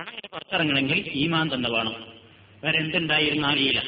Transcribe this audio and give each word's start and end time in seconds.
പണം 0.00 0.14
പുറത്തിറങ്ങണമെങ്കിൽ 0.32 0.98
ഈമാൻ 1.14 1.50
തന്നെ 1.54 1.70
വേണം. 1.70 1.94
വേറെ 2.64 2.78
എന്തുണ്ടായിരുന്നാലില്ല 2.78 3.82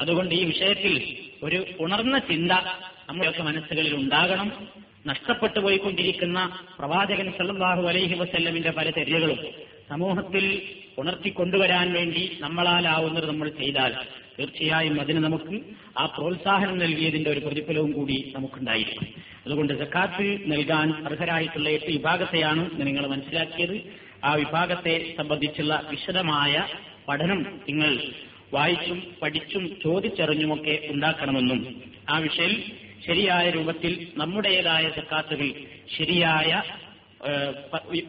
അതുകൊണ്ട് 0.00 0.34
ഈ 0.34 0.44
വിഷയത്തിൽ 0.44 1.16
ഒരു 1.42 1.64
ഉണർന്ന 1.80 2.18
ചിന്ത 2.18 2.52
നമ്മുടെയൊക്കെ 3.08 3.42
മനസ്സുകളിൽ 3.42 3.94
ഉണ്ടാകണം. 3.94 4.68
നഷ്ടപ്പെട്ടു 5.06 5.60
പോയിക്കൊണ്ടിരിക്കുന്ന 5.60 6.58
പ്രവാചകൻ 6.78 7.32
സല്ലാഹു 7.38 7.82
അലൈഹി 7.82 8.14
വസ്ല്ലമിന്റെ 8.14 8.70
പല 8.70 8.90
ചര്യകളും 8.90 9.38
സമൂഹത്തിൽ 9.88 10.62
ഉണർത്തിക്കൊണ്ടുവരാൻ 10.98 11.92
വേണ്ടി 11.92 12.36
നമ്മളാലാവുന്നത് 12.40 13.28
നമ്മൾ 13.28 13.48
ചെയ്താൽ 13.48 13.94
തീർച്ചയായും 14.38 15.00
അതിന് 15.00 15.24
നമുക്ക് 15.24 15.60
ആ 15.98 16.06
പ്രോത്സാഹനം 16.06 16.78
നൽകിയതിന്റെ 16.78 17.30
ഒരു 17.30 17.40
പ്രതിഫലവും 17.40 17.92
കൂടി 17.92 18.32
നമുക്കുണ്ടായിരിക്കും. 18.36 19.06
അതുകൊണ്ട് 19.46 19.78
സക്കാത്ത് 19.78 20.26
നൽകാൻ 20.46 21.06
അർഹരായിട്ടുള്ള 21.06 21.68
എട്ട് 21.68 21.86
വിഭാഗത്തെയാണ് 21.86 22.86
നിങ്ങൾ 22.86 23.06
മനസ്സിലാക്കിയത്. 23.06 24.05
ആ 24.26 24.34
വിഭാഗത്തെ 24.34 25.14
സംബന്ധിച്ചുള്ള 25.16 25.74
വിശദമായ 25.90 26.54
പഠനം 27.08 27.40
നിങ്ങൾ 27.68 27.92
വായിച്ചും 28.52 28.98
പഠിച്ചും 29.22 29.64
ചോദിച്ചറിഞ്ഞുമൊക്കെ 29.84 30.74
ഉണ്ടാക്കണമെന്നും 30.90 31.60
ആ 32.08 32.18
വിഷയം 32.18 32.54
ശരിയായ 33.06 33.50
രൂപത്തിൽ 33.50 33.92
നമ്മുടേതായ 34.16 34.84
സക്കാത്തുകൾ 34.96 35.48
ശരിയായ 35.96 36.62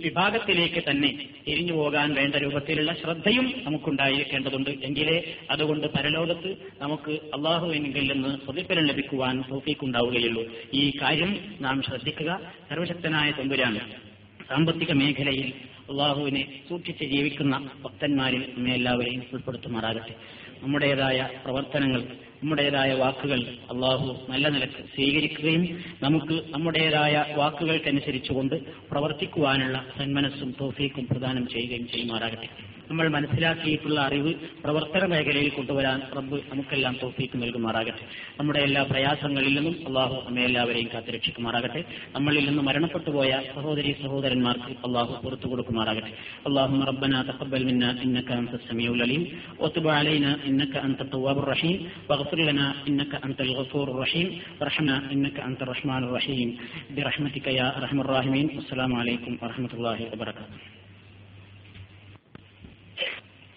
വിഭാഗത്തിലേക്ക് 0.04 0.82
തന്നെ 0.90 1.10
തിരിഞ്ഞു 1.48 1.74
പോകാൻ 1.74 2.14
വേണ്ട 2.14 2.36
രൂപത്തിലുള്ള 2.36 2.94
ശ്രദ്ധയും 2.94 3.54
നമുക്കുണ്ടായിരിക്കേണ്ടതുണ്ട് 3.64 4.70
എങ്കിലേ 4.70 5.18
അതുകൊണ്ട് 5.52 5.88
പരലോകത്ത് 5.88 6.52
നമുക്ക് 6.82 7.12
അള്ളാഹുവിനെങ്കിൽ 7.12 8.06
നിന്ന് 8.14 8.38
പ്രതിഫലം 8.38 8.86
ലഭിക്കുവാൻ 8.88 9.44
തോഫീക്കുണ്ടാവുകയുള്ളൂ. 9.52 10.44
ഈ 10.74 10.84
കാര്യം 11.02 11.32
നാം 11.62 11.82
ശ്രദ്ധിക്കുക. 11.82 12.32
സർവശക്തനായ 12.70 13.32
തമ്പുരാണ് 13.32 13.80
സാമ്പത്തിക 14.50 14.92
മേഖലയിൽ 14.92 15.54
അള്ളാഹുവിനെ 15.90 16.62
സൂക്ഷിച്ച് 16.70 17.04
ജീവിക്കുന്ന 17.04 17.70
ഭക്തന്മാരിൽ 17.84 18.54
നമ്മെ 18.58 18.74
എല്ലാവരെയും 18.74 19.24
ഉൾപ്പെടുത്തുമാറാകട്ടെ. 19.34 20.16
നമ്മുടേതായ 20.64 21.30
പ്രവർത്തനങ്ങൾ 21.44 22.02
നമ്മുടേതായ 22.44 22.94
വാക്കുകൾ 22.94 23.42
അള്ളാഹു 23.72 24.26
നല്ല 24.30 24.50
നിലയ്ക്ക് 24.50 24.84
സ്വീകരിക്കുകയും 24.96 25.64
നമുക്ക് 26.04 26.44
നമ്മുടേതായ 26.50 27.26
വാക്കുകൾക്കനുസരിച്ചുകൊണ്ട് 27.38 28.56
പ്രവർത്തിക്കുവാനുള്ള 28.90 29.86
സന്മനസ്സും 29.98 30.56
തോഫീക്കും 30.62 31.08
പ്രദാനം 31.08 31.48
ചെയ്യുകയും 31.48 31.88
ചെയ്യുമാറാകട്ടെ. 31.88 32.77
നമ്മൾ 32.89 33.07
മനസ്സിലാക്കിയിട്ടുള്ള 33.15 33.99
അറിവ് 34.07 34.31
പ്രവർത്തന 34.63 35.05
മേഖലയിൽ 35.13 35.51
കൊണ്ടുവരാൻ 35.59 36.01
റബ്ബ് 36.17 36.39
നമുക്കെല്ലാം 36.51 36.95
തോഫീക്ക് 37.03 37.37
നൽകുമാറാകട്ടെ 37.43 38.05
നമ്മുടെ 38.39 38.61
എല്ലാ 38.69 38.83
പ്രയാസങ്ങളിൽ 38.91 39.53
നിന്നും 39.59 39.77
അള്ളാഹു 39.89 40.17
നമ്മെ 40.27 40.43
എല്ലാവരെയും 40.49 40.89
കാത്തുരക്ഷിക്കുമാറാകട്ടെ 40.95 41.83
നമ്മളിൽ 42.17 42.45
നിന്ന് 42.49 42.63
മരണപ്പെട്ടു 42.63 43.11
പോയ 43.11 43.31
സഹോദരി 43.55 43.93
സഹോദരന്മാർക്ക് 44.03 44.75
അള്ളാഹു 44.89 45.15
പുറത്തു 45.25 45.49
കൊടുക്കുമാറാകട്ടെ 45.53 46.13
اللهم 46.49 46.81
ربنا 46.91 47.19
تقبل 47.31 47.63
منا 47.71 47.91
انك 48.05 48.29
انت 48.33 48.53
السميع 48.55 48.89
العليم 48.93 49.23
وتب 49.63 49.87
علينا 49.91 50.31
انك 50.49 50.75
انت 50.89 51.01
التواب 51.01 51.37
الرحيم 51.39 51.77
واغفر 52.09 52.39
لنا 52.41 52.67
انك 52.89 53.13
انت 53.27 53.39
الغفور 53.41 53.87
الرحيم 53.89 54.29
وارحمنا 54.61 54.97
انك 55.13 55.37
انت 55.41 55.61
الرحمن 55.63 56.03
الرحيم 56.05 56.49
برحمتك 56.91 57.47
يا 57.53 57.67
ارحم 57.79 57.99
الراحمين 58.01 58.47
والسلام 58.57 58.93
عليكم 58.95 59.33
ورحمه 59.43 59.73
الله 59.75 59.99
وبركاته 60.13 60.76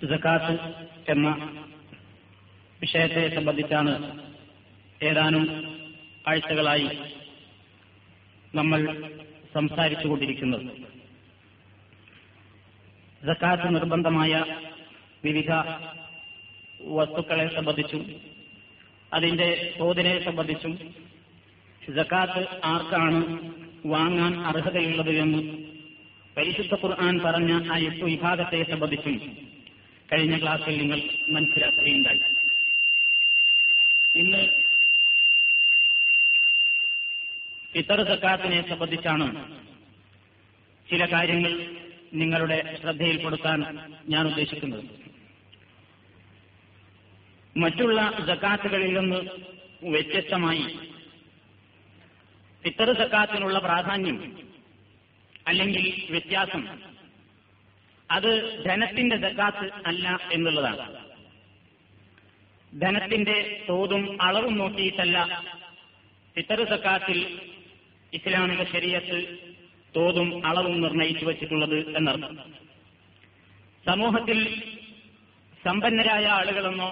ജക്കാത്ത് 0.00 0.54
എന്ന 1.08 1.28
വിഷയത്തെ 2.80 3.34
സംബന്ധിച്ചാണ് 3.34 3.92
ഏതാനും 5.02 5.44
ആഴ്ചകളായി 6.26 6.88
നമ്മൾ 8.54 8.80
സംസാരിച്ചുകൊണ്ടിരിക്കുന്നത്. 9.54 10.64
സക്കാത്ത് 13.26 13.74
നിർബന്ധമായ 13.74 14.44
വിവിധ 15.24 15.50
വസ്തുക്കളെ 16.80 17.54
സംബന്ധിച്ചും 17.54 18.02
അതിന്റെ 19.12 19.74
തോതിനെ 19.80 20.24
സംബന്ധിച്ചും 20.24 20.74
സക്കാത്ത് 21.96 22.48
ആർക്കാണ് 22.64 23.20
വാങ്ങാൻ 23.86 24.46
അർഹതയുള്ളത് 24.46 25.10
എന്ന് 25.10 25.40
പരിശുദ്ധ 26.36 26.74
ഖുർആൻ 26.74 27.18
പറഞ്ഞ 27.18 27.72
ആ 27.72 27.76
എട്ട് 27.78 28.04
വിഭാഗത്തെ 28.04 28.62
സംബന്ധിച്ചും 28.62 29.16
കഴിഞ്ഞ 30.12 30.38
ക്ലാസ്സിൽ 30.38 30.76
നിങ്ങൾ 30.78 31.00
മനസ്സിലാക്കുകയുണ്ടായി. 31.30 32.20
ഇന്ന് 34.18 34.42
ഇത്തർ 37.74 38.04
സക്കാത്തിനെ 38.04 38.68
സംബന്ധിച്ചാണ് 38.68 39.26
ചില 40.90 41.04
കാര്യങ്ങൾ 41.12 41.52
നിങ്ങളുടെ 42.14 42.78
ശ്രദ്ധയിൽപ്പെടുത്താൻ 42.80 43.60
ഞാൻ 44.08 44.26
ഉദ്ദേശിക്കുന്നത്. 44.26 44.84
മറ്റുള്ള 47.56 48.00
ജക്കാത്തുകളിൽ 48.26 48.98
നിന്ന് 48.98 49.20
വ്യത്യസ്തമായി 49.90 50.78
ഫിത്തർ 52.64 52.92
സക്കാത്തിനുള്ള 52.92 53.58
പ്രാധാന്യം 53.58 54.18
അല്ലെങ്കിൽ 55.46 56.06
വ്യത്യാസം 56.10 56.89
അത് 58.10 58.30
ധനത്തിന്റെ 58.64 59.16
ജക്കാത്ത് 59.16 59.66
അല്ല 59.86 60.18
എന്നുള്ളതാണ്. 60.32 60.86
ധനത്തിന്റെ 62.72 63.66
തോതും 63.68 64.22
അളവും 64.22 64.58
നോക്കിയിട്ടല്ല 64.58 65.18
ഫിത്തർ 66.36 66.60
സക്കാത്തിൽ 66.64 67.18
ഇസ്ലാമിക 68.12 68.62
ശരീരത്ത് 68.72 69.18
തോതും 69.96 70.46
അളവും 70.46 70.80
നിർണയിച്ചു 70.80 71.24
വച്ചിട്ടുള്ളത് 71.24 71.78
എന്നർത്ഥം. 71.96 72.36
സമൂഹത്തിൽ 73.86 74.38
സമ്പന്നരായ 75.64 76.26
ആളുകളെന്നോ 76.26 76.90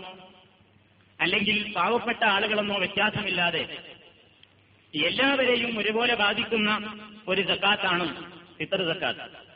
അല്ലെങ്കിൽ 1.20 1.72
പാവപ്പെട്ട 1.72 2.24
ആളുകളെന്നോ 2.24 2.78
വ്യത്യാസമില്ലാതെ 2.78 3.62
എല്ലാവരെയും 4.94 5.78
ഒരുപോലെ 5.78 6.14
ബാധിക്കുന്ന 6.14 6.70
ഒരു 7.28 7.42
സക്കാത്താണ് 7.42 8.06
ഫിത്തർ 8.58 8.82
സക്കാത്ത്. 8.92 9.47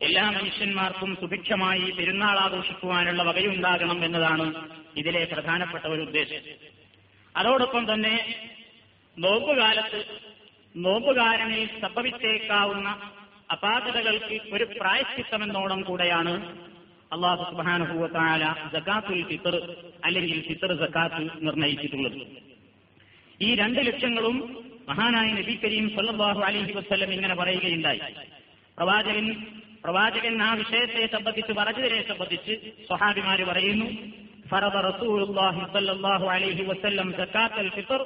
എല്ലാ 0.00 0.30
മനുഷ്യന്മാർക്കും 0.30 1.16
സുഭിക്ഷമായി 1.20 1.90
പെരുന്നാൾ 1.90 2.36
ആഘോഷിക്കുവാനുള്ള 2.38 3.22
വകയുണ്ടാകണം 3.22 4.04
എന്നതാണ് 4.04 4.46
ഇതിലെ 4.96 5.24
പ്രധാനപ്പെട്ട 5.32 5.84
ഒരു 5.84 6.00
ഉദ്ദേശം. 6.00 6.44
അതോടൊപ്പം 7.36 7.94
തന്നെ 7.94 8.14
നോമ്പുകാലത്ത് 9.18 10.04
നോമ്പുകാരനിൽ 10.76 11.80
സംഭവിച്ചേക്കാവുന്ന 11.80 12.88
അപാകതകൾക്ക് 13.52 14.40
ഒരു 14.52 14.64
പ്രായശ്ചിത്തമെന്നോണം 14.64 15.80
കൂടെയാണ് 15.82 16.34
അള്ളാഹു 17.12 17.44
സുബാനുഭൂവത്തായ 17.44 18.54
ജക്കാത്തുൽ 18.74 19.22
ഫിത്തർ 19.28 19.54
അല്ലെങ്കിൽ 20.04 20.42
ഫിത്തർ 20.48 20.72
ജക്കാത്ത് 20.72 21.46
നിർണയിച്ചിട്ടുള്ളത്. 21.46 22.18
ഈ 23.42 23.54
രണ്ട് 23.54 23.80
ലക്ഷ്യങ്ങളും 23.86 24.36
മഹാനായ 24.88 25.32
നബി 25.32 25.60
കരീം 25.64 25.88
സല്ലാഹു 25.96 26.40
അലൈഹി 26.40 26.72
വസല്ലം 26.72 27.12
ഇങ്ങനെ 27.12 27.34
പറയുകയുണ്ടായി. 27.34 28.00
പ്രവാചകൻ 28.76 29.26
പ്രവാചകൻ 29.83 30.35
ആ 30.41 30.51
വിഷയത്തെ 30.55 31.03
സംബന്ധിച്ച് 31.07 31.53
പറഞ്ഞതിനെ 31.53 32.01
സംബന്ധിച്ച് 32.11 32.53
സ്വഹാബിമാര് 32.87 33.45
പറയുന്നു 33.49 33.89
فرض 34.47 34.75
رسول 34.83 35.19
الله 35.23 35.55
صلى 35.67 35.91
الله 35.91 36.21
عليه 36.31 36.59
وسلم 36.63 37.07
زكاة 37.13 37.55
الفطر 37.59 38.01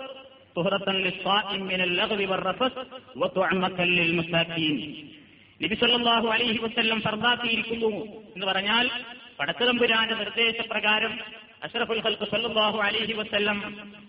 طهرة 0.56 0.88
للصائم 0.98 1.62
من 1.64 1.80
اللغو 1.82 2.22
والرفث 2.24 2.74
وطعمة 3.16 3.80
للمساكين 3.92 4.76
നബി 5.62 5.76
സല്ലല്ലാഹു 5.76 6.28
അലൈഹി 6.28 6.60
വസല്ലം 6.60 7.00
ഫർദാക്കിയിരിക്കുന്നു 7.02 7.90
എന്ന് 8.34 8.46
പറഞ്ഞാൽ 8.50 8.86
പടത്തതമ്പുരാന്റെ 9.40 10.16
നിർദ്ദേശപ്രകാരം 10.16 11.14
അഷ്റഫുൽ 11.62 12.02
ഖൽഖ് 12.06 12.28
സല്ലല്ലാഹു 12.32 12.78
അലൈഹി 12.80 13.14
വസല്ലം 13.14 13.58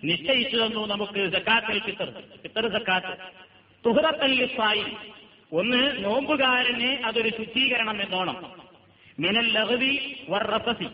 നിശ്ചയിച്ചു 0.04 0.56
തന്നു 0.56 0.82
നമുക്ക് 0.86 1.22
സക്കാത്തുൽ 1.34 1.80
ഫിത്തർ 1.86 2.10
ഫിത്തർ 2.42 2.66
സക്കാത്ത് 2.76 3.14
തുഹറത്തൽ 3.84 4.32
ലിസ്സായി 4.40 4.84
ഒന്ന് 5.53 6.05
നോമ്പുകാരന് 6.05 7.03
അതൊരു 7.05 7.29
ശുദ്ധീകരണം 7.29 8.01
എന്നോണം. 8.01 8.51
മിനൽ 9.19 9.53
ലഹവി 9.53 10.15
വർറഫസി 10.29 10.87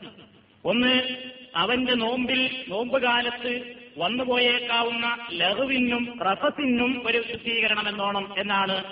ഒന്ന് 0.66 1.16
അവന്റെ 1.56 1.94
നോമ്പിൽ 1.94 2.66
നോമ്പുകാലത്ത് 2.68 3.76
വന്നുപോയേക്കാവുന്ന 3.98 5.28
ലഹുവിനും 5.32 6.20
റഫസിനും 6.22 7.08
ഒരു 7.08 7.24
ശുദ്ധീകരണം 7.32 7.90
എന്നോണം 7.90 8.40
എന്നാണ് 8.40 8.84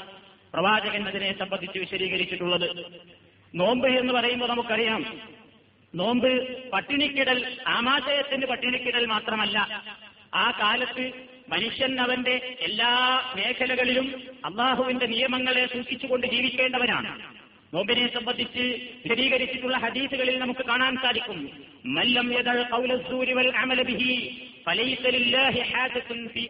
പ്രവാചകൻ 0.54 1.08
അതിനെ 1.08 1.38
സംബന്ധിച്ച് 1.40 1.80
വിശദീകരിച്ചിട്ടുള്ളത്. 1.80 2.86
നോമ്പ് 3.56 3.88
എന്ന് 3.88 4.14
പറയുമ്പോൾ 4.14 4.50
നമുക്കറിയാം. 4.50 5.20
നോമ്പ് 5.96 6.70
പട്ടിണിക്കിടൽ 6.70 7.58
ആമാശയത്തിന്റെ 7.68 8.48
പട്ടിണിക്കിടൽ 8.48 9.06
മാത്രമല്ല. 9.06 9.84
ആ 10.34 10.52
കാലത്ത് 10.52 11.12
മനുഷ്യൻ 11.50 12.02
അവന്റെ 12.02 12.58
എല്ലാ 12.60 13.22
മേഖലകളിലും 13.36 14.24
അള്ളാഹുവിന്റെ 14.46 15.06
നിയമങ്ങളെ 15.06 15.66
സൂക്ഷിച്ചുകൊണ്ട് 15.66 16.28
ജീവിക്കേണ്ടവനാണ്. 16.28 17.36
നോമ്പിനെ 17.74 18.14
സംബന്ധിച്ച് 18.14 18.78
സ്ഥിരീകരിച്ചിട്ടുള്ള 19.06 19.78
ഹദീസുകളിൽ 19.78 20.40
നമുക്ക് 20.40 20.66
കാണാൻ 20.66 20.96
സാധിക്കും. 20.96 21.50
മല്ലം 21.86 22.30
വൽ 22.30 22.64
ഫി 26.28 26.48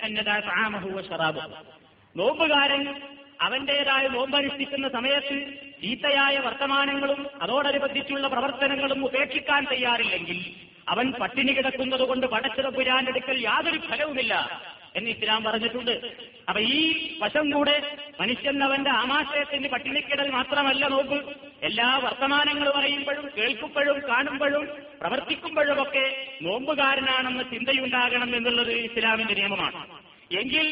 നോമ്പുകാരൻ 2.16 3.02
അവന്റേതായ 3.42 4.08
നോമ്പനുഷ്ഠിക്കുന്ന 4.08 4.90
സമയത്ത് 4.90 5.54
ചീത്തയായ 5.82 6.38
വർത്തമാനങ്ങളും 6.38 7.28
അതോടനുബന്ധിച്ചുള്ള 7.42 8.28
പ്രവർത്തനങ്ങളും 8.28 9.06
ഉപേക്ഷിക്കാൻ 9.06 9.66
തയ്യാറില്ലെങ്കിൽ 9.72 10.69
അവൻ 10.90 11.12
പട്ടിണി 11.12 11.52
കിടക്കുന്നത് 11.52 12.02
കൊണ്ട് 12.02 12.28
എടുക്കൽ 13.10 13.38
യാതൊരു 13.44 13.80
ഫലവുമില്ല 13.90 14.34
എന്ന് 14.96 15.10
ഇസ്ലാം 15.10 15.44
പറഞ്ഞിട്ടുണ്ട്. 15.44 15.96
അപ്പൊ 16.50 16.62
ഈ 16.62 16.80
വശം 17.22 17.50
കൂടെ 17.50 17.76
മനുഷ്യൻ 18.22 18.64
അവന്റെ 18.64 18.90
ആമാശയത്തിന് 18.90 19.68
പട്ടിണിക്കിടൽ 19.70 20.30
മാത്രമല്ല 20.30 20.88
നോക്ക്. 20.88 21.20
എല്ലാ 21.64 21.90
വർത്തമാനങ്ങളും 22.04 22.78
അറിയുമ്പോഴും 22.78 23.26
കേൾക്കുമ്പോഴും 23.38 24.00
കാണുമ്പോഴും 24.10 24.66
പ്രവർത്തിക്കുമ്പോഴുമൊക്കെ 25.02 26.06
നോമ്പുകാരനാണെന്ന് 26.42 27.44
ചിന്തയുണ്ടാകണം 27.44 28.36
എന്നുള്ളത് 28.36 28.72
ഇസ്ലാമിന്റെ 28.72 29.34
നിയമമാണ്. 29.34 29.82
എങ്കിൽ 30.32 30.68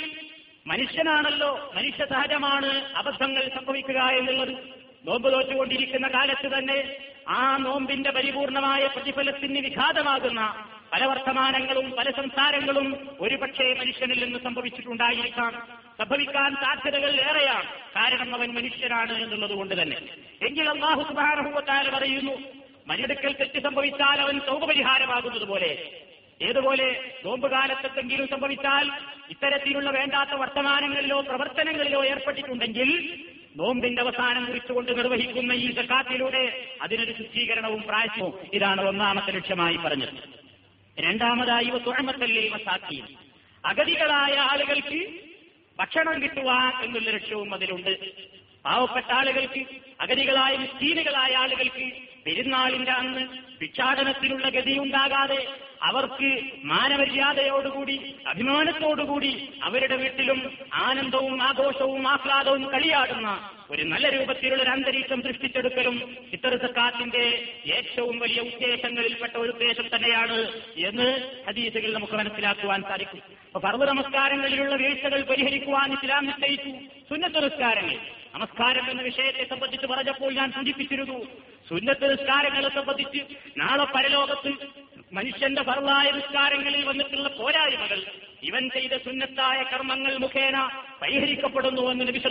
മനുഷ്യനാണല്ലോ 0.67 1.51
മനുഷ്യ 1.75 2.05
സഹജമാണ് 2.05 2.71
അബദ്ധങ്ങൾ 2.95 3.43
സംഭവിക്കുക 3.55 3.99
എന്നുള്ളത്. 4.19 4.76
നോമ്പ് 5.05 5.33
തോറ്റുകൊണ്ടിരിക്കുന്ന 5.33 6.07
കാലത്ത് 6.07 6.47
തന്നെ 6.57 6.97
ആ 7.27 7.57
നോമ്പിന്റെ 7.57 8.11
പരിപൂർണമായ 8.11 8.87
പ്രതിഫലത്തിന് 8.87 9.59
വിഘാതമാകുന്ന 9.59 10.65
പല 10.93 11.05
വർത്തമാനങ്ങളും 11.05 11.91
പല 11.91 12.11
സംസാരങ്ങളും 12.11 13.17
ഒരുപക്ഷെ 13.19 13.73
മനുഷ്യനിൽ 13.79 14.23
നിന്ന് 14.23 14.39
സംഭവിച്ചിട്ടുണ്ടായിരിക്കാം. 14.39 15.67
സംഭവിക്കാൻ 15.97 16.55
സാധ്യതകൾ 16.55 17.11
ഏറെയാണ്. 17.21 17.67
കാരണം 17.95 18.35
അവൻ 18.35 18.53
മനുഷ്യനാണ് 18.53 19.23
എന്നുള്ളത് 19.23 19.53
കൊണ്ട് 19.53 19.81
തന്നെ. 19.81 19.97
എങ്കിൽ 20.47 20.69
അള്ളാഹു 20.69 21.01
സുബാനഹുവത്താല 21.01 21.89
പറയുന്നു 21.89 22.35
മരടുക്കൽ 22.87 23.33
തെറ്റ് 23.33 23.63
സംഭവിച്ചാൽ 23.63 24.21
അവൻ 24.21 24.39
സൗകപരിഹാരമാകുന്നത് 24.39 25.45
പോലെ 25.45 25.71
ഏതുപോലെ 26.41 26.83
നോമ്പ് 26.83 27.25
നോമ്പുകാലത്തെങ്കിലും 27.25 28.27
സംഭവിച്ചാൽ 28.27 28.91
ഇത്തരത്തിലുള്ള 29.29 29.89
വേണ്ടാത്ത 29.89 30.29
വർത്തമാനങ്ങളിലോ 30.29 31.21
പ്രവർത്തനങ്ങളിലോ 31.21 32.05
ഏർപ്പെട്ടിട്ടുണ്ടെങ്കിൽ 32.05 32.89
നോമ്പിന്റെ 33.57 34.01
അവസാനം 34.01 34.45
കുറിച്ചുകൊണ്ട് 34.45 34.97
നിർവഹിക്കുന്ന 34.97 35.53
ഈ 35.53 35.75
സക്കാത്തിലൂടെ 35.75 36.71
അതിനൊരു 36.81 37.13
ശുദ്ധീകരണവും 37.17 37.81
പ്രായവും 37.81 38.33
ഇതാണ് 38.53 38.81
ഒന്നാമത്തെ 38.81 39.31
ലക്ഷ്യമായി 39.31 39.77
പറഞ്ഞത്. 39.77 40.19
രണ്ടാമതായി 40.99 41.69
തുഴമത്തല്ലേ 41.87 42.49
മസാക്കി 42.49 43.03
അഗതികളായ 43.65 44.33
ആളുകൾക്ക് 44.39 44.99
ഭക്ഷണം 45.79 46.23
കിട്ടുക 46.23 46.51
എന്നുള്ള 46.83 47.09
ലക്ഷ്യവും 47.09 47.53
അതിലുണ്ട്. 47.53 47.93
പാവപ്പെട്ട 48.65 49.11
ആളുകൾക്ക് 49.11 49.65
അഗതികളായ 50.01 50.55
മിസ്തീനുകളായ 50.57 51.33
ആളുകൾക്ക് 51.35 52.06
പെരുന്നാളിന്റെ 52.27 52.91
അന്ന് 52.91 53.21
ഭിക്ഷാടനത്തിനുള്ള 53.59 54.49
ഗതിയുണ്ടാകാതെ 54.49 55.41
അവർക്ക് 55.81 56.29
മാനമര്യാദയോടുകൂടി 56.63 57.95
അഭിമാനത്തോടുകൂടി 58.27 59.31
അവരുടെ 59.61 59.95
വീട്ടിലും 59.95 60.39
ആനന്ദവും 60.73 61.43
ആഘോഷവും 61.43 62.07
ആഹ്ലാദവും 62.07 62.63
കളിയാടുന്ന 62.73 63.29
ഒരു 63.71 63.83
നല്ല 63.83 64.09
രൂപത്തിലുള്ള 64.09 64.61
ഒരു 64.63 64.69
അന്തരീക്ഷം 64.69 65.21
സൃഷ്ടിച്ചെടുക്കലും 65.21 65.95
ഇത്തരത്തെ 66.33 66.67
സക്കാത്തിന്റെ 66.67 67.23
ഏറ്റവും 67.77 68.19
വലിയ 68.19 68.41
ഉദ്ദേശങ്ങളിൽപ്പെട്ട 68.41 69.35
ഒരു 69.37 69.51
ഉദ്ദേശം 69.51 69.87
തന്നെയാണ് 69.95 70.37
എന്ന് 70.89 71.07
ഹദീസുകൾ 71.47 71.93
നമുക്ക് 71.93 72.13
മനസ്സിലാക്കുവാൻ 72.13 72.81
സാധിക്കും. 72.81 73.21
അപ്പൊ 73.47 73.59
പർവ 73.59 73.85
നമസ്കാരങ്ങളിലുള്ള 73.85 74.75
വീഴ്ചകൾ 74.75 75.21
പരിഹരിക്കുവാൻ 75.21 75.93
ഇസ്ലാം 75.93 76.25
നിശ്ചയിച്ചു. 76.25 76.71
സുന്നത്ത് 77.09 77.41
നമസ്കാരം 78.35 78.89
എന്ന 78.91 79.01
വിഷയത്തെ 79.01 79.43
സംബന്ധിച്ച് 79.49 79.87
പറഞ്ഞപ്പോൾ 79.87 80.33
ഞാൻ 80.33 80.51
സൂചിപ്പിച്ചിരുന്നു 80.51 81.19
സുന്നത്ത് 81.69 82.11
നിസ്കാരങ്ങളെ 82.11 82.69
സംബന്ധിച്ച് 82.69 83.35
നാളെ 83.57 83.85
പരലോകത്ത് 83.85 84.53
മനുഷ്യന്റെ 85.13 85.63
ഫറലായ 85.63 86.11
നിസ്കാരങ്ങളിൽ 86.11 86.85
വന്നിട്ടുള്ള 86.85 87.29
പോരായ്മകൾ 87.29 88.03
ഇവൻ 88.43 88.69
ചെയ്ത 88.69 88.91
സുന്നത്തായ 88.97 89.63
കർമ്മങ്ങൾ 89.63 90.17
മുഖേന 90.17 90.69
പരിഹരിക്കപ്പെടുന്നു 91.01 91.91
എന്ന് 91.91 92.07
നബി 92.07 92.21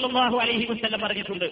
അലഹി 0.41 0.67
വസല്ലം 0.71 1.01
പറഞ്ഞിട്ടുണ്ട്. 1.01 1.45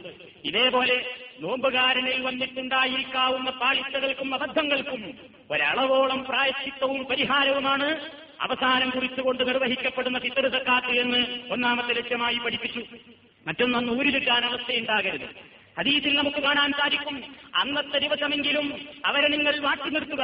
ഇതേപോലെ 0.44 1.14
നോമ്പുകാരനിൽ 1.40 2.22
വന്നിട്ടുണ്ടായിരിക്കാവുന്ന 2.22 3.50
പാളിച്ചകൾക്കും 3.50 4.34
അബദ്ധങ്ങൾക്കും 4.34 5.18
ഒരളവോളം 5.50 6.24
പ്രായശ്ചിത്തവും 6.24 7.04
പരിഹാരവുമാണ് 7.04 8.10
അവസാനം 8.40 8.90
കുറിച്ചുകൊണ്ട് 8.90 9.48
നിർവഹിക്കപ്പെടുന്ന 9.48 10.18
ഫിത്തർ 10.18 10.48
സക്കാത്ത് 10.48 10.98
എന്ന് 10.98 11.52
ഒന്നാമത്തെ 11.52 11.94
ലക്ഷ്യമായി 11.94 12.38
പഠിപ്പിച്ചു. 12.38 12.84
മറ്റൊന്നൊന്ന് 13.46 13.92
ഊരിലിട്ടാൻ 13.92 14.44
അവസ്ഥയുണ്ടാകരുത്. 14.44 15.53
ഹദീസിൽ 15.78 16.16
നമുക്ക് 16.16 16.42
കാണാൻ 16.42 16.72
സാധിക്കും. 16.72 17.24
അന്നത്തെ 17.54 17.98
ദിവസമെങ്കിലും 17.98 18.66
അവരെ 19.06 19.28
നിങ്ങൾ 19.28 19.60
മാറ്റി 19.60 19.90
നിർത്തുക. 19.90 20.22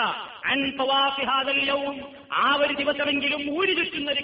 ആ 2.32 2.54
ഒരു 2.60 2.74
ദിവസമെങ്കിലും 2.74 3.58
ഊരി 3.58 3.72
ചുറ്റുന്ന 3.72 4.10
ഒരു 4.10 4.20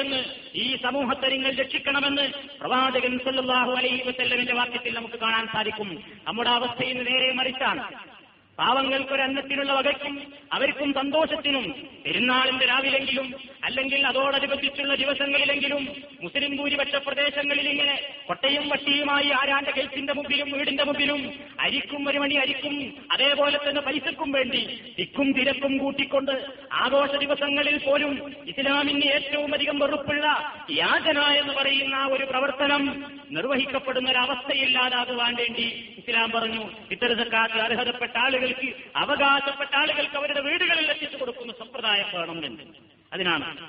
നിന്ന് 0.00 0.24
ഈ 0.54 0.76
സമൂഹത്തെ 0.82 1.28
നിങ്ങൾ 1.28 1.54
രക്ഷിക്കണമെന്ന് 1.54 2.32
പ്രവാചകൻ 2.60 3.18
സല്ലാഹു 3.18 3.72
അലൈഹി 3.72 4.02
വസല്ലമിന്റെ 4.08 4.54
വാക്യത്തിൽ 4.54 4.94
നമുക്ക് 4.94 5.14
കാണാൻ 5.14 5.46
സാധിക്കും. 5.52 6.02
നമ്മുടെ 6.24 6.50
അവസ്ഥയിൽ 6.50 7.02
നേരെ 7.02 7.32
മറിച്ചാണ്. 7.32 8.13
പാവങ്ങൾക്കൊരു 8.58 9.22
അന്നത്തിനുള്ള 9.22 9.72
വകയ്ക്കും 9.72 10.14
അവർക്കും 10.52 10.94
സന്തോഷത്തിനും 10.94 11.64
പെരുന്നാളിന്റെ 12.04 12.66
രാവിലെങ്കിലും 12.66 13.34
അല്ലെങ്കിൽ 13.64 14.06
അതോടനുബന്ധിച്ചുള്ള 14.06 14.94
ദിവസങ്ങളിലെങ്കിലും 14.94 15.82
മുസ്ലിം 16.22 16.56
ഭൂരിപക്ഷ 16.56 16.96
പ്രദേശങ്ങളിൽ 16.96 17.68
ഇങ്ങനെ 17.68 17.96
കൊട്ടയും 18.26 18.68
വട്ടിയുമായി 18.68 19.30
ആരാന്റെ 19.30 19.70
കൈത്തിന്റെ 19.70 20.12
മുമ്പിലും 20.12 20.52
വീടിന്റെ 20.52 20.84
മുമ്പിലും 20.84 21.20
അരിക്കും 21.60 22.08
ഒരു 22.08 22.18
മണി 22.18 22.34
അരിക്കും 22.34 22.76
അതേപോലെ 23.10 23.58
തന്നെ 23.58 23.80
പൈസക്കും 23.80 24.32
വേണ്ടി 24.32 24.62
തിക്കും 24.98 25.32
തിരക്കും 25.32 25.78
കൂട്ടിക്കൊണ്ട് 25.78 26.32
ആഘോഷ 26.72 27.10
ദിവസങ്ങളിൽ 27.10 27.78
പോലും 27.78 28.14
ഇസ്ലാമിന് 28.46 29.04
ഏറ്റവും 29.04 29.54
അധികം 29.54 29.78
വെറുപ്പുള്ള 29.78 30.26
യാചന 30.70 31.18
എന്ന് 31.18 31.52
പറയുന്ന 31.52 31.96
ഒരു 32.06 32.24
പ്രവർത്തനം 32.24 32.84
നിർവഹിക്കപ്പെടുന്ന 33.30 34.10
ഒരവസ്ഥയില്ലാതാകുവാൻ 34.10 35.34
വേണ്ടി 35.34 35.94
ഇസ്ലാം 35.98 36.30
പറഞ്ഞു. 36.30 36.70
ഇത്തരം 36.90 37.18
സക്കാത്ത് 37.18 37.54
അർഹതപ്പെട്ട 37.54 38.18
ആളുകൾക്ക് 38.18 38.74
അവകാശപ്പെട്ട 38.96 39.76
ആളുകൾക്ക് 39.76 40.16
അവരുടെ 40.16 40.40
വീടുകളിൽ 40.40 40.90
എത്തിച്ചു 40.90 41.16
കൊടുക്കുന്ന 41.16 41.52
സമ്പ്രദായം 41.52 42.06
വേണമെന്ന് 42.14 42.64
അതിനാണ് 43.12 43.68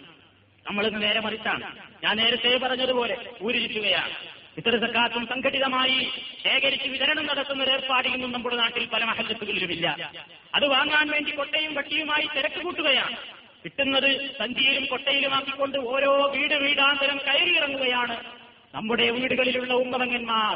നമ്മളിന്ന് 0.67 1.01
നേരെ 1.01 1.19
മറിച്ചാണ്. 1.19 1.77
ഞാൻ 2.03 2.17
നേരത്തെ 2.17 2.57
പറഞ്ഞതുപോലെ 2.57 3.17
ഊരിരിക്കുകയാണ് 3.41 4.13
ഇത്തരം 4.57 4.79
സക്കാത്തും 4.79 5.27
സംഘടിതമായി 5.27 6.11
ശേഖരിച്ച് 6.43 6.89
വിതരണം 6.89 7.25
നടത്തുന്ന 7.25 7.63
ഒരു 7.63 7.71
ഏർപ്പാട് 7.71 8.07
ഇന്നും 8.07 8.31
നമ്മുടെ 8.31 8.55
നാട്ടിൽ 8.55 8.85
പല 8.85 9.03
മഹല്ലത്തുകളിലുമില്ല 9.03 10.11
അത് 10.53 10.65
വാങ്ങാൻ 10.65 11.07
വേണ്ടി 11.07 11.31
കൊട്ടയും 11.31 11.73
വട്ടിയുമായി 11.73 12.29
തിരക്ക് 12.35 12.61
കൂട്ടുകയാണ്. 12.63 13.17
കിട്ടുന്നത് 13.65 14.35
സഞ്ചിയിലും 14.37 14.85
കൊട്ടയിലുമാക്കിക്കൊണ്ട് 14.85 15.77
ഓരോ 15.77 16.31
വീട് 16.35 16.53
വീടാന്തരം 16.53 17.17
കയറിയിറങ്ങുകയാണ്. 17.17 18.34
നമ്മുടെ 18.75 19.05
വീടുകളിലുള്ള 19.09 19.73
ഉമ്മതങ്ങന്മാർ 19.73 20.55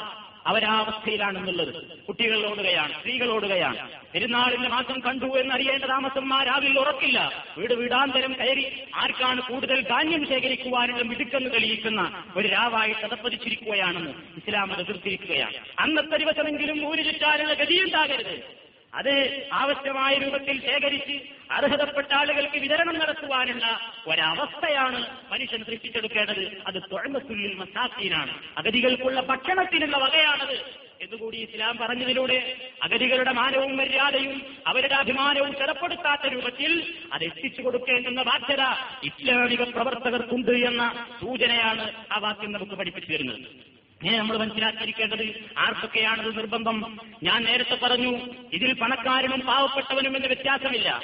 അവരാവസ്ഥയിലാണെന്നുള്ളത്. 0.49 1.71
കുട്ടികൾ 2.07 2.39
ഓടുകയാണ് 2.49 2.93
സ്ത്രീകൾ 2.99 3.29
ഓടുകയാണ് 3.29 3.79
പെരുന്നാളിന്റെ 4.13 4.69
മാസം 4.69 4.99
കണ്ടു 4.99 5.27
എന്നറിയേണ്ട 5.41 5.85
താമസന്മാർ 5.85 6.43
രാവിലെ 6.47 6.79
ഉറക്കില്ല. 6.79 7.19
വീട് 7.57 7.73
വീടാന്തരം 7.73 8.33
കയറി 8.33 8.65
ആർക്കാണ് 8.95 9.41
കൂടുതൽ 9.41 9.81
ധാന്യം 9.81 10.23
ശേഖരിക്കുവാനുള്ള 10.27 11.03
മിടുക്കെന്ന് 11.09 11.51
തെളിയിക്കുന്ന 11.55 12.01
ഒരു 12.37 12.47
രാവായി 12.47 12.95
തടപ്പതിച്ചിരിക്കുകയാണെന്ന് 13.03 14.13
ഇസ്ലാം 14.41 14.73
എതിർത്തിരിക്കുകയാണ് 14.79 15.57
അന്നത്തെ 15.79 16.17
ദിവസമെങ്കിലും 16.17 16.79
ഊരു 16.89 17.01
ചുറ്റാനുള്ള 17.01 17.53
ഗതിയുണ്ടാകരുത്. 17.53 18.58
അത് 18.93 19.47
ആവശ്യമായ 19.53 20.17
രൂപത്തിൽ 20.17 20.61
ശേഖരിച്ച് 20.61 21.29
അർഹതപ്പെട്ട 21.51 22.13
ആളുകൾക്ക് 22.13 22.57
വിതരണം 22.57 22.99
നടത്തുവാനുള്ള 22.99 23.79
ഒരവസ്ഥയാണ് 24.07 25.31
മനുഷ്യൻ 25.31 25.63
സൃഷ്ടിച്ചെടുക്കേണ്ടത്. 25.63 26.61
അത് 26.67 26.83
തൊഴമ്പത്തുള്ളിൽ 26.91 27.53
മസാസീനാണ് 27.53 28.33
അഗതികൾക്കുള്ള 28.57 29.21
ഭക്ഷണത്തിനുള്ള 29.21 29.97
വകയാണത്. 29.97 30.89
എന്നുകൂടി 31.01 31.37
ഇസ്ലാം 31.37 31.77
പറഞ്ഞതിലൂടെ 31.77 32.55
അഗതികളുടെ 32.83 33.31
മാനവും 33.31 33.77
മര്യാദയും 33.77 34.41
അവരുടെ 34.67 34.95
അഭിമാനവും 34.95 35.53
ചെലപ്പെടുത്താത്ത 35.53 36.27
രൂപത്തിൽ 36.27 36.93
അത് 37.13 37.23
എത്തിച്ചു 37.23 37.61
കൊടുക്കേണ്ടുന്ന 37.61 38.21
ബാധ്യത 38.21 38.61
ഇസ്ലാമിക 39.03 39.63
പ്രവർത്തകർക്കുണ്ട് 39.63 40.51
എന്ന 40.51 41.07
സൂചനയാണ് 41.19 41.93
ആ 42.11 42.17
വാക്യം 42.17 42.51
നമുക്ക് 42.51 42.71
പഠിപ്പിച്ചു 42.71 43.13
തരുന്നത്. 43.13 43.78
ഇനി 44.03 44.17
നമ്മൾ 44.17 44.37
മനസ്സിലാക്കിയിരിക്കേണ്ടത് 44.37 45.23
ആർക്കൊക്കെയാണത് 45.57 46.37
നിർബന്ധം? 46.37 46.99
ഞാൻ 47.23 47.43
നേരത്തെ 47.43 47.77
പറഞ്ഞു 47.83 48.11
ഇതിൽ 48.53 48.73
പണക്കാരനും 48.73 49.39
പാവപ്പെട്ടവനും 49.39 50.15
എന്ന് 50.15 50.27
വ്യത്യാസമില്ല. 50.27 51.01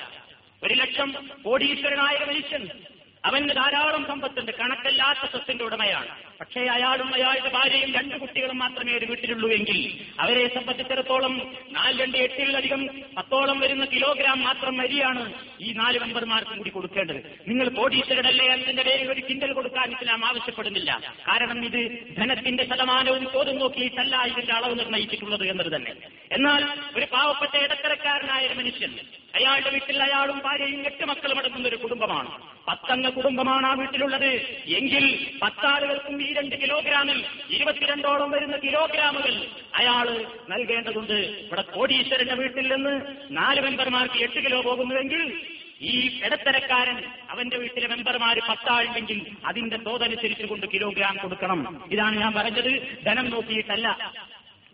ഒരു 0.64 0.74
ലക്ഷം 0.74 1.16
കോടീശ്വരനായ 1.44 2.26
മനുഷ്യൻ 2.26 2.70
അവന് 3.26 3.50
ധാരാളം 3.50 4.06
സമ്പത്തുണ്ട്. 4.08 4.52
കണക്കല്ലാത്ത 4.52 5.30
സ്വത്തിന്റെ 5.32 5.64
ഉടമയാണ്. 5.64 6.08
പക്ഷേ 6.40 6.62
അയാളും 6.66 7.16
അയാളുടെ 7.16 7.50
ഭാര്യയും 7.50 7.94
രണ്ട് 7.94 8.16
കുട്ടികളും 8.16 8.58
മാത്രമേ 8.60 8.94
ഒരു 8.94 9.06
വീട്ടിലുള്ളൂ 9.06 9.50
എങ്കിൽ 9.50 10.00
അവരെ 10.20 10.48
സംബന്ധിച്ചിടത്തോളം 10.56 11.56
നാല് 11.72 12.02
രണ്ട് 12.02 12.18
എട്ടിലധികം 12.18 12.88
പത്തോളം 13.18 13.60
വരുന്ന 13.60 13.86
കിലോഗ്രാം 13.86 14.42
മാത്രം 14.44 14.82
അരിയാണ് 14.82 15.34
ഈ 15.62 15.74
നാല് 15.74 16.00
മെമ്പർമാർക്കും 16.00 16.58
കൂടി 16.58 16.70
കൊടുക്കേണ്ടത്. 16.70 17.40
നിങ്ങൾ 17.48 17.70
കോടീശ്വരനല്ലേ 17.70 18.48
അതിന്റെ 18.48 18.84
പേരിൽ 18.84 19.12
ഒരു 19.12 19.22
കിണ്ടൽ 19.30 19.54
കൊടുക്കാൻ 19.54 19.92
ഇസ്ലാം 19.92 20.26
ആവശ്യപ്പെടുന്നില്ല. 20.26 21.14
കാരണം 21.28 21.66
ഇത് 21.66 22.16
ധനത്തിന്റെ 22.18 22.64
ശതമാനവും 22.64 23.28
തോതും 23.34 23.60
നോക്കിയിട്ടല്ല 23.60 24.24
ഇതിന്റെ 24.24 24.54
അളവ് 24.54 24.80
നിർണയിച്ചിട്ടുള്ളത് 24.80 25.48
എന്നത് 25.50 25.76
തന്നെ. 25.76 25.96
എന്നാൽ 26.32 26.80
ഒരു 26.96 27.06
പാവപ്പെട്ട 27.14 27.56
ഇടത്തരക്കാരനായ 27.58 28.48
ഒരു 28.48 28.54
മനുഷ്യൻ 28.54 28.94
അയാളുടെ 29.36 29.70
വീട്ടിൽ 29.70 30.04
അയാളും 30.04 30.40
ഭാര്യയും 30.40 30.86
എട്ട് 30.86 31.06
മക്കളും 31.06 31.38
അടങ്ങുന്ന 31.38 31.68
ഒരു 31.68 31.76
കുടുംബമാണ്. 31.76 32.55
പത്തംഗ 32.68 33.08
കുടുംബമാണ് 33.08 33.66
ആ 33.66 33.74
വീട്ടിലുള്ളത്. 33.74 34.32
എങ്കിൽ 34.68 35.28
പത്താളുകൾക്കും 35.42 36.24
ഈ 36.24 36.34
രണ്ട് 36.34 36.56
കിലോഗ്രാമിൽ 36.62 37.26
ഇരുപത്തിരണ്ടോളം 37.50 38.32
വരുന്ന 38.32 38.58
കിലോഗ്രാമുകൾ 38.58 39.46
അയാൾ 39.76 40.26
നൽകേണ്ടതുണ്ട്. 40.50 41.14
ഇവിടെ 41.14 41.62
കോടീശ്വരന്റെ 41.62 42.34
വീട്ടിൽ 42.34 42.76
നിന്ന് 42.76 43.16
നാല് 43.32 43.62
മെമ്പർമാർക്ക് 43.62 44.24
എട്ട് 44.24 44.46
കിലോ 44.46 44.62
പോകുന്നുവെങ്കിൽ 44.62 45.42
ഈ 45.82 46.22
ഇടത്തരക്കാരൻ 46.24 47.04
അവന്റെ 47.30 47.58
വീട്ടിലെ 47.58 47.88
മെമ്പർമാർ 47.88 48.42
പത്താളുണ്ടെങ്കിൽ 48.50 49.28
അതിന്റെ 49.46 49.78
തോതനുസരിച്ച് 49.78 50.44
കൊണ്ട് 50.44 50.66
കിലോഗ്രാം 50.74 51.18
കൊടുക്കണം. 51.18 51.84
ഇതാണ് 51.92 52.18
ഞാൻ 52.18 52.34
പറഞ്ഞത്. 52.34 53.04
ധനം 53.06 53.30
നോക്കിയിട്ടല്ല. 53.30 54.14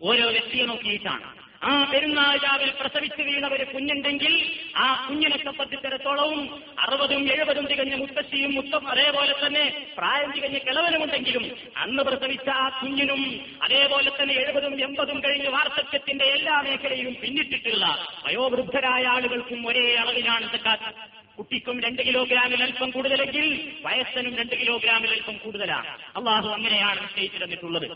ഓരോ 0.02 0.30
വ്യക്തിയെ 0.30 0.66
നോക്കിയിട്ടാണ്. 0.66 1.41
ആ 1.62 1.72
പെരുന്നാൾ 1.84 2.38
പ്രസവിച്ചു 2.78 3.22
വീണ 3.22 3.46
ഒരു 3.46 3.64
കുഞ്ഞുണ്ടെങ്കിൽ 3.64 4.32
ആ 4.76 4.86
കുഞ്ഞിനെ 5.08 5.36
സംബന്ധിച്ചിടത്തോളവും 5.44 6.40
അറുപതും 6.78 7.22
എഴുപതും 7.32 7.66
തികഞ്ഞ 7.66 7.94
മുത്തശ്ശിയും 7.94 8.54
മുത്തം 8.54 8.88
അതേപോലെ 8.88 9.34
തന്നെ 9.46 9.64
പ്രായം 9.96 10.30
തികഞ്ഞ 10.32 10.58
കിളവനുമുണ്ടെങ്കിലും 10.58 11.44
അന്ന് 11.76 12.02
പ്രസവിച്ച 12.02 12.48
ആ 12.48 12.68
കുഞ്ഞിനും 12.68 13.22
അതേപോലെ 13.62 14.10
തന്നെ 14.10 14.34
എഴുപതും 14.34 14.74
എൺപതും 14.80 15.20
കഴിഞ്ഞ് 15.20 15.48
വാർദ്ധക്യത്തിന്റെ 15.48 16.24
എല്ലാ 16.24 16.62
മേഖലയിലും 16.62 17.14
പിന്നിട്ടിട്ടുള്ള 17.14 17.84
വയോവൃദ്ധരായ 18.26 19.04
ആളുകൾക്കും 19.06 19.66
ഒരേ 19.66 19.94
അളവിലാണ് 19.94 20.48
സക്കാത്ത് 20.48 20.92
കുട്ടിക്കും 21.36 21.80
രണ്ട് 21.80 22.02
കിലോഗ്രാമിൽ 22.02 22.62
അല്പം 22.62 22.90
കൂടുതലെങ്കിൽ 22.90 23.46
വയസ്സനും 23.84 24.34
രണ്ട് 24.36 24.54
കിലോഗ്രാമിൽ 24.60 25.10
അല്പം 25.10 25.36
കൂടുതലാണ്. 25.36 25.86
അള്ളാഹു 26.16 26.48
അങ്ങനെയാണ് 26.48 27.00
നിശ്ചയിച്ചു 27.02 27.44
തന്നിട്ടുള്ളത്. 27.44 27.86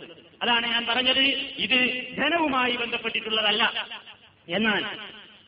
അതാണ് 0.41 0.65
ഞാൻ 0.73 0.83
പറഞ്ഞത് 0.85 1.23
ഇത് 1.65 1.79
ധനവുമായി 2.19 2.75
ബന്ധപ്പെട്ടിട്ടുള്ളതല്ല 2.81 3.63
എന്നാൽ 4.47 4.83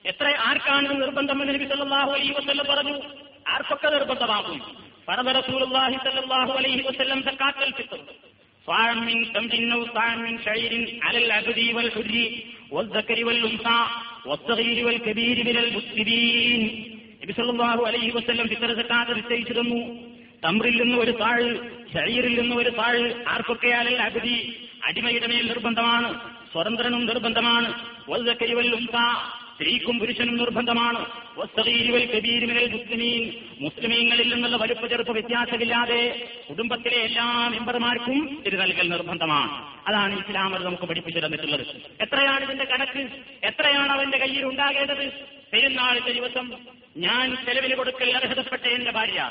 എത്ര 0.06 0.28
ആർക്കാണ് 0.48 0.88
നിർബന്ധമെന്ന് 1.02 1.54
നബി 1.54 1.68
സല്ലല്ലാഹു 1.68 2.12
അലൈഹി 2.12 2.34
വസല്ലം 2.40 2.68
പറഞ്ഞു 2.72 2.96
ആർക്കൊക്കെ 3.54 3.90
നിർബന്ധമാകും 3.96 4.60
ഫറദ 5.08 5.32
റസൂലുള്ളാഹി 5.40 5.98
സല്ലല്ലാഹു 6.06 6.54
അലൈഹി 6.60 6.84
വസല്ലം 6.90 7.22
സക്കാത്തുൽ 7.30 7.74
ഫിത്ർ 7.80 8.00
صاع 8.68 8.94
من 9.02 9.18
تمر 9.34 9.54
أو 9.74 9.82
صاع 9.88 10.10
من 10.18 10.34
شعير 10.40 10.74
على 11.02 11.20
العبد 11.20 11.60
والحر 11.76 12.16
والذكر 12.72 13.18
والأنثى 13.28 13.80
والصغير 14.28 14.78
والكبير 14.86 15.38
من 15.42 15.58
المسلمين 15.58 16.62
നബി 17.22 17.34
സല്ലല്ലാഹു 17.34 17.82
അലൈഹി 17.90 18.10
വസല്ലം 18.16 18.48
ഫിത്ർ 18.52 18.70
സക്കാത്ത് 18.78 19.14
നിശ്ചയിച്ചു 19.18 19.54
തന്നു 19.54 19.82
തമ്രിൽ 20.44 20.76
നിന്ന് 20.82 20.98
ഒരു 21.04 21.14
താഴ് 21.20 21.50
ഷഴീറിൽ 21.94 22.34
നിന്ന് 22.40 22.56
ഒരു 22.62 22.72
താഴ് 22.80 23.04
ആർക്കൊക്കെയാൽ 23.34 23.88
അഗതി 24.08 24.38
അടിമയുടെ 24.85 25.27
മേൽ 25.27 25.47
നിർബന്ധമാണ് 25.49 26.39
സ്വതന്ത്രനും 26.53 27.07
നിർബന്ധമാണ്. 27.07 27.75
സ്ത്രീക്കും 29.55 29.99
പുരുഷനും 29.99 30.37
നിർബന്ധമാണ്. 30.37 31.07
മുസ്ലിമീങ്ങളിൽ 33.61 34.35
നിന്നുള്ള 34.35 34.57
വലുപ്പ 34.57 34.87
ചെറുപ്പ 34.87 35.11
വ്യത്യാസമില്ലാതെ 35.11 36.29
കുടുംബത്തിലെ 36.51 36.97
എല്ലാ 36.97 37.49
മെമ്പർമാർക്കും 37.49 38.43
ഇത് 38.47 38.61
നൽകൽ 38.61 38.89
നിർബന്ധമാണ്. 38.89 39.79
അതാണ് 39.89 40.19
ഇസ്ലാം 40.19 40.55
അത് 40.55 40.67
നമുക്ക് 40.67 40.83
പഠിപ്പിച്ചു 40.83 41.21
തന്നിട്ടുള്ളത്. 41.21 41.67
എത്രയാണ് 42.01 42.45
ഇതിന്റെ 42.45 42.65
കണക്ക്? 42.65 43.09
എത്രയാണ് 43.45 43.93
അവന്റെ 43.93 44.19
കയ്യിൽ 44.19 44.45
ഉണ്ടാകേണ്ടത്? 44.45 45.13
പെരുന്നാളിന്റെ 45.53 46.13
ദിവസം 46.13 46.53
ഞാൻ 46.97 47.37
ചെലവിന് 47.47 47.75
കൊടുക്കൽ 47.75 48.17
അർഹതപ്പെട്ട 48.17 48.63
എന്റെ 48.63 48.91
ഭാര്യ. 48.91 49.31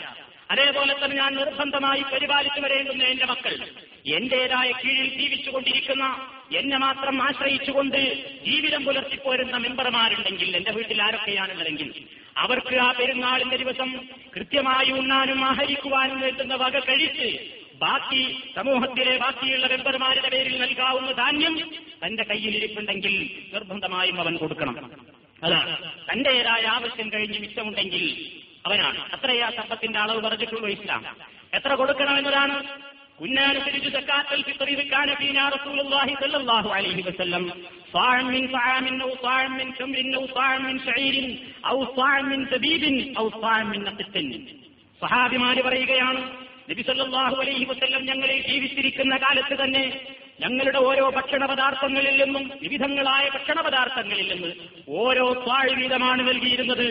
അതേപോലെ 0.51 0.95
തന്നെ 1.03 1.15
ഞാൻ 1.15 1.35
നിർബന്ധമായി 1.35 2.01
പരിപാലിച്ചു 2.01 2.59
വരേണ്ടുന്ന 2.59 3.03
എന്റെ 3.03 3.25
മക്കൾ. 3.25 3.57
എന്റേതായ 4.13 4.71
കീഴിൽ 4.71 5.19
ജീവിച്ചുകൊണ്ടിരിക്കുന്ന 5.19 6.27
എന്നെ 6.57 6.77
മാത്രം 6.77 7.23
ആശ്രയിച്ചുകൊണ്ട് 7.23 7.97
ജീവിതം 8.45 8.85
പുലർത്തിപ്പോരുന്ന 8.85 9.57
മെമ്പർമാരുണ്ടെങ്കിൽ 9.57 10.57
എന്റെ 10.57 10.71
വീട്ടിൽ 10.71 11.03
ആരൊക്കെയാണുള്ളതെങ്കിൽ 11.03 12.05
അവർക്ക് 12.37 12.75
ആ 12.75 12.91
പെരുന്നാളിന്റെ 12.91 13.57
ദിവസം 13.57 13.99
കൃത്യമായി 14.35 14.91
ഉണ്ണാനും 14.91 15.45
ആഹരിക്കുവാനും 15.45 16.21
വേണ്ടുന്ന 16.21 16.55
വക 16.55 16.79
കഴിച്ച് 16.79 17.57
ബാക്കി 17.75 18.43
സമൂഹത്തിലെ 18.55 19.17
ബാക്കിയുള്ള 19.17 19.67
മെമ്പർമാരുടെ 19.67 20.29
പേരിൽ 20.29 20.61
നൽകാവുന്ന 20.61 21.11
ധാന്യം 21.11 21.71
തന്റെ 22.05 22.23
കയ്യിലിരിപ്പുണ്ടെങ്കിൽ 22.23 23.29
നിർബന്ധമായും 23.53 24.21
അവൻ 24.21 24.37
കൊടുക്കണം. 24.37 24.91
അതാണ് 25.43 25.77
തന്റേതായ 26.11 26.63
ആവശ്യം 26.65 27.13
കഴിഞ്ഞ് 27.13 27.39
മിച്ചമുണ്ടെങ്കിൽ 27.39 28.31
അവനാണ്. 28.65 29.13
അത്രയാ 29.13 29.49
സമ്പത്തിന്റെ 29.49 29.99
അളവ് 29.99 30.21
പറഞ്ഞിട്ടുള്ളൂ 30.21 30.69
ഇസ്ലാം. 30.69 31.15
എത്ര 31.53 31.73
കൊടുക്കണമെന്നതാണ്? 31.73 32.63
കുഞ്ഞാനുസരിച്ച് 33.18 33.90
സക്കാത്തൽ 33.94 34.40
ഫിത്രി 34.46 34.74
കാന 34.88 35.08
ഫീനാ 35.18 35.44
റസൂലുള്ളാഹി 35.54 36.14
സ്വല്ലല്ലാഹു 36.20 36.70
അലൈഹി 36.76 37.02
വസല്ലം 37.08 37.44
صاع 37.94 38.16
من 38.26 38.44
طعام 38.50 38.86
أو 39.00 39.10
صاع 39.18 39.40
من 39.50 39.66
تمر 39.74 39.98
أو 40.12 40.24
صاع 40.28 40.52
من 40.60 40.76
شعير 40.80 41.14
أو 41.64 41.78
صاع 41.96 42.14
من 42.22 42.40
زبيب 42.46 42.84
أو 43.14 43.26
صاع 43.36 43.58
من 43.64 43.80
نقط 43.82 44.14
സഹാബിമാര് 45.00 45.60
പറയുകയാണ് 45.66 46.20
നബി 46.68 46.82
സല്ലല്ലാഹു 46.82 47.36
അലൈഹി 47.42 47.64
വസല്ലം 47.70 48.02
ഞങ്ങളെ 48.10 48.36
ജീവിച്ചിരിക്കുന്ന 48.48 49.14
കാലത്ത് 49.18 49.54
തന്നെ 49.60 49.84
ഞങ്ങളുടെ 50.40 50.80
ഓരോ 50.88 51.04
ഭക്ഷണ 51.10 51.42
പദാർത്ഥങ്ങളിൽ 51.50 52.14
നിന്നും 52.22 52.44
വിവിധങ്ങളായ 52.62 53.24
ഭക്ഷണ 53.34 53.58
പദാർത്ഥങ്ങളിൽ 53.66 54.26
നിന്ന് 54.32 54.50
ഓരോ 54.98 55.26
താഴ് 55.46 55.72
വീതമാണ് 55.80 56.22
നൽകിയിരുന്നത് 56.28 56.88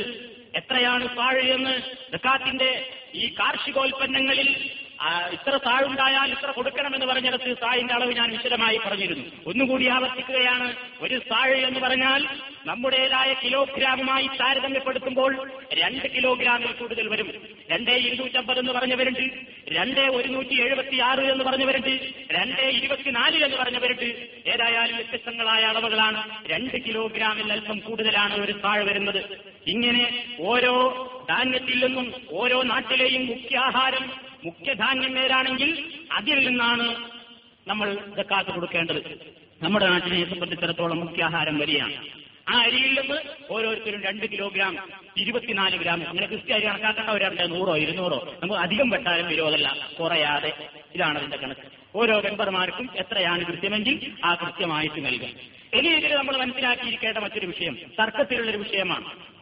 എത്രയാണ് 0.60 1.06
താഴ് 1.18 1.44
എന്ന് 1.56 1.74
ദക്കാത്തിന്റെ 2.14 2.70
ഈ 3.16 3.26
കാർഷികോൽപ്പന്നങ്ങളിൽ 3.40 4.50
ആ, 4.52 4.85
ഇത്ര 5.33 5.57
താഴുണ്ടായാൽ 5.57 6.31
ഇത്ര 6.31 6.51
കൊടുക്കണമെന്ന് 6.51 7.07
പറഞ്ഞിടത്ത് 7.07 7.57
താഴിന്റെ 7.63 7.95
അളവ് 7.95 8.13
ഞാൻ 8.13 8.31
വിശദമായി 8.31 8.81
പറഞ്ഞിരുന്നു. 8.87 9.25
ഒന്നുകൂടി 9.47 9.89
ആവർത്തിക്കുകയാണ്. 9.89 10.75
ഒരു 11.01 11.19
താഴ് 11.19 11.55
എന്ന് 11.55 11.81
പറഞ്ഞാൽ 11.81 12.27
നമ്മുടേതായ 12.67 13.35
കിലോഗ്രാമുമായി 13.45 14.27
താരതമ്യപ്പെടുത്തുമ്പോൾ 14.27 15.53
രണ്ട് 15.73 16.15
കിലോഗ്രാമിൽ 16.15 16.73
കൂടുതൽ 16.73 17.09
വരും. 17.09 17.33
രണ്ടേ 17.71 17.93
ഇരുന്നൂറ്റമ്പത് 17.93 18.59
എന്ന് 18.59 18.73
പറഞ്ഞവരുണ്ട്. 18.73 19.31
രണ്ടേ 19.69 20.09
ഒരുന്നൂറ്റി 20.09 20.61
എഴുപത്തി 20.61 20.97
ആറ് 20.97 21.21
എന്ന് 21.21 21.45
പറഞ്ഞവരുണ്ട്. 21.45 21.99
രണ്ടേ 22.33 22.71
ഇരുപത്തിനാല് 22.71 23.45
എന്ന് 23.45 23.57
പറഞ്ഞവരുണ്ട്. 23.57 24.29
ഏതായാലും 24.47 24.97
വ്യത്യസ്തങ്ങളായ 24.97 25.63
അളവുകളാണ്. 25.63 26.47
രണ്ട് 26.47 26.85
കിലോഗ്രാമിൽ 26.85 27.53
അല്പം 27.53 27.79
കൂടുതലാണ് 27.79 28.45
ഒരു 28.45 28.53
താഴ് 28.53 28.85
വരുന്നത്. 28.85 29.25
ഇങ്ങനെ 29.67 30.25
ഓരോ 30.41 31.03
ധാന്യത്തിൽ 31.29 31.87
നിന്നും 31.87 32.15
ഓരോ 32.31 32.63
നാട്ടിലെയും 32.63 33.27
മുഖ്യാഹാരം 33.27 34.26
മുഖ്യധാന്യം 34.47 35.15
നേരാണെങ്കിൽ 35.15 35.71
അതിൽ 36.13 36.49
നിന്നാണ് 36.49 36.87
നമ്മൾ 37.69 37.95
ജക്കാത്ത് 37.95 38.51
കൊടുക്കേണ്ടത്. 38.51 39.01
നമ്മുടെ 39.63 39.87
നാട്ടിനെ 39.87 40.31
സംബന്ധിച്ചിടത്തോളം 40.31 41.01
മുഖ്യാഹാരം 41.01 41.59
വരികയാണ് 41.59 42.27
ആ 42.49 42.57
അരിയിൽ 42.63 43.01
നിന്ന് 43.01 43.19
ഓരോരുത്തരും 43.51 44.03
രണ്ട് 44.03 44.27
കിലോഗ്രാം 44.33 44.75
ഇരുപത്തിനാല് 45.17 45.77
ഗ്രാം. 45.77 46.09
അങ്ങനെ 46.09 46.27
ക്രിസ്ത്യ 46.27 46.55
അരി 46.55 46.67
കണക്കാക്കേണ്ടവരുണ്ട് 46.67 47.43
നൂറോ 47.51 47.77
ഇരുന്നൂറോ. 47.77 48.35
നമുക്ക് 48.43 48.61
അധികം 48.61 48.91
പെട്ടാലും 48.91 49.29
വിരോധമല്ല 49.29 49.89
കുറയാതെ 50.01 50.53
ഇതാണ് 50.95 51.19
അതിന്റെ 51.19 51.37
കണക്ക്. 51.37 51.67
ഓരോ 51.95 52.21
മെമ്പർമാർക്കും 52.21 52.91
എത്രയാണ് 52.97 53.45
കൃത്യമെങ്കിൽ 53.47 54.13
ആ 54.25 54.35
കൃത്യമായിട്ട് 54.35 55.07
നൽകുക. 55.07 55.29
ഇനി 55.75 55.89
ഇതിൽ 55.89 56.15
നമ്മൾ 56.15 56.37
മനസ്സിലാക്കിയിരിക്കേണ്ട 56.37 57.19
മറ്റൊരു 57.19 57.47
വിഷയം 57.47 57.77
തർക്കത്തിലുള്ളൊരു 58.01 58.59
വിഷയമാണ്. 58.59 59.36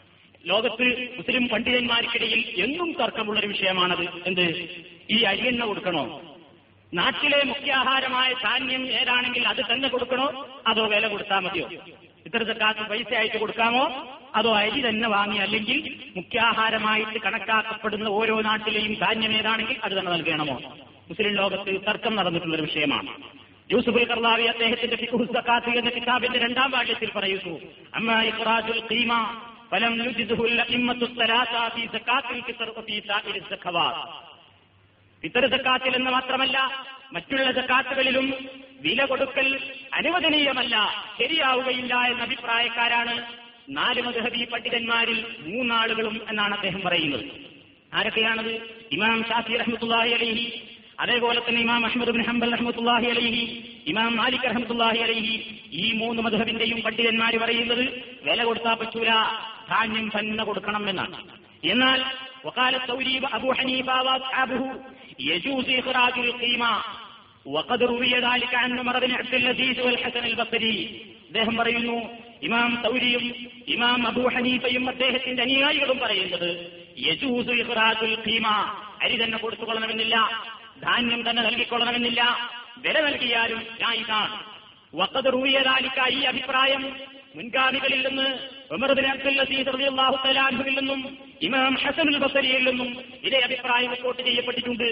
ലോകത്ത് 0.47 1.13
മുസ്ലിം 1.17 1.49
പണ്ഡിതന്മാർക്കിടയിൽ 1.49 2.63
എന്നും 2.65 2.93
തർക്കമുള്ള 2.93 3.41
ഒരു 3.41 3.47
വിഷയമാണത്. 3.47 4.09
എന്ത്? 4.27 4.69
ഈ 5.11 5.23
അരിയെണ്ണ 5.23 5.65
കൊടുക്കണോ? 5.65 6.23
നാട്ടിലെ 6.95 7.45
മുഖ്യാഹാരമായ 7.45 8.33
ധാന്യം 8.33 8.87
ഏതാണെങ്കിൽ 8.87 9.49
അത് 9.49 9.73
തന്നെ 9.73 9.89
കൊടുക്കണോ? 9.89 10.49
അതോ 10.67 10.87
വില 10.87 11.09
കൊടുത്താൽ 11.09 11.39
മതിയോ? 11.39 11.71
ഇത്തരത്തിൽ 12.27 12.61
കാത്ത് 12.61 12.81
പൈസ 12.81 13.15
ആയിട്ട് 13.15 13.37
കൊടുക്കാമോ? 13.37 14.17
അതോ 14.35 14.55
അരി 14.55 14.89
തന്നെ 14.89 15.09
വാങ്ങി 15.09 15.39
അല്ലെങ്കിൽ 15.39 15.97
മുഖ്യാഹാരമായിട്ട് 16.17 17.19
കണക്കാക്കപ്പെടുന്ന 17.19 18.09
ഓരോ 18.09 18.41
നാട്ടിലെയും 18.41 18.95
ധാന്യം 18.95 19.33
ഏതാണെങ്കിൽ 19.33 19.77
അത് 19.85 19.93
തന്നെ 19.93 20.13
നൽകണമോ? 20.13 20.61
മുസ്ലിം 21.09 21.35
ലോകത്ത് 21.35 21.87
തർക്കം 21.87 22.17
നടന്നിട്ടുള്ള 22.17 22.55
ഒരു 22.55 22.63
വിഷയമാണ്. 22.63 23.09
യൂസുഫ് 23.73 24.09
കർലാവി 24.09 24.43
അദ്ദേഹത്തിന്റെ 24.43 24.97
എന്ന 25.79 25.91
കിതാബിന്റെ 25.91 26.39
രണ്ടാം 26.39 26.71
വാക്യത്തിൽ 26.71 27.11
പറയുന്നു 27.17 27.59
അമ്മ 27.95 28.23
ഇഖ്റാജുൽ 28.23 28.81
ഫലം 29.75 29.95
എന്ന് 35.95 36.11
മാത്രമല്ല 36.11 36.59
മറ്റുള്ള 37.13 37.53
സക്കാത്തുകളിലും 37.53 38.35
വില 38.81 39.05
കൊടുക്കൽ 39.05 39.59
അനുവദനീയമല്ല 39.93 40.77
ശരിയാവുകയില്ല 41.19 41.95
എന്ന 41.95 42.23
അഭിപ്രായക്കാരാണ് 42.23 43.15
നാല് 43.69 44.03
മദ്ഹബി 44.03 44.45
പണ്ഡിതന്മാരിൽ 44.45 45.25
മൂന്നാളുകളും 45.47 46.21
എന്നാണ് 46.31 46.55
അദ്ദേഹം 46.55 46.81
പറയുന്നത്. 46.81 47.25
ആരൊക്കെയാണത്? 47.93 48.53
ഇമാം 48.93 49.25
ഷാഫി 49.25 49.57
റഹ്മത്തുല്ലാഹി 49.57 50.13
അലൈഹി 50.13 50.47
അതേപോലെ 50.99 51.41
തന്നെ 51.41 51.61
ഇമാം 51.61 51.87
അഹമ്മദ് 51.87 52.11
ബിൻ 52.11 52.23
ഹംബൽ 52.23 52.53
റഹ്മത്തുല്ലാഹി 52.53 53.07
അലൈഹി 53.07 53.43
ഇമാം 53.87 54.17
മാലിക് 54.17 54.45
റഹ്മത്തുല്ലാഹി 54.45 54.99
അലൈഹി 54.99 55.35
ഈ 55.73 55.93
മൂന്ന് 55.93 56.23
മധുഹബിന്റെയും 56.23 56.83
പണ്ഡിതന്മാർ 56.83 57.39
പറയുന്നത് 57.39 57.85
വില 58.25 58.45
കൊടുത്താൽ 58.45 58.75
പറ്റൂല 58.75 59.11
ധാന്യം 59.70 60.08
തന്നെ 60.10 60.44
കൊടുക്കണം 60.46 60.84
എന്നാണ് 60.90 61.20
എന്നാൽ 61.66 62.00
وقال 62.44 62.76
الثوري 62.76 63.16
أبو 63.32 63.50
حنيفة 63.54 63.96
وأصحابه 64.02 64.62
يجوز 65.22 65.68
إخراج 65.72 66.16
القيمة 66.20 66.72
وقد 67.46 67.84
روي 67.84 68.14
ذلك 68.20 68.56
عن 68.56 68.80
عمر 68.80 69.00
بن 69.00 69.12
عبد 69.14 69.34
العزيز 69.36 69.78
والحسن 69.80 70.24
البصري 70.26 70.78
അദ്ദേഹം 71.30 71.56
പറയുന്നു 71.58 71.98
ഇമാം 72.42 72.72
തൗരിയും 72.84 73.24
ഇമാം 73.68 74.00
അബൂ 74.08 74.24
ഹനീഫയും 74.36 74.86
അദ്ദേഹത്തിന്റെ 74.90 75.42
അനുയായികളും 75.44 75.98
പറയുന്നത് 76.00 76.48
യജൂസു 77.00 77.52
ഇഖ്റാജുൽ 77.62 78.14
ഖീമ 78.24 78.46
അരി 79.04 79.16
തന്നെ 79.22 79.38
കൊടുത്തുകൊള്ളണമെന്നില്ല 79.38 80.16
ധാന്യം 80.86 81.22
തന്നെ 81.28 81.42
നൽകിക്കൊള്ളണമെന്നില്ല 81.48 82.22
വില 82.86 82.96
നൽകിയാലും 83.08 83.60
ജായിസാണ് 83.82 84.38
വഖദ് 84.94 85.32
റൂയ 85.36 85.56
ذلك 85.70 85.98
ഈ 86.18 86.22
അഭിപ്രായം 86.32 86.84
മുൻഗാമികളിൽ 87.38 88.02
നിന്ന് 88.08 88.28
അൻഹുവിൽ 90.39 90.75
നിന്നും 90.75 91.19
ഇമാം 91.43 91.75
ഹസനുൽ 91.75 92.19
ബസരിയിൽ 92.19 92.71
നിന്നും 92.71 93.05
ഇതേ 93.25 93.39
അഭിപ്രായം 93.39 93.91
റിപ്പോർട്ട് 93.91 94.23
ചെയ്യപ്പെട്ടിട്ടുണ്ട്. 94.23 94.85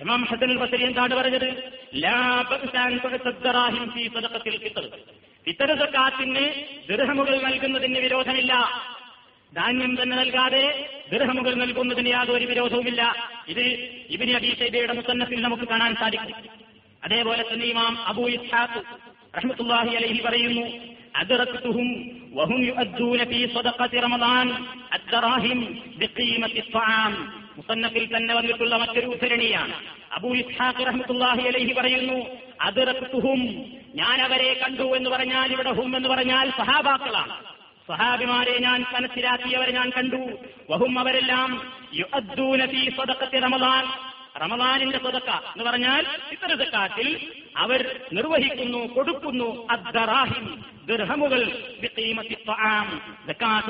ഇമാം 0.00 0.24
ഹസനുൽ 0.24 0.56
ബസരി 0.56 0.84
എന്താണ് 0.84 1.14
പറഞ്ഞത്? 1.14 1.72
ലാ 1.94 2.42
ദൃഹമുകൾ 6.88 7.42
നൽകുന്നതിന് 7.42 7.98
വിരോധമില്ല. 7.98 8.52
ധാന്യം 9.54 10.02
തന്നെ 10.02 10.16
നൽകാതെ 10.16 10.90
ദൃഹമുകൾ 11.12 11.54
നൽകുന്നതിന് 11.54 12.08
യാതൊരു 12.08 12.46
വിരോധവുമില്ല. 12.46 13.30
ഇത് 13.48 13.60
ഇബിനി 14.10 14.32
അബി 14.32 14.56
മുത്തന്നത്തിൽ 14.92 15.40
നമുക്ക് 15.40 15.62
കാണാൻ 15.62 15.94
സാധിക്കും. 15.94 16.34
അതേപോലെ 17.04 17.44
തന്നെ 17.52 17.66
ഇമാം 17.66 17.98
അബൂ 18.06 18.28
ഇസ്ഹാഖ് 18.28 18.82
റഹ്മത്തുള്ളാഹി 19.36 19.94
അലഹി 19.96 20.20
പറയുന്നു 20.20 20.97
أدركتهم 21.17 21.87
وهم 22.33 22.59
يؤدون 22.63 23.19
في 23.25 23.39
صدقة 23.47 23.93
رمضان 23.99 24.47
الدراهم 24.93 25.59
بقيمة 25.97 26.55
الطعام 26.57 27.13
മുസന്നഫിൽ 27.57 28.05
തന്നെ 28.07 28.33
വന്നിട്ടുള്ള 28.35 28.75
മറ്റൊരു 28.81 29.07
ഉദ്ധരണിയാണ് 29.13 29.73
അബൂ 30.15 30.29
ഇസ്ഹാഖ് 30.39 30.85
റഹ്മത്തുള്ളാഹി 30.87 31.43
അലൈഹി 31.49 31.73
പറയുന്നു 31.73 32.17
അതിറക്കുഹും 32.67 33.41
ഞാൻ 33.95 34.17
അവരെ 34.21 34.51
കണ്ടു 34.55 34.85
എന്ന് 34.97 35.09
പറഞ്ഞാൽ 35.13 35.49
ഇവിടെ 35.55 35.71
ഹും 35.77 35.91
എന്ന് 35.97 36.09
പറഞ്ഞാൽ 36.13 36.47
സഹാബാക്കളാണ് 36.59 37.35
സഹാബിമാരെ 37.89 38.55
ഞാൻ 38.65 38.79
മനസ്സിലാക്കിയവരെ 38.95 39.71
ഞാൻ 39.77 39.87
കണ്ടു 39.97 40.21
വഹും 40.71 40.93
അവരെല്ലാം 41.01 41.49
യുഅദ്ദൂന 41.99 42.65
ഫീ 42.71 42.83
സദഖത്തി 42.97 43.39
റമദാൻ 43.45 43.83
റമദാനിന്റെ 44.43 44.99
സദക്ക 45.05 45.29
എന്ന് 45.51 45.65
പറഞ്ഞാൽ 45.65 46.03
ഇത്തര 46.35 46.51
സക്കാത്തിൽ 46.61 47.07
അവർ 47.58 48.00
നിർവഹിക്കുന്നു 48.12 48.94
കൊടുക്കുന്നു. 48.94 49.68
അദ്ദറാഹിം 49.70 50.64
ദിർഹമുകൾ 50.86 51.52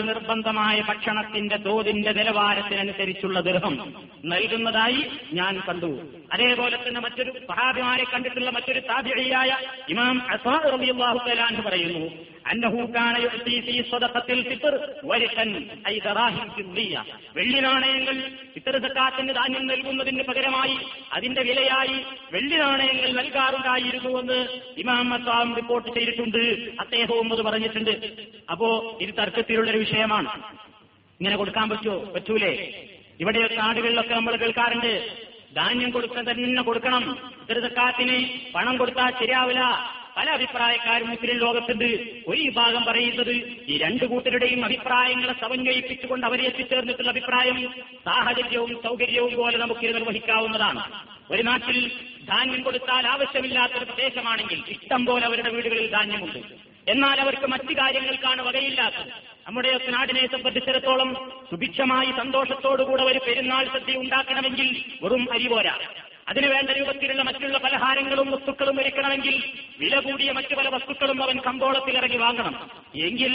നിർബന്ധമായ 0.02 0.82
ഭക്ഷണത്തിന്റെ 0.88 1.56
തോതിന്റെ 1.56 2.12
നിലവാരത്തിനനുസരിച്ചുള്ള 2.12 3.40
ദർഹം 3.40 3.94
നൽകുന്നതായി 4.24 5.06
ഞാൻ 5.32 5.62
കണ്ടു. 5.68 6.02
അതേപോലെ 6.32 6.76
തന്നെ 6.76 7.00
മറ്റൊരു 7.00 7.30
സഹാബിമാരെ 7.30 8.04
കണ്ടിട്ടുള്ള 8.14 8.50
മറ്റൊരു 8.50 8.80
താബിഴിയായ 8.80 9.56
ഇമാം 9.88 10.30
അസാഹു 10.30 10.76
പറയുന്നു 11.62 12.28
വെള്ളി 17.36 17.60
നാണയങ്ങൾ 17.60 18.16
സക്കാത്തിന് 18.78 19.34
ധാന്യം 19.34 19.66
നൽകുന്നതിന് 19.66 20.22
പകരമായി 20.22 20.76
അതിന്റെ 21.12 21.42
വിലയായി 21.42 21.96
വെള്ളി 22.32 22.56
നാണയങ്ങൾ 22.56 23.22
നൽകാറുണ്ടായിരുന്നുവെന്ന് 23.78 24.60
ഇമാം 24.80 25.14
അസാം 25.14 25.54
റിപ്പോർട്ട് 25.54 25.88
ചെയ്തിട്ടുണ്ട്. 25.88 26.70
അദ്ദേഹവും 26.80 27.32
അത് 27.32 27.42
പറഞ്ഞിട്ടുണ്ട്. 27.42 27.90
അപ്പോ 28.50 28.98
ഇത് 29.00 29.14
തർക്കത്തിലുള്ളൊരു 29.14 29.78
വിഷയമാണ്. 29.78 30.28
ഇങ്ങനെ 31.20 31.36
കൊടുക്കാൻ 31.36 31.68
പറ്റുമോ? 31.68 32.12
പറ്റൂലേ. 32.12 32.84
ഇവിടെ 33.20 33.54
നാടുകളിലൊക്കെ 33.54 34.14
നമ്മൾ 34.14 34.36
കേൾക്കാറുണ്ട്. 34.36 35.16
ധാന്യം 35.56 35.90
കൊടുക്കാൻ 35.90 36.30
തന്നെ 36.30 36.62
കൊടുക്കണം. 36.62 37.32
ദൃതക്കാത്തിന് 37.48 38.28
പണം 38.54 38.76
കൊടുത്താൽ 38.76 39.10
ശരിയാവില്ല. 39.10 39.62
പല 40.18 40.30
അഭിപ്രായക്കാരും 40.30 41.08
മുസ്ലിം 41.08 41.36
ലോകത്തുണ്ട്. 41.36 41.84
ഒരു 42.28 42.40
വിഭാഗം 42.42 42.84
പറയുന്നത് 42.84 43.30
ഈ 43.68 43.78
രണ്ടു 43.78 44.04
കൂട്ടരുടെയും 44.04 44.64
അഭിപ്രായങ്ങളെ 44.64 45.34
സമന്വയിപ്പിച്ചുകൊണ്ട് 45.40 46.26
അവരെ 46.26 46.44
എത്തിച്ചേർന്നിട്ടുള്ള 46.44 47.10
അഭിപ്രായം 47.10 47.74
സാഹചര്യവും 48.04 48.82
സൗകര്യവും 48.82 49.34
പോലെ 49.34 49.58
നമുക്ക് 49.58 49.94
നിർവഹിക്കാവുന്നതാണ്. 49.94 50.82
ഒരു 51.30 51.42
നാട്ടിൽ 51.42 51.88
ധാന്യം 52.28 52.62
കൊടുത്താൽ 52.62 53.06
ആവശ്യമില്ലാത്തൊരു 53.06 53.84
പ്രദേശമാണെങ്കിൽ 53.84 54.62
ഇഷ്ടം 54.68 55.06
പോലെ 55.06 55.26
അവരുടെ 55.26 55.50
വീടുകളിൽ 55.50 55.90
ധാന്യമുണ്ട്. 55.90 56.38
എന്നാൽ 56.90 57.20
അവർക്ക് 57.20 57.46
മറ്റു 57.46 57.74
കാര്യങ്ങൾക്കാണ് 57.74 58.42
വകയില്ലാത്തത്. 58.42 59.12
നമ്മുടെ 59.46 59.80
നാടിനെ 59.88 60.26
സംബന്ധിച്ചിടത്തോളം 60.26 61.32
സുഭിക്ഷമായി 61.50 62.10
സന്തോഷത്തോടുകൂടെ 62.10 63.02
ഒരു 63.02 63.18
പെരുന്നാൾ 63.18 63.64
സദ്യ 63.64 63.96
ഉണ്ടാക്കണമെങ്കിൽ 63.96 64.82
വെറും 65.02 65.32
അരി 65.32 65.48
പോരാ. 65.48 65.78
അതിനു 66.28 66.46
വേണ്ട 66.46 66.70
രൂപത്തിലുള്ള 66.70 67.22
മറ്റുള്ള 67.22 67.58
പലഹാരങ്ങളും 67.58 68.30
വസ്തുക്കളും 68.30 68.80
ഒരുക്കണമെങ്കിൽ 68.80 69.36
വില 69.78 69.98
കൂടിയ 69.98 70.32
മറ്റു 70.32 70.54
പല 70.54 70.68
വസ്തുക്കളും 70.68 71.22
അവൻ 71.22 71.40
കമ്പോളത്തിൽ 71.46 71.96
ഇറങ്ങി 71.96 72.16
വാങ്ങണം. 72.16 72.54
എങ്കിൽ 72.94 73.34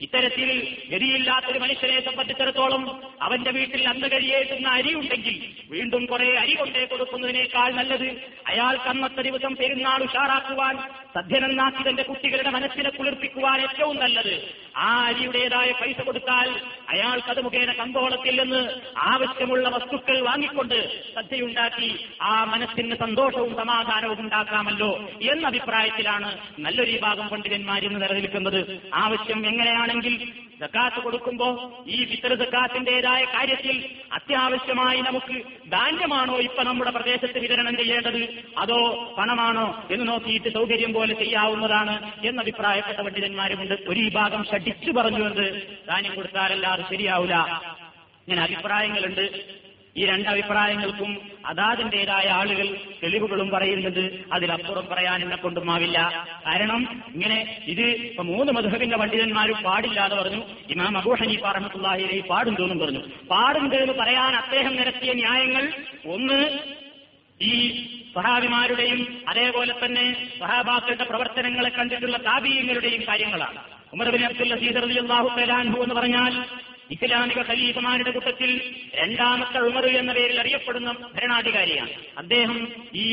ഇത്തരത്തിൽ 0.00 0.50
ഗതിയില്ലാത്തൊരു 0.90 1.58
മനുഷ്യനെ 1.58 2.00
സംബന്ധിച്ചിടത്തോളം 2.00 2.82
അവന്റെ 3.22 3.50
വീട്ടിൽ 3.50 3.88
അന്ന് 3.88 4.08
കഴിയേറ്റുന്ന 4.12 4.68
അരി 4.68 4.94
ഉണ്ടെങ്കിൽ 4.94 5.36
വീണ്ടും 5.70 6.06
കുറെ 6.06 6.28
അരി 6.38 6.54
കൊണ്ടേ 6.54 6.84
കൊടുക്കുന്നതിനേക്കാൾ 6.84 7.72
നല്ലത് 7.72 8.08
അയാൾ 8.46 8.76
കന്നത്തെ 8.86 9.22
ദിവസം 9.22 9.56
പെരുന്നാൾ 9.56 10.02
ഉഷാറാക്കുവാൻ 10.02 10.76
സദ്യനന്നാക്കി 11.14 11.82
തന്റെ 11.88 12.02
കുട്ടികളുടെ 12.02 12.50
മനസ്സിനെ 12.50 12.90
കുളിർപ്പിക്കുവാൻ 12.90 13.60
ഏറ്റവും 13.60 13.96
നല്ലത്. 13.96 14.34
ആ 14.76 14.88
അരിയുടേതായ 15.04 15.72
പൈസ 15.72 16.00
കൊടുത്താൽ 16.00 16.48
അയാൾക്കത് 16.88 17.40
മുഖേന 17.44 17.72
കമ്പോളത്തിൽ 17.72 18.42
നിന്ന് 18.42 18.62
ആവശ്യമുള്ള 18.96 19.68
വസ്തുക്കൾ 19.68 20.20
വാങ്ങിക്കൊണ്ട് 20.20 20.78
സദ്യയുണ്ടാക്കി 21.14 21.90
ആ 22.22 22.27
മനസ്സിന് 22.44 22.96
സന്തോഷവും 22.96 23.56
സമാധാനവും 23.56 24.20
ഉണ്ടാക്കാമല്ലോ 24.20 25.10
എന്ന 25.22 25.46
അഭിപ്രായത്തിലാണ് 25.46 26.38
നല്ലൊരു 26.58 26.90
വിഭാഗം 26.90 27.28
പണ്ഡിതന്മാർ 27.28 27.84
ഇന്ന് 27.84 28.02
നിലനിൽക്കുന്നത്. 28.02 28.80
ആവശ്യം 28.94 29.46
എങ്ങനെയാണെങ്കിൽ 29.46 30.32
സക്കാത്ത് 30.60 31.02
കൊടുക്കുമ്പോ 31.02 31.48
ഈ 31.88 32.04
ഫിത്തർ 32.04 32.44
സക്കാത്തിന്റേതായ 32.44 33.24
കാര്യത്തിൽ 33.24 33.90
അത്യാവശ്യമായി 34.12 35.00
നമുക്ക് 35.00 35.42
ധാന്യമാണോ 35.70 36.38
ഇപ്പൊ 36.38 36.62
നമ്മുടെ 36.62 36.90
പ്രദേശത്ത് 36.90 37.38
വിതരണം 37.38 37.76
ചെയ്യേണ്ടത്? 37.76 38.44
അതോ 38.58 39.14
പണമാണോ 39.18 39.84
എന്ന് 39.90 40.08
നോക്കിയിട്ട് 40.08 40.48
സൗകര്യം 40.48 40.92
പോലെ 40.92 41.14
ചെയ്യാവുന്നതാണ് 41.14 42.12
എന്ന 42.26 42.40
അഭിപ്രായപ്പെട്ട 42.40 43.00
പണ്ഡിതന്മാരുമുണ്ട്. 43.00 43.74
ഒരു 43.88 44.00
വിഭാഗം 44.00 44.44
ഷഡിച്ചു 44.44 44.92
പറഞ്ഞുകൊണ്ട് 44.92 45.68
ധാന്യം 45.88 46.14
കൊടുത്താലല്ലാതെ 46.14 46.82
ശരിയാവില്ല 46.82 47.62
ഇങ്ങനെ 48.28 48.42
അഭിപ്രായങ്ങളുണ്ട്. 48.42 49.67
ഈ 49.96 50.06
രണ്ട് 50.06 50.28
രണ്ടഭിപ്രായങ്ങൾക്കും 50.28 51.18
അതാതിന്റെതായ 51.46 52.28
ആളുകൾ 52.28 52.76
തെളിവുകളും 53.02 53.50
പറയുന്നുണ്ട് 53.50 54.20
അതിലപ്പുറം 54.32 54.86
പറയാൻ 54.86 55.22
എന്നെ 55.22 55.36
കൊണ്ടുമാവില്ല. 55.36 56.26
കാരണം 56.46 57.02
ഇങ്ങനെ 57.14 57.62
ഇത് 57.66 57.80
ഇപ്പൊ 57.80 58.22
മൂന്ന് 58.22 58.52
മധുഹബിന്റെ 58.52 58.96
പണ്ഡിതന്മാരും 58.96 59.62
പാടില്ലാതെ 59.62 60.16
പറഞ്ഞു. 60.16 60.42
ഇമാം 60.70 60.98
അബൂ 60.98 61.14
ഹനീഫ 61.14 61.40
പാടും 62.28 62.54
തോന്നും 62.54 62.78
പറഞ്ഞു. 62.78 63.02
പാടും 63.30 63.76
എന്ന് 63.82 63.92
പറയാൻ 63.92 64.36
അദ്ദേഹം 64.36 64.76
നിരത്തിയ 64.76 65.12
ന്യായങ്ങൾ 65.12 65.72
ഒന്ന് 66.06 66.58
ഈ 67.42 67.54
സഹാബിമാരുടെയും 68.14 69.24
അതേപോലെ 69.28 69.74
തന്നെ 69.84 70.36
സഹാബാക്കളുടെ 70.40 71.04
പ്രവർത്തനങ്ങളെ 71.04 71.68
കണ്ടിട്ടുള്ള 71.68 72.16
താപീയങ്ങളുടെയും 72.16 73.02
കാര്യങ്ങളാണ്. 73.08 73.58
ഉമർബിൻ 73.92 74.24
അബ്ദുൽ 74.24 74.52
അസീദ് 74.52 74.82
റളിയല്ലാഹു 74.82 75.28
തആലാഹു 75.28 75.82
എന്ന് 75.82 75.94
പറഞ്ഞാൽ 75.94 76.44
ഇസ്ലാമിക 76.90 77.40
ഖലീഫമാരുടെ 77.48 78.10
കൂട്ടത്തിൽ 78.10 78.50
രണ്ടാമത്തെ 78.94 79.58
ഉമർ 79.58 79.86
എന്ന 79.86 80.12
പേരിൽ 80.12 80.40
അറിയപ്പെടുന്ന 80.40 80.92
ഭരണാധികാരിയാണ്. 81.16 81.90
അദ്ദേഹം 82.18 82.68
ഈ 82.94 83.06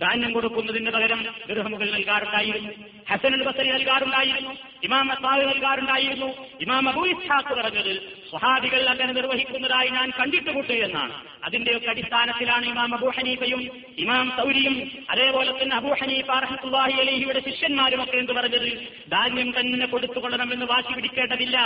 ധാന്യം 0.00 0.32
കൊടുക്കുന്നതിന് 0.32 0.90
പകരം 0.90 1.26
ഗൃഹമുകൾ 1.48 1.90
നൽകാറുണ്ടായിരുന്നു 1.90 2.72
ഹസൻ 3.10 3.42
ബസരി 3.44 3.70
നൽകാറുണ്ടായിരുന്നു 3.72 4.52
ഇമാം 4.84 5.12
അസാദ് 5.12 5.48
നൽകാറുണ്ടായിരുന്നു. 5.48 6.28
ഇമാം 6.60 6.88
അബൂ 6.88 7.06
ഇസ്ഹാഖ് 7.06 7.54
പറഞ്ഞത് 7.60 7.92
സ്വഹാബികൾ 8.30 8.88
അങ്ങനെ 8.88 9.12
നിർവഹിക്കുന്നതായി 9.12 9.88
ഞാൻ 9.88 10.10
കണ്ടിട്ടുകൂട്ടു 10.20 10.72
എന്നാണ്. 10.72 11.14
അതിന്റെയൊക്കെ 11.44 11.90
അടിസ്ഥാനത്തിലാണ് 11.90 12.66
ഇമാം 12.66 12.94
അബൂ 12.94 13.10
ഹനീഫയും 13.10 13.62
ഇമാം 13.98 14.32
സൗരിയും 14.36 14.76
അതേപോലെ 15.10 15.62
തന്നെ 15.62 15.76
അബൂ 15.76 15.92
ഹനീഫ 16.00 16.30
റഹ്മത്തുള്ളാഹി 16.30 17.00
അലൈഹിയുടെ 17.00 17.42
ശിഷ്യന്മാരും 17.50 18.02
ഒക്കെ 18.02 18.16
എന്ത് 18.16 18.32
പറഞ്ഞത് 18.32 18.70
ധാന്യം 19.10 19.54
തന്നെ 19.60 19.86
കൊടുത്തുകൊള്ളണമെന്ന് 19.86 20.66
വാശി 20.66 20.94
പിടിക്കേണ്ടതില്ല. 20.94 21.58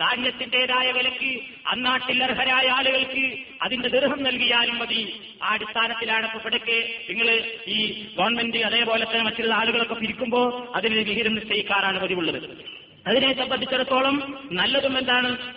ധാന്യത്തിന്റേതായ 0.00 0.92
വിലക്ക് 0.92 1.40
അന്നാട്ടിൽ 1.66 2.24
അർഹരായ 2.24 2.68
ആളുകൾക്ക് 2.68 3.38
അതിന്റെ 3.62 3.88
ദൃഹം 3.88 4.22
നൽകിയാലും 4.22 4.78
മതി. 4.78 5.20
ആ 5.42 5.48
അടിസ്ഥാനത്തിലാണ് 5.48 6.26
ഇവിടേക്ക് 6.34 6.96
നിങ്ങൾ 7.10 7.50
ഈ 7.68 8.06
ഗവൺമെന്റ് 8.18 8.56
അതേപോലെ 8.56 9.04
തന്നെ 9.04 9.24
മറ്റുള്ള 9.24 9.54
ആളുകളൊക്കെ 9.54 9.94
പിരിക്കുമ്പോൾ 9.94 10.76
അതിന് 10.76 10.94
വിഹിതം 10.94 11.34
നിശ്ചയിക്കാറാണ് 11.34 12.00
പതിവുള്ളത്. 12.00 12.64
അതിനെ 13.06 13.38
സംബന്ധിച്ചിടത്തോളം 13.38 14.48
നല്ലതും 14.52 14.98
എന്താണ്? 14.98 15.54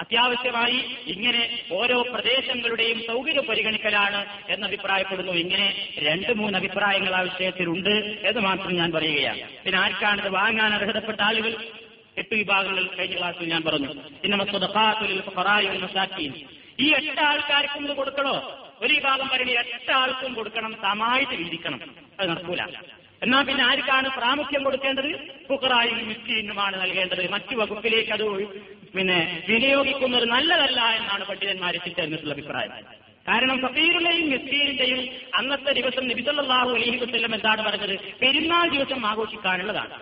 അത്യാവശ്യമായി 0.00 0.96
ഇങ്ങനെ 1.06 1.64
ഓരോ 1.72 2.02
പ്രദേശങ്ങളുടെയും 2.02 3.02
സൗകര്യം 3.06 3.44
പരിഗണിക്കലാണ് 3.44 4.26
എന്ന് 4.48 4.66
അഭിപ്രായപ്പെടുന്നു. 4.66 5.32
ഇങ്ങനെ 5.32 5.88
രണ്ട് 5.98 6.32
മൂന്ന് 6.32 6.58
അഭിപ്രായങ്ങൾ 6.58 7.14
ആ 7.14 7.20
വിഷയത്തിലുണ്ട് 7.20 8.20
എന്ന് 8.24 8.40
മാത്രം 8.40 8.74
ഞാൻ 8.74 8.92
പറയുകയാണ്. 8.92 9.40
പിന്നെ 9.64 9.80
ആർക്കാണിത് 9.80 10.28
വാങ്ങാൻ 10.28 10.74
അർഹതപ്പെട്ട 10.74 11.20
ആളുകൾ? 11.20 11.56
എട്ട് 12.20 12.34
വിഭാഗങ്ങൾ 12.34 12.84
കഴിഞ്ഞ 12.98 13.18
ക്ലാസ്സിൽ 13.18 13.48
ഞാൻ 13.52 13.62
പറഞ്ഞു. 13.66 13.90
ഈ 16.84 16.88
എട്ട് 16.98 17.20
ആൾക്കാർക്കും 17.20 17.94
കൊടുക്കണോ? 17.94 18.34
ഒരു 18.82 18.92
വിഭാഗം 18.94 19.28
പറയുന്നത് 19.28 19.58
എട്ട് 19.58 19.92
ആൾക്കും 19.92 20.34
കൊടുക്കണം 20.34 20.72
സമായിട്ട് 20.82 21.34
വീതിക്കണം 21.40 21.80
അത് 22.20 22.28
നടക്കൂല. 22.30 22.62
എന്നാ 23.24 23.38
പിന്നെ 23.42 23.62
ആർക്കാണ് 23.64 24.08
പ്രാമുഖ്യം 24.18 24.62
കൊടുക്കേണ്ടത്? 24.64 25.10
ഫുക്കറായും 25.48 25.98
മിസ്കീനുമാണ് 26.08 26.76
നൽകേണ്ടത്. 26.82 27.22
മറ്റു 27.30 27.54
വകുപ്പിലേക്ക് 27.56 28.12
അത് 28.16 28.26
പിന്നെ 28.94 29.18
വിനിയോഗിക്കുന്നത് 29.48 30.26
നല്ലതല്ല 30.28 30.80
എന്നാണ് 31.00 31.24
പണ്ഡിതന്മാർ 31.24 31.74
എത്തിച്ചേർന്നിട്ടുള്ള 31.74 32.34
അഭിപ്രായം. 32.34 32.72
കാരണം 33.28 33.56
സഫീറിന്റെയും 33.64 34.26
മിസ്കീറിന്റെയും 34.30 35.00
അന്നത്തെ 35.34 35.72
ദിവസം 35.80 36.08
നബിസല്ലാഹു 36.08 36.70
അലൈഹി 36.78 36.96
വസ്ല്ലം 37.04 37.34
എന്താണ് 37.34 37.62
പറഞ്ഞത്? 37.68 37.94
പെരുന്നാൾ 38.22 38.66
ദിവസം 38.76 39.06
ആഘോഷിക്കാനുള്ളതാണ്. 39.06 39.94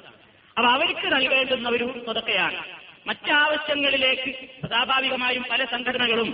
അപ്പൊ 0.58 0.68
അവർക്ക് 0.70 1.06
നൽകേണ്ടുന്ന 1.14 1.68
ഒരു 1.68 1.86
സ്വതക്കയാണ്. 2.04 2.60
മറ്റാവശ്യങ്ങളിലേക്ക് 3.06 4.30
സ്വാഭാവികമായും 4.62 5.44
പല 5.50 5.60
സംഘടനകളും 5.64 6.30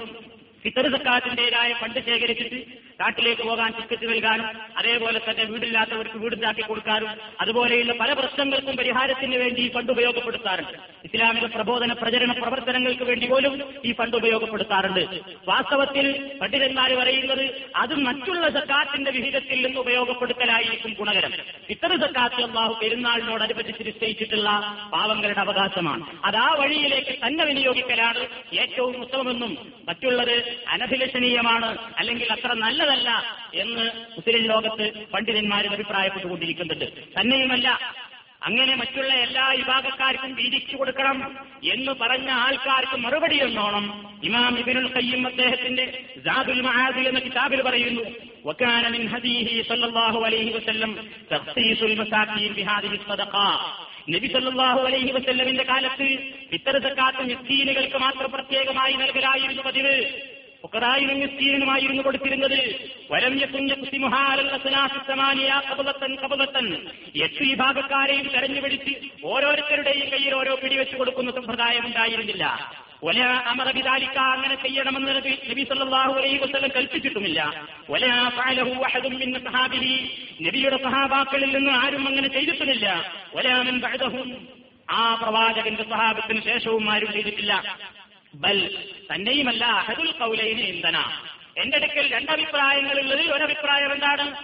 ഫിത്തർ 0.62 0.86
സക്കാത്തിന്റേതായ 0.92 1.72
ഫണ്ട് 1.80 2.00
ശേഖരിച്ചിട്ട് 2.06 2.58
നാട്ടിലേക്ക് 3.00 3.42
പോകാൻ 3.42 3.70
ടിക്കറ്റ് 3.72 4.06
നൽകാനും 4.08 4.48
അതേപോലെ 4.78 5.20
തന്നെ 5.28 5.44
വീടില്ലാത്തവർക്ക് 5.44 6.18
വീടുണ്ടാക്കി 6.18 6.62
കൊടുക്കാനും 6.62 7.08
അതുപോലെയുള്ള 7.40 7.92
പല 7.92 8.12
പ്രശ്നങ്ങൾക്കും 8.12 8.76
പരിഹാരത്തിന് 8.76 9.36
വേണ്ടി 9.36 9.60
ഈ 9.62 9.72
ഫണ്ട് 9.72 9.92
ഉപയോഗപ്പെടുത്താറുണ്ട്. 9.92 10.76
ഇസ്ലാമിക 11.04 11.46
പ്രബോധന 11.46 11.92
പ്രചരണ 11.92 12.32
പ്രവർത്തനങ്ങൾക്ക് 12.32 13.02
വേണ്ടി 13.02 13.26
പോലും 13.26 13.54
ഈ 13.84 13.92
ഫണ്ട് 13.92 14.16
ഉപയോഗപ്പെടുത്താറുണ്ട്. 14.16 15.00
വാസ്തവത്തിൽ 15.48 16.06
പണ്ഡിതന്മാർ 16.40 16.94
പറയുന്നത് 16.94 17.44
അത് 17.76 17.94
മറ്റുള്ള 17.94 18.48
സക്കാത്തിന്റെ 18.48 19.10
വിഹിതത്തിൽ 19.10 19.66
നിന്ന് 19.66 19.80
ഉപയോഗപ്പെടുത്തലായിരിക്കും 19.80 20.94
ഗുണകരം. 20.98 21.32
ഇത്തരം 21.70 22.00
സക്കാത്ത് 22.00 22.42
അള്ളാഹു 22.42 22.74
പെരുന്നാളിനോടനുബന്ധിച്ച് 22.82 23.82
നിശ്ചയിച്ചിട്ടുള്ള 23.86 24.48
പാവങ്ങളുടെ 24.92 25.40
അവകാശമാണ്. 25.40 26.06
അത് 26.24 26.36
ആ 26.36 26.48
വഴിയിലേക്ക് 26.60 27.14
തന്നെ 27.26 27.44
വിനിയോഗിക്കലാണ് 27.44 28.22
ഏറ്റവും 28.52 28.96
ഉത്തമമെന്നും 28.96 29.52
മറ്റുള്ളത് 29.88 30.36
അനഭിലഷണീയമാണ് 30.68 31.78
അല്ലെങ്കിൽ 31.98 32.32
അത്ര 32.32 32.52
നല്ലതല്ല 32.83 33.09
എന്ന് 33.55 33.85
മുസ്ലിം 34.15 34.45
ലോകത്ത് 34.45 34.85
പണ്ഡിതന്മാരും 35.13 35.73
അഭിപ്രായപ്പെട്ടുകൊണ്ടിരിക്കുന്നുണ്ട് 35.73 36.87
തന്നെയുമല്ല 37.17 37.67
അങ്ങനെ 38.47 38.73
മറ്റുള്ള 38.75 39.11
എല്ലാ 39.23 39.45
വിഭാഗക്കാർക്കും 39.51 40.31
വീതിച്ചു 40.35 40.75
കൊടുക്കണം 40.77 41.17
എന്ന് 41.73 41.93
പറഞ്ഞ 42.01 42.29
ആൾക്കാർക്ക് 42.43 42.97
മറുപടി 42.97 43.37
എന്നോണം 43.39 43.85
ഇമാം 44.23 44.55
ഇബിനുൽ 44.61 44.87
ഖയ്യിം 44.95 45.23
അദ്ദേഹത്തിന്റെ 45.27 45.85
ജാദുൽ 46.25 46.61
മഹാദി 46.61 47.03
എന്ന 47.11 47.21
കിതാബിൽ 47.27 47.61
പറയുന്നു 47.69 48.05
وكان 48.43 48.83
من 48.91 49.03
هديه 49.09 49.49
صلى 49.63 49.85
الله 49.85 50.13
عليه 50.25 50.47
وسلم 50.53 50.91
تخصيص 51.29 51.79
المساكين 51.83 52.51
بهذه 52.53 52.91
الصدقه 52.93 53.47
നബി 54.09 54.27
സല്ലല്ലാഹു 54.27 54.81
അലൈഹി 54.87 55.11
വസല്ലമിന്റെ 55.11 55.63
കാലത്ത് 55.63 56.07
ഇത്തര 56.57 56.75
സക്കാത്ത് 56.79 57.23
മിസ്കീനുകൾക്ക് 57.23 57.97
മാത്രം 57.97 58.29
പ്രത്യേകമായി 58.31 58.95
നൽകലായിരുന്നു 58.95 59.63
പതിവ് 59.63 59.93
ഫുഖറായിനും 60.64 61.18
മിസ്കീനുമായിരുന്നു 61.20 62.02
കൊടുത്തിരുന്നത്. 62.02 62.60
വരം 63.10 63.32
എട്ട് 67.24 67.42
വിഭാഗക്കാരെയും 67.42 68.26
തെരഞ്ഞുപിടിച്ച് 68.34 68.92
ഓരോരുത്തരുടെയും 69.24 70.06
കയ്യിൽ 70.12 70.34
ഓരോ 70.34 70.54
പിടിവെച്ച് 70.62 70.96
കൊടുക്കുന്ന 70.96 71.30
സമ്പ്രദായം 71.30 71.84
ഉണ്ടായിരുന്നില്ല. 71.86 72.44
ഒല 73.02 73.18
അമറബിദാലിക്ക 73.52 74.18
അങ്ങനെ 74.34 74.54
ചെയ്യണമെന്ന് 74.54 75.12
നബി 75.50 75.64
സല്ലല്ലാഹു 75.70 76.12
അലൈഹി 76.20 76.38
വസല്ലം 76.44 76.70
കൽപ്പിച്ചിട്ടുമില്ല. 76.76 77.40
ഒല 77.94 78.04
ഫഅലഹു 78.36 78.72
വഹദും 78.82 79.14
മിൻ 79.22 79.30
നബിയുടെ 80.46 80.78
സഹാബാക്കളിൽ 80.86 81.50
നിന്ന് 81.56 81.72
ആരും 81.82 82.06
അങ്ങനെ 82.08 82.28
ചെയ്തിട്ടുമില്ല. 82.28 82.86
ഒല 83.34 83.48
മൻ 83.68 83.76
ആ 84.90 85.02
പ്രവാചകന്റെ 85.14 85.84
സഹാബത്തിന് 85.90 86.40
ശേഷവും 86.48 86.90
ആരും 86.92 87.12
ചെയ്തിട്ടില്ല. 87.12 87.52
ബൽ 88.34 88.86
തന്നെയുമല്ല 89.14 89.64
അഹദുൽ 89.64 90.10
കൗലൈന് 90.10 90.60
ഇന്ധന. 90.60 91.04
എന്റെ 91.58 91.76
അടുക്കൽ 91.76 92.14
രണ്ടഭിപ്രായങ്ങളുള്ളതിൽ 92.14 93.32
ഒരഭിപ്രായം 93.32 93.92
എന്താണ്? 93.92 94.34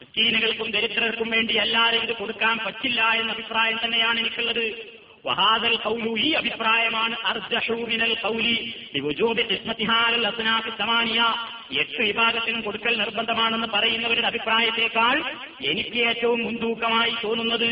മിസ്കീനുകൾക്കും 0.00 0.70
ദരിദ്രർക്കും 0.70 1.30
വേണ്ടി 1.30 1.56
അല്ലാതെ 1.56 1.98
ഇത് 1.98 2.12
കൊടുക്കാൻ 2.12 2.58
പറ്റില്ല 2.66 3.02
എന്ന 3.02 3.32
അഭിപ്രായം 3.32 3.80
തന്നെയാണ് 3.84 4.20
എനിക്കുള്ളത്. 4.20 4.98
വഹാദൽ 5.26 5.76
കൗലു 5.76 6.18
ഈ 6.18 6.32
അഭിപ്രായമാണ് 6.32 7.16
അർജഹൂമിനൽ 7.24 8.14
കൗലി 8.22 8.74
എട്ട് 11.82 12.00
വിഭാഗത്തിനും 12.02 12.60
കൊടുക്കൽ 12.66 12.94
നിർബന്ധമാണെന്ന് 13.00 13.68
പറയുന്നവരുടെ 13.74 14.28
അഭിപ്രായത്തെക്കാൾ 14.32 15.16
എനിക്ക് 15.70 15.98
ഏറ്റവും 16.10 16.40
മുൻതൂക്കമായി 16.46 17.12
തോന്നുന്നത് 17.24 17.68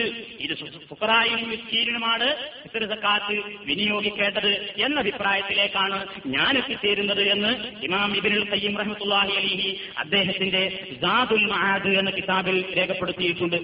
ഇത് 0.46 0.54
ഫുക്കറായും 0.90 1.42
മിസ്കീനുമാണ് 1.50 2.28
ഇത്തര 2.66 2.86
സക്കാത്ത് 2.92 3.36
വിനിയോഗിക്കേണ്ടത് 3.68 4.50
എന്ന 4.86 4.96
അഭിപ്രായത്തിലേക്കാണ് 5.04 5.98
ഞാൻ 6.36 6.52
എത്തിച്ചേരുന്നത് 6.60 7.22
എന്ന് 7.34 7.52
ഇമാം 7.88 8.16
ഇബിനുൽ 8.18 8.46
ഖയ്യിം 8.52 8.74
റഹ്മത്തുല്ലാഹി 8.82 9.34
അലിഹി 9.42 9.70
അദ്ദേഹത്തിന്റെ 10.04 10.62
ജാദുൽ 11.04 11.46
മഹാദ് 11.52 11.92
എന്ന 12.00 12.10
കിതാബിൽ 12.10 12.58
രേഖപ്പെടുത്തിയിട്ടുണ്ട്. 12.78 13.58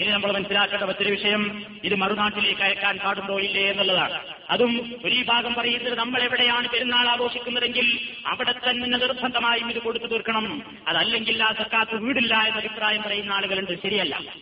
ഇനി 0.00 0.10
നമ്മൾ 0.16 0.32
മനസ്സിലാക്കേണ്ട 0.38 0.84
മറ്റൊരു 0.90 1.12
വിഷയം 1.16 1.44
ഇത് 1.88 1.96
മറുനാട്ടിലേക്ക് 2.02 2.64
അയക്കാൻ 2.68 2.96
പാടുണ്ടോ 3.04 3.38
ഇല്ലേ 3.46 3.64
എന്നുള്ളതാണ്. 3.72 4.18
അതും 4.54 4.72
ഒരു 5.06 5.16
ഭാഗം 5.30 5.52
പറയുന്നത് 5.54 5.94
നമ്മൾ 6.00 6.20
എവിടെയാണ് 6.26 6.66
പെരുന്നാൾ 6.72 7.06
ആഘോഷിക്കുന്നതെങ്കിൽ 7.14 7.86
അവിടെ 8.32 8.52
തന്നെ 8.66 8.98
നിർബന്ധമായും 9.04 9.68
ഇത് 9.76 9.82
കൊടുത്തു 9.82 10.06
തീർക്കണം. 10.06 10.76
അതല്ലെങ്കിൽ 10.88 11.44
ആ 11.44 11.52
സക്കാത്ത് 11.52 11.94
വീടില്ല 11.94 12.34
എന്ന 12.34 12.58
അഭിപ്രായം 12.58 13.02
പറയുന്ന 13.02 13.32
ആളുകളുണ്ട്. 13.32 13.82
ശരിയല്ല. 13.82 14.34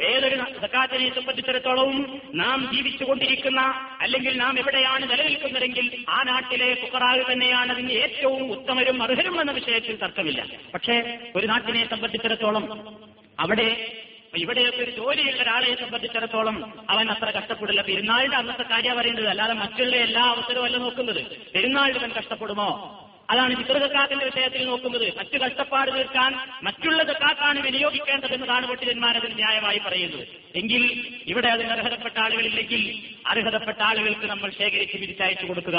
ഏതൊരു 0.00 0.36
സക്കാത്തിനെ 0.60 1.14
സംബന്ധിച്ചിടത്തോളവും 1.14 2.22
നാം 2.34 2.70
ജീവിച്ചുകൊണ്ടിരിക്കുന്ന 2.74 3.60
അല്ലെങ്കിൽ 4.00 4.38
നാം 4.38 4.58
എവിടെയാണ് 4.58 5.10
നിലനിൽക്കുന്നതെങ്കിൽ 5.10 6.04
ആ 6.08 6.22
നാട്ടിലെ 6.22 6.74
ഫുക്കറാവ് 6.74 7.32
തന്നെയാണ് 7.32 7.72
അതിന് 7.72 7.92
ഏറ്റവും 7.92 8.52
ഉത്തമരും 8.52 9.02
അർഹരും 9.02 9.40
എന്ന 9.40 9.52
വിഷയത്തിൽ 9.52 9.96
തർക്കമില്ല. 9.96 10.46
പക്ഷേ 10.74 11.18
ഒരു 11.36 11.46
നാട്ടിനെ 11.46 11.90
സംബന്ധിച്ചിടത്തോളം 11.90 12.94
അവിടെ 13.40 13.98
ഇവിടെയൊക്കെ 14.36 14.82
ഒരു 14.82 14.90
ജോലിയുള്ള 14.90 15.42
ഒരാളെ 15.42 15.74
സംബന്ധിച്ചിടത്തോളം 15.74 16.84
അവൻ 16.90 17.10
അത്ര 17.10 17.30
കഷ്ടപ്പെടില്ല. 17.30 17.82
പെരുന്നാളിന്റെ 17.82 18.36
അന്നത്തെ 18.36 18.62
കാര്യം 18.62 18.96
പറയുന്നത് 18.96 19.28
അല്ലാതെ 19.28 19.52
മറ്റുള്ള 19.52 19.96
എല്ലാ 19.96 20.22
അവസരവും 20.22 20.64
അല്ല 20.64 20.76
നോക്കുന്നത്. 20.76 21.24
പെരുന്നാളിൽ 21.54 21.98
അവൻ 21.98 22.12
കഷ്ടപ്പെടുമോ? 22.12 23.06
അതാണ് 23.30 23.56
ചിത്രകക്കാത്തിന്റെ 23.56 24.24
വിഷയത്തിൽ 24.24 24.64
നോക്കുന്നത്. 24.66 25.18
മറ്റു 25.18 25.38
കഷ്ടപ്പാട് 25.38 25.90
തീർക്കാൻ 25.90 26.34
മറ്റുള്ള 26.62 27.02
സക്കാത്താണ് 27.02 27.60
വിനിയോഗിക്കേണ്ടതെന്നതാണ് 27.60 28.66
പണ്ഡിതന്മാർ 28.66 29.16
അതിന് 29.16 29.34
ന്യായമായി 29.34 29.78
പറയുന്നത്. 29.78 30.28
എങ്കിൽ 30.54 31.14
ഇവിടെ 31.26 31.48
അതിന് 31.48 31.68
അർഹതപ്പെട്ട 31.68 32.18
ആളുകളില്ലെങ്കിൽ 32.18 32.82
അർഹതപ്പെട്ട 33.26 33.78
ആളുകൾക്ക് 33.82 34.26
നമ്മൾ 34.26 34.50
ശേഖരിച്ച് 34.50 34.96
വിരിച്ചയച്ചു 34.96 35.46
കൊടുക്കുക. 35.46 35.78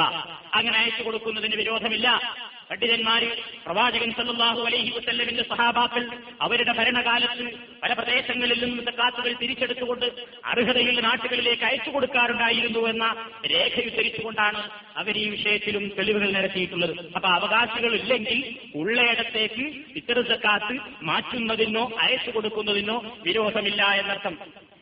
അങ്ങനെ 0.54 0.78
അയച്ചു 0.78 1.04
കൊടുക്കുന്നതിന് 1.04 1.56
വിരോധമില്ല. 1.56 2.36
പണ്ഡിതന്മാര് 2.72 3.30
പ്രവാചകൻ 3.66 4.10
സല്ലാഹു 4.18 4.62
അലൈഹി 4.68 4.92
വസല്ലമിന്റെ 4.98 5.44
സഹാബാക്കൾ 5.44 6.04
അവരുടെ 6.46 6.74
ഭരണകാലത്ത് 6.78 7.46
പല 7.82 7.92
പ്രദേശങ്ങളിൽ 7.94 8.60
നിന്നും 8.64 8.86
സക്കാത്തുകൾ 8.86 9.34
തിരിച്ചെടുത്തുകൊണ്ട് 9.42 10.06
അർഹതയുള്ള 10.52 11.02
നാട്ടുകളിലേക്ക് 11.02 11.66
അയച്ചു 11.70 11.90
കൊടുക്കാറുണ്ടായിരുന്നു 11.90 12.80
എന്ന 12.88 13.06
രേഖ 13.54 13.76
ഉദ്ധരിച്ചുകൊണ്ടാണ് 13.90 14.62
അവർ 14.96 15.18
ഈ 15.18 15.26
വിഷയത്തിലും 15.30 15.84
തെളിവുകൾ 15.98 16.32
നിരത്തിയിട്ടുള്ളത്. 16.32 16.96
അപ്പൊ 17.16 17.28
അവകാശികൾ 17.28 17.94
ഇല്ലെങ്കിൽ 18.02 18.40
ഉള്ളയിടത്തേക്ക് 18.76 19.68
ഇത്തരത്തെ 20.02 20.30
സക്കാത്ത് 20.34 20.78
മാറ്റുന്നതിനോ 21.04 21.86
അയച്ചു 22.06 22.32
കൊടുക്കുന്നതിനോ 22.32 22.98
വിരോധമില്ല 23.28 23.84
എന്നർത്ഥം. 24.02 24.38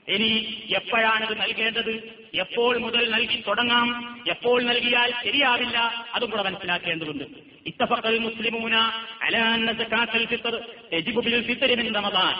ഇനി 0.10 0.64
എപ്പോഴാണിത് 0.76 1.42
നൽകേണ്ടത്? 1.42 2.20
എപ്പോൾ 2.36 2.78
മുതൽ 2.78 3.12
നൽകി 3.12 3.44
തുടങ്ങാം? 3.48 4.20
എപ്പോൾ 4.30 4.64
നൽകിയാൽ 4.64 5.14
ശരിയാവില്ല? 5.24 6.06
അതും 6.14 6.30
കൂടെ 6.30 6.44
മനസ്സിലാക്കേണ്ടതുണ്ട്. 6.44 7.24
ഇത്തഫക്കൽ 7.66 8.18
മുസ്ലിമൂന 8.18 8.76
റമദാൻ. 11.96 12.36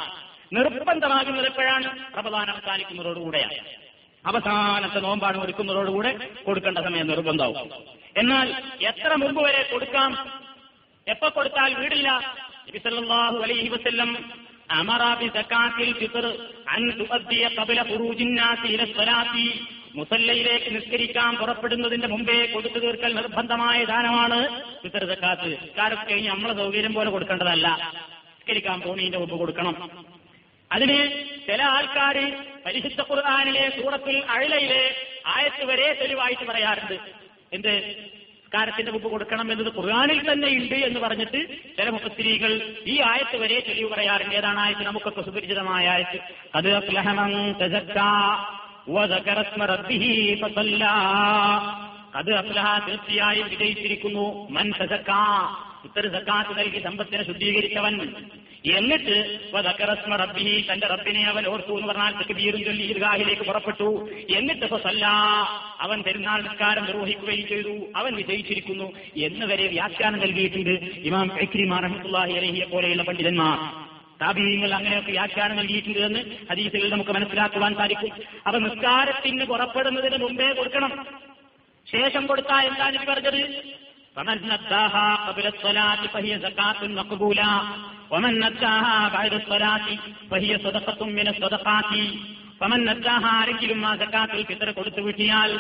നിർബന്ധമാകുന്നത് 0.54 1.46
എപ്പോഴാണ്? 1.46 2.18
റമദാൻ 2.18 2.50
അവസാനിക്കുന്നതോടുകൂടെയാണ്. 2.50 3.90
അവസാനത്തെ 4.26 5.00
നോമ്പാണ് 5.00 5.44
ഒരുക്കുന്നതോടുകൂടെ 5.44 6.30
കൊടുക്കേണ്ട 6.46 6.78
സമയം 6.78 7.08
നിർബന്ധമാവും. 7.08 7.72
എന്നാൽ 8.18 8.64
എത്ര 8.82 9.16
മുമ്പ് 9.16 9.44
വരെ 9.44 9.70
കൊടുക്കാം? 9.72 10.42
എപ്പോ 11.08 11.30
കൊടുത്താൽ 11.30 11.74
വീടില്ല? 11.74 12.36
നബി 12.70 12.78
സല്ലല്ലാഹു 12.78 13.38
അലൈഹി 13.38 13.70
വസല്ലം 13.70 14.40
അമറ 14.72 15.04
ബി 15.14 15.28
ഫിത്ർ 15.92 16.26
അൻ 16.70 16.92
ഖുറൂജിന്നാസി 17.82 19.70
മുസല്ലയിലേക്ക് 19.96 20.76
നിസ്കരിക്കാൻ 20.76 21.36
പുറപ്പെടുന്നതിന്റെ 21.36 22.08
മുമ്പേ 22.08 22.46
കൊടുത്തു 22.46 22.80
തീർക്കൽ 22.80 23.14
നിർബന്ധമായ 23.14 23.84
ദാനമാണ് 23.84 24.64
ഫിത്ർ 24.82 25.06
സക്കാത്ത്. 25.14 25.58
കാരൊക്കെ 25.78 26.06
കഴിഞ്ഞ് 26.10 26.30
നമ്മളെ 26.30 26.54
സൗകര്യം 26.54 26.94
പോലെ 26.94 27.10
കൊടുക്കേണ്ടതല്ല. 27.10 27.68
നിസ്കരിക്കാൻ 28.38 28.82
പോണീന്റെ 28.82 29.18
മുമ്പ് 29.18 29.36
കൊടുക്കണം. 29.36 29.92
അതിന് 30.72 31.00
ചില 31.48 31.64
ആൾക്കാർ 31.64 32.18
പരിശുദ്ധ 32.66 33.02
ഖുർആാനിലെ 33.02 33.70
സൂറത്തിൽ 33.70 34.24
അഴലയിലെ 34.30 34.96
ആയത്ത് 35.26 35.66
വരെ 35.66 35.98
തെളിവായിട്ട് 36.02 36.46
പറയാറുണ്ട്. 36.46 36.98
എന്ത്? 37.54 37.74
കാരത്തിന്റെ 38.54 38.92
മുമ്പ് 38.92 39.08
കൊടുക്കണം 39.08 39.52
എന്നത് 39.52 39.76
ഖുർആാനിൽ 39.76 40.32
തന്നെ 40.32 40.48
ഉണ്ട് 40.48 40.76
എന്ന് 40.76 41.00
പറഞ്ഞിട്ട് 41.00 41.48
ചില 41.78 41.90
മുഖസ്ത്രീകൾ 41.90 42.76
ഈ 42.88 43.02
ആയത്ത് 43.02 43.38
വരെ 43.38 43.64
തെളിവ് 43.68 43.90
പറയാറുണ്ട്. 43.90 44.36
ഏതാണ് 44.36 44.60
ആയത്ത്? 44.60 44.82
നമുക്കൊക്കെ 44.82 45.22
സുപരിചിതമായ 45.22 45.90
ആയത്ത്. 45.90 46.20
അത് 46.56 46.74
അഫ്ലഹ 52.34 52.88
തീർച്ചയായും 52.88 53.50
വിജയിച്ചിരിക്കുന്നു. 53.50 54.50
മൻ 54.50 54.74
സജക്കാ 54.80 55.50
ഉത്തര 55.84 56.08
സക്കാത്ത് 56.08 56.60
നൽകി 56.60 56.80
സമ്പത്തിനെ 56.80 57.28
ശുദ്ധീകരിച്ചവൻ 57.28 58.14
എന്നിട്ട് 58.66 59.40
റബ്ബിഹി 60.20 60.66
തന്റെ 60.74 60.88
റബ്ബിനെ 60.88 61.24
അവൻ 61.24 61.48
ഓർത്തു 61.48 61.74
എന്ന് 61.74 61.88
പറഞ്ഞാൽ 61.88 62.12
തക്ബീറും 62.12 62.64
ചൊല്ലി 62.64 62.84
ഈദ്ഗാഹിലേക്ക് 62.84 63.42
പുറപ്പെട്ടു. 63.42 64.10
എന്നിട്ട് 64.30 64.74
അവൻ 65.80 66.04
പെരുന്നാൾ 66.04 66.42
നിസ്കാരം 66.42 66.86
നിർവഹിക്കുകയും 66.86 67.48
ചെയ്തു. 67.48 67.92
അവൻ 67.96 68.16
വിജയിച്ചിരിക്കുന്നു. 68.16 68.92
എന്ന് 69.18 69.46
വരെ 69.46 69.68
വ്യാഖ്യാനം 69.68 70.20
നൽകിയിട്ടുണ്ട് 70.20 70.70
ഇമാം 70.96 71.42
ഇക്രിമ 71.42 71.80
റഹ്മത്തുള്ളാഹി 71.80 72.34
അലഹിയെ 72.34 72.66
പോലെയുള്ള 72.66 73.04
പണ്ഡിതന്മാർ. 73.04 73.58
താപീയങ്ങൾ 74.22 74.74
അങ്ങനെയൊക്കെ 74.74 75.12
വ്യാഖ്യാനം 75.12 75.58
നൽകിയിട്ടുണ്ട് 75.58 76.00
എന്ന് 76.00 76.20
ഹദീസുകൾ 76.52 76.90
നമുക്ക് 76.90 77.12
മനസ്സിലാക്കുവാൻ 77.12 77.76
സാധിക്കും. 77.76 78.12
അപ്പൊ 78.48 78.60
നിസ്കാരത്തിന് 78.60 79.46
പുറപ്പെടുന്നതിന് 79.46 80.24
മുമ്പേ 80.24 80.54
കൊടുക്കണം. 80.54 81.08
ശേഷം 81.92 82.28
കൊടുത്താൽ 82.28 82.68
എന്താണ് 82.68 83.06
പറഞ്ഞത്? 83.06 83.64
فمن 88.11 88.33
نداها 88.39 89.09
قبل 89.09 89.33
الصلاة 89.35 89.87
فهي 90.31 90.53
زكاة 90.59 91.01
مقبولة 91.01 91.01
ومن 91.01 91.01
نداها 91.01 91.01
بعد 91.01 91.01
الصلاة 91.01 91.01
فهي 91.01 91.01
صدقة 91.01 91.01
من 91.09 91.27
الصدقات 91.29 91.93
ഫമൻ 92.61 92.81
നദ്ദാഹ 92.85 93.25
ആരെങ്കിലും 93.39 93.81
ആ 93.87 93.93
സക്കാത്തിൽ 93.97 94.41
ഫിത്തർ 94.43 94.69
കൊടുത്തു 94.71 95.01
വിട്ടിയാൽ 95.01 95.51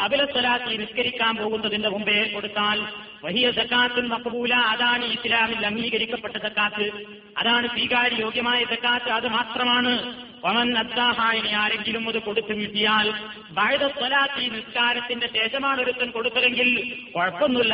കപില 0.00 0.22
സ്വലാത്തി 0.24 0.74
നിസ്കരിക്കാൻ 0.78 1.32
പോകുന്നതിന്റെ 1.36 1.88
മുമ്പേ 1.88 2.14
കൊടുത്താൽ 2.34 2.78
വഹിയ 3.24 3.48
സക്കാത്തുൽ 3.50 4.06
മക്ബൂല 4.06 4.54
അതാണ് 4.72 5.04
ഇസ്ലാമിൽ 5.06 5.66
അംഗീകരിക്കപ്പെട്ട 5.66 6.36
സക്കാത്ത് 6.36 6.86
അതാണ് 7.36 7.66
സ്വീകാര്യോഗ്യമായ 7.66 8.60
സക്കാത്ത് 8.64 9.10
അത് 9.10 9.28
മാത്രമാണ് 9.28 9.92
ഇനി 11.37 11.51
ആരെങ്കിലും 11.61 12.03
അത് 12.09 12.19
കൊടുത്തു 12.27 12.53
കിട്ടിയാൽ 12.59 13.07
ബൈദ 13.57 13.83
സ്വലാത്തി 13.95 14.45
നിസ്കാരത്തിന്റെ 14.55 15.27
ശേഷമാണ് 15.35 15.79
ഒരുത്തൻ 15.83 16.09
കൊടുത്തതെങ്കിൽ 16.15 16.69
കുഴപ്പമൊന്നുമില്ല 17.15 17.73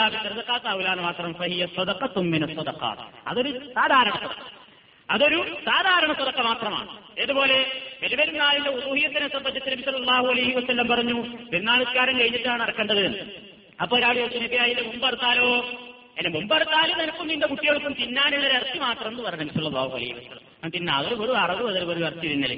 എന്ന് 0.85 1.03
മാത്രം 1.07 1.31
സഹിയ 1.41 1.65
സ്വതക്കത്തും 1.75 2.27
മിന 2.33 2.45
സ്വതക്കാത്ത്. 2.55 3.05
അതൊരു 3.31 3.51
സാധാരണ 3.77 4.15
അതൊരു 5.09 5.39
സാധാരണ 5.65 6.11
സ്വതക്ക 6.19 6.39
മാത്രമാണ്. 6.47 6.87
ഇതുപോലെ 7.23 7.57
പെരുപെരുന്നാളിന്റെ 7.99 8.71
ഊഹ്യത്തിനെ 8.89 9.27
സംബന്ധിച്ച് 9.35 9.69
നബി 9.73 9.83
സല്ലല്ലാഹു 9.87 10.27
അലൈഹി 10.33 10.53
വസല്ലം 10.57 10.87
പറഞ്ഞു 10.93 11.17
പെരുന്നാൾക്കാരൻ 11.51 12.15
കഴിഞ്ഞിട്ടാണ് 12.21 12.63
ഇറക്കേണ്ടത് 12.67 13.03
അപ്പൊ 13.83 13.93
ഒരാൾ 13.99 14.15
ചോദിച്ചു 14.19 14.39
നബി 14.45 14.57
അതിന്റെ 14.63 14.83
മുമ്പെടുത്താലോ 14.89 15.49
അതിന്റെ 16.11 16.31
മുമ്പെടുത്താൽ 16.37 16.89
നിനക്കും 16.99 17.27
നിന്റെ 17.31 17.47
കുട്ടികൾക്കും 17.51 17.93
തിന്നാനുള്ള 18.01 18.49
ഇറച്ചി 18.57 18.79
മാത്രം 18.85 19.09
എന്ന് 19.13 19.23
പറഞ്ഞു 19.27 19.45
നബി 19.45 19.55
സല്ലല്ലാഹു 19.57 19.93
അലൈഹി 19.97 20.13
വസല്ലം. 20.19 20.44
ഞാൻ 20.73 20.91
അത് 20.91 21.13
ഒരു 21.13 21.31
അറുപത് 21.31 21.77
അതിൽ 21.77 22.05
ഒരു 22.05 22.19
തിന്നൽ 22.19 22.53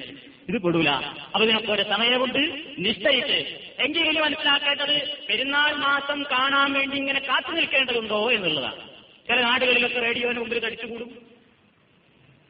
ഇത് 0.49 0.61
പെടൂല. 0.61 0.89
അപ്പൊ 0.89 1.43
ഇതിനൊക്കെ 1.43 1.71
ഒരു 1.71 1.81
സമയമുണ്ട്. 1.81 2.39
നിശ്ചയിച്ച് 2.79 3.57
എങ്കിലും 3.79 4.23
മനസ്സിലാക്കേണ്ടത് 4.23 5.17
പെരുന്നാൾ 5.29 5.75
മാസം 5.75 6.23
കാണാൻ 6.31 6.73
വേണ്ടി 6.73 6.97
ഇങ്ങനെ 6.97 7.19
കാത്തു 7.19 7.51
നിൽക്കേണ്ടതുണ്ടോ 7.51 8.31
എന്നുള്ളതാണ്. 8.31 8.79
ചില 9.27 9.41
നാടുകളിലൊക്കെ 9.41 9.99
റേഡിയോന് 9.99 10.39
മുമ്പിൽ 10.39 10.59
കടിച്ചുകൂടും. 10.59 11.09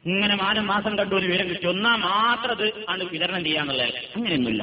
ഇങ്ങനെ 0.06 0.34
മാനം 0.34 0.66
മാസം 0.66 0.98
കണ്ടു 0.98 1.14
ഒരു 1.14 1.26
വിവരം 1.26 1.48
കിട്ടി. 1.48 1.66
ഒന്നാ 1.66 1.96
മാത്രത് 1.96 2.72
ആണ് 2.88 3.04
വിതരണം 3.04 3.44
ചെയ്യാന്നുള്ളത് 3.44 3.94
അങ്ങനെയൊന്നുമില്ല. 4.16 4.62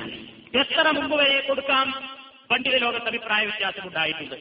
എത്ര 0.59 0.89
മുമ്പ് 0.89 1.15
വരെ 1.15 1.41
കൊടുക്കാം? 1.41 2.09
പണ്ഡിത 2.51 2.77
ലോകത്ത് 2.77 3.07
അഭിപ്രായ 3.07 3.45
വ്യത്യാസം 3.45 3.87
ഉണ്ടായിട്ടുണ്ട്. 3.87 4.35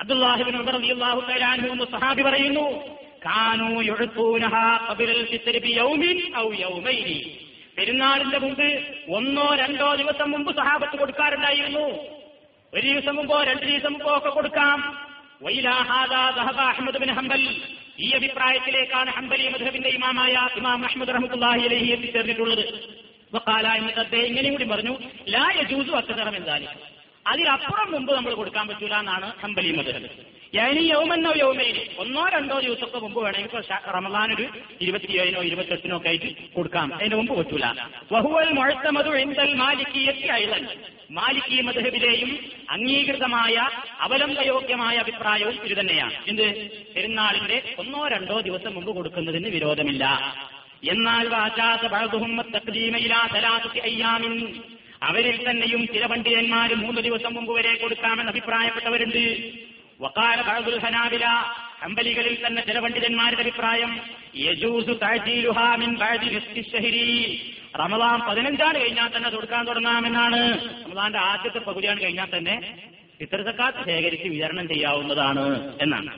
അബ്ദുല്ലാഹിബിൻ 0.00 1.84
സഹാബി 1.90 2.22
പറയുന്നു 2.22 2.66
പെരുന്നാളിന്റെ 7.76 8.38
മുമ്പ് 8.38 8.68
ഒന്നോ 9.08 9.54
രണ്ടോ 9.54 9.94
ദിവസം 9.94 10.30
മുമ്പ് 10.30 10.56
സഹാബത്ത് 10.56 10.96
കൊടുക്കാറുണ്ടായിരുന്നു. 10.96 11.84
ഒരു 12.74 12.86
ദിവസം 12.86 13.16
മുമ്പോ 13.16 13.42
രണ്ട് 13.42 13.66
ദിവസം 13.66 13.92
മുമ്പോ 13.92 14.16
ഒക്കെ 14.16 14.28
കൊടുക്കാം. 14.28 14.78
Ahmad 16.68 16.98
bin 16.98 17.10
Hanbal. 17.10 17.42
ഈ 17.98 18.10
അഭിപ്രായത്തിലേക്കാണ് 18.10 19.10
ഹംബലി 19.10 19.48
മധുബിന്റെ 19.48 19.88
ഇമാമായ 19.88 20.48
ഇമാം 20.56 20.84
അഹമ്മദ് 20.84 21.08
റഹ്മുല്ലാഹി 21.08 21.60
അലഹി 21.60 21.86
എത്തിച്ചേർന്നിട്ടുള്ളത്. 21.86 22.64
ഇങ്ങനെയും 24.16 24.52
കൂടി 24.52 24.64
പറഞ്ഞു 24.64 24.98
ലാ 25.28 25.52
യജൂസു 25.60 25.92
അക്തറം 25.92 26.36
എന്താലും 26.36 26.99
അതിലപ്പുറം 27.30 27.92
മുമ്പ് 27.92 28.12
നമ്മൾ 28.16 28.34
കൊടുക്കാൻ 28.34 28.68
പറ്റൂല 28.68 28.94
എന്നാണ് 28.94 29.32
ഹംബലി 29.42 29.72
മധുഹബ് 29.72 30.10
ഇനി 30.70 30.80
യൗമെന്നോ 30.80 31.32
യൗമേന് 31.36 31.82
ഒന്നോ 31.98 32.28
രണ്ടോ 32.28 32.58
ദിവസമൊക്കെ 32.60 32.98
മുമ്പ് 32.98 33.18
വേണമെങ്കിൽ 33.24 33.90
റമദാൻ 33.96 34.34
ഒരു 34.34 34.46
ഇരുപത്തിയേഴിനോ 34.80 35.42
ഇരുപത്തെട്ടിനോ 35.42 35.96
ഒക്കെ 35.96 36.08
ആയിട്ട് 36.08 36.30
കൊടുക്കാം. 36.52 36.94
അതിന് 36.94 37.14
മുമ്പ് 37.14 37.34
പറ്റൂല. 37.38 37.66
വഹുവൽ 38.12 38.50
മുഴത്തമതു 38.52 39.10
എന്തൽ 39.10 39.54
മാലിക്കിയത്തി 39.54 40.26
അയലൻ 40.26 40.64
മാലിക്കി 41.10 41.60
മധുഹബിലെയും 41.60 42.38
അംഗീകൃതമായ 42.70 43.68
അവലംബയോഗ്യമായ 44.00 44.96
അഭിപ്രായവും 44.96 45.56
ഇത് 45.64 45.78
തന്നെയാണ്. 45.80 46.12
എന്ത്? 46.28 46.46
പെരുന്നാളിന്റെ 46.96 47.62
ഒന്നോ 47.78 48.08
രണ്ടോ 48.08 48.40
ദിവസം 48.40 48.74
മുമ്പ് 48.74 48.90
കൊടുക്കുന്നതിന് 48.90 49.48
വിരോധമില്ല. 49.48 50.04
എന്നാൽ 50.84 51.28
വാചാത 51.28 51.86
ബഅദുഹും 51.86 52.42
തഖ്ദീമയിലാ 52.54 53.28
സലാസത്തി 53.32 53.78
അയ്യാമിൻ. 53.78 54.62
അവരിൽ 55.02 55.50
തന്നെയും 55.50 55.86
ചില 55.86 56.06
പണ്ഡിതന്മാർ 56.06 56.74
മൂന്ന് 56.74 57.00
ദിവസം 57.00 57.34
മുമ്പ് 57.34 57.52
വരെ 57.52 57.74
കൊടുക്കാമെന്ന് 57.74 58.32
അഭിപ്രായപ്പെട്ടവരുണ്ട്. 58.32 59.24
വക്കാല 60.00 60.40
ബഹദുൽ 60.40 60.78
ഹനാബില 60.78 61.24
അമ്പലികളിൽ 61.82 62.46
തന്നെ 62.46 62.62
ചില 62.62 62.78
പണ്ഡിതന്മാരുടെ 62.78 63.42
അഭിപ്രായം 63.42 64.00
യജൂസു 64.36 64.92
റമദാൻ 67.80 68.20
പതിനഞ്ചാണ് 68.28 68.78
കഴിഞ്ഞാൽ 68.80 69.08
തന്നെ 69.16 69.28
കൊടുക്കാൻ 69.30 69.66
തുടങ്ങാമെന്നാണ്. 69.66 70.40
റമദാന്റെ 70.84 71.18
ആദ്യത്തെ 71.18 71.58
പകുതിയാണ് 71.58 72.00
കഴിഞ്ഞാൽ 72.02 72.28
തന്നെ 72.36 72.54
ഇത്തര 73.20 73.42
സക്കാത്ത് 73.42 73.84
ശേഖരിച്ച് 73.86 74.28
വിതരണം 74.28 74.68
ചെയ്യാവുന്നതാണ് 74.68 75.44
എന്നാണ്. 75.82 76.12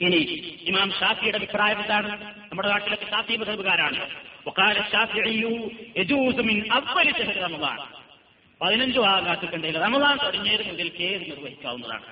ഇനി 0.00 0.20
ഇമാം 0.68 0.90
ഷാഫിയുടെ 1.00 1.36
അഭിപ്രായം 1.36 1.80
എന്താണ്? 1.80 2.10
നമ്മുടെ 2.50 2.68
നാട്ടിലൊക്കെ 2.68 3.06
ഷാഫി 3.10 3.36
മതബുകാരാണ് 3.36 4.00
وقال 4.45 4.75
الشافعي 4.77 5.43
يجوز 5.95 6.37
من 6.41 6.57
أول 6.71 7.07
شهر 7.17 7.35
رمضان 7.41 7.79
പതിനഞ്ചു 8.61 9.01
ആകാത്തുണ്ടെങ്കിൽ 9.09 9.77
റമദാൻ 9.79 10.15
തുടങ്ങിയത് 10.17 10.63
മുതൽക്കേ 10.69 11.09
ഇത് 11.15 11.25
നിർവഹിക്കാവുന്നതാണ് 11.29 12.07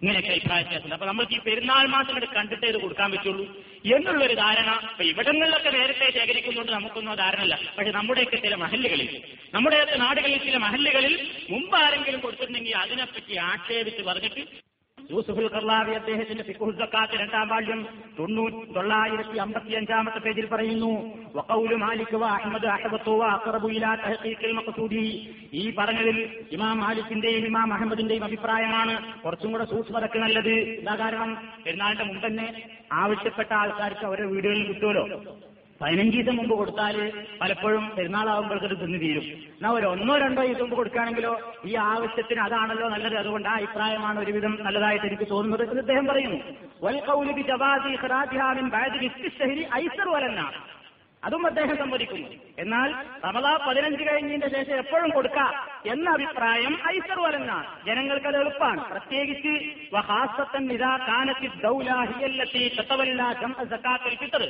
ഇങ്ങനെയൊക്കെ 0.00 0.30
അഭിപ്രായ 0.30 0.60
വ്യത്യാസമുണ്ട് 0.60 0.96
അപ്പൊ 0.96 1.06
നമ്മൾക്ക് 1.06 1.34
ഈ 1.34 1.40
പെരുന്നാൾ 1.46 1.84
മാസം 1.94 2.10
ഇവിടെ 2.12 2.28
കണ്ടിട്ടേ 2.30 2.66
ഇത് 2.68 2.78
കൊടുക്കാൻ 2.78 3.08
പറ്റുള്ളൂ 3.12 3.44
എന്നുള്ളൊരു 3.90 4.34
ധാരണ 4.34 4.70
ഇപ്പൊ 4.90 5.04
ഇവിടങ്ങളിലൊക്കെ 5.04 5.70
നേരത്തെ 5.70 6.06
ശേഖരിക്കുന്നുണ്ട് 6.18 6.72
നമുക്കൊന്നും 6.72 7.16
ധാരണയില്ല 7.16 7.56
പക്ഷെ 7.76 7.92
നമ്മുടെയൊക്കെ 7.92 8.38
ചില 8.44 8.56
മഹല്ലുകളിൽ 8.56 9.08
നമ്മുടെയൊക്കെ 9.54 9.96
നാടുകളിൽ 9.96 10.38
ചില 10.46 10.58
മഹല്ലുകളിൽ 10.66 11.14
മുമ്പ് 11.50 11.76
ആരെങ്കിലും 11.76 12.20
കൊടുത്തിട്ടുണ്ടെങ്കിൽ 12.20 12.76
അതിനെപ്പറ്റി 12.76 13.36
ആക്ഷേപിച്ച് 13.50 14.04
പറഞ്ഞിട്ട് 14.08 14.44
യൂസുഫുൽ 15.11 15.47
കർലാവി 15.47 15.91
അദ്ദേഹത്തിന്റെ 15.91 16.43
ഫിഖുൽ 16.43 16.71
സക്കാത്ത് 16.79 17.19
രണ്ടാം 17.19 17.47
വാള്യം 17.47 17.87
തൊണ്ണൂറ്റി 18.19 18.73
തൊള്ളായിരത്തി 18.73 19.37
അമ്പത്തിയഞ്ചാമത്തെ 19.37 20.19
പേജിൽ 20.19 20.45
പറയുന്നു 20.45 20.91
വഖൗലു 21.35 21.75
മാലിക് 21.75 22.15
വ 22.15 22.25
അഹ്മദ് 22.25 22.65
അഹബത്തു 22.65 23.11
വ 23.11 23.25
അഖറബു 23.25 23.67
ഇലാ 23.67 23.91
ഈ 25.53 25.75
പറഞ്ഞതിൽ 25.77 26.17
ഇമാം 26.51 26.77
മാലിക്കിന്റെയും 26.77 27.45
ഇമാം 27.45 27.73
അഹമ്മദിന്റെയും 27.73 28.23
അഭിപ്രായമാണ് 28.23 29.23
കുറച്ചും 29.23 29.51
കൂടെ 29.51 29.65
സൂക്ഷ്മതക്ക് 29.65 30.19
നല്ലത്. 30.19 30.53
എന്താ 30.79 30.95
കാരണം? 30.95 31.31
പെരുന്നാളിന്റെ 31.65 32.03
മുമ്പ് 32.03 32.27
തന്നെ 32.27 32.47
ആവശ്യപ്പെട്ട 32.91 33.53
ആൾക്കാർക്ക് 33.53 34.05
അവരുടെ 34.05 34.27
വീടുകളിൽ 34.27 34.67
കിട്ടുമല്ലോ. 34.67 35.19
പതിനഞ്ച് 35.83 36.17
ദിവസം 36.17 36.35
മുമ്പ് 36.35 36.55
കൊടുത്താൽ 36.55 37.11
പലപ്പോഴും 37.41 37.91
പെരുന്നാളാകുമ്പോഴത്തേക്ക് 37.97 38.75
തിന്നു 38.75 38.97
തീരും. 38.97 39.23
എന്നാ 39.23 39.71
ഒരു 39.71 39.85
ഒന്നോ 39.85 40.17
രണ്ടോ 40.17 40.41
ദിവസം 40.41 40.59
മുമ്പ് 40.59 40.75
കൊടുക്കുകയാണെങ്കിലോ 40.75 41.39
ഈ 41.65 41.75
ആവശ്യത്തിന് 41.75 42.39
അതാണല്ലോ 42.39 42.89
നല്ലത്. 42.89 43.15
അതുകൊണ്ട് 43.15 43.49
ആ 43.49 43.55
അഭിപ്രായമാണ് 43.55 44.19
ഒരുവിധം 44.19 44.57
നല്ലതായിട്ട് 44.61 45.05
എനിക്ക് 45.05 45.27
തോന്നുന്നത് 45.29 45.63
എന്ന് 45.69 45.79
അദ്ദേഹം 45.79 46.07
പറയുന്നു. 46.07 46.39
അതും 51.23 51.45
അദ്ദേഹം 51.45 51.77
സമ്മതിക്കുന്നു. 51.77 52.27
എന്നാൽ 52.59 52.89
റമദാ 53.25 53.59
പതിനഞ്ച് 53.67 54.03
കഴിഞ്ഞതിന്റെ 54.03 54.49
ശേഷം 54.55 54.77
എപ്പോഴും 54.77 55.09
കൊടുക്കാം 55.09 55.53
എന്ന 55.91 56.09
അഭിപ്രായം 56.09 56.77
ഐസർ 56.89 57.19
വലന്നാണ് 57.19 57.85
ജനങ്ങൾക്ക് 57.85 58.27
അത് 58.27 58.37
എളുപ്പമാണ്. 58.37 58.89
പ്രത്യേകിച്ച് 58.89 59.53
വഹാസത്തൻ 59.93 60.71
ഇതാ 60.71 60.97
കാനത്തി 60.97 61.47
ദൗലാഹിയല്ലത്തി 61.63 62.75
തത്തവല്ല 62.79 63.33
സക്കാത്തിൽ 63.69 64.15
ഫിത്തർ 64.15 64.43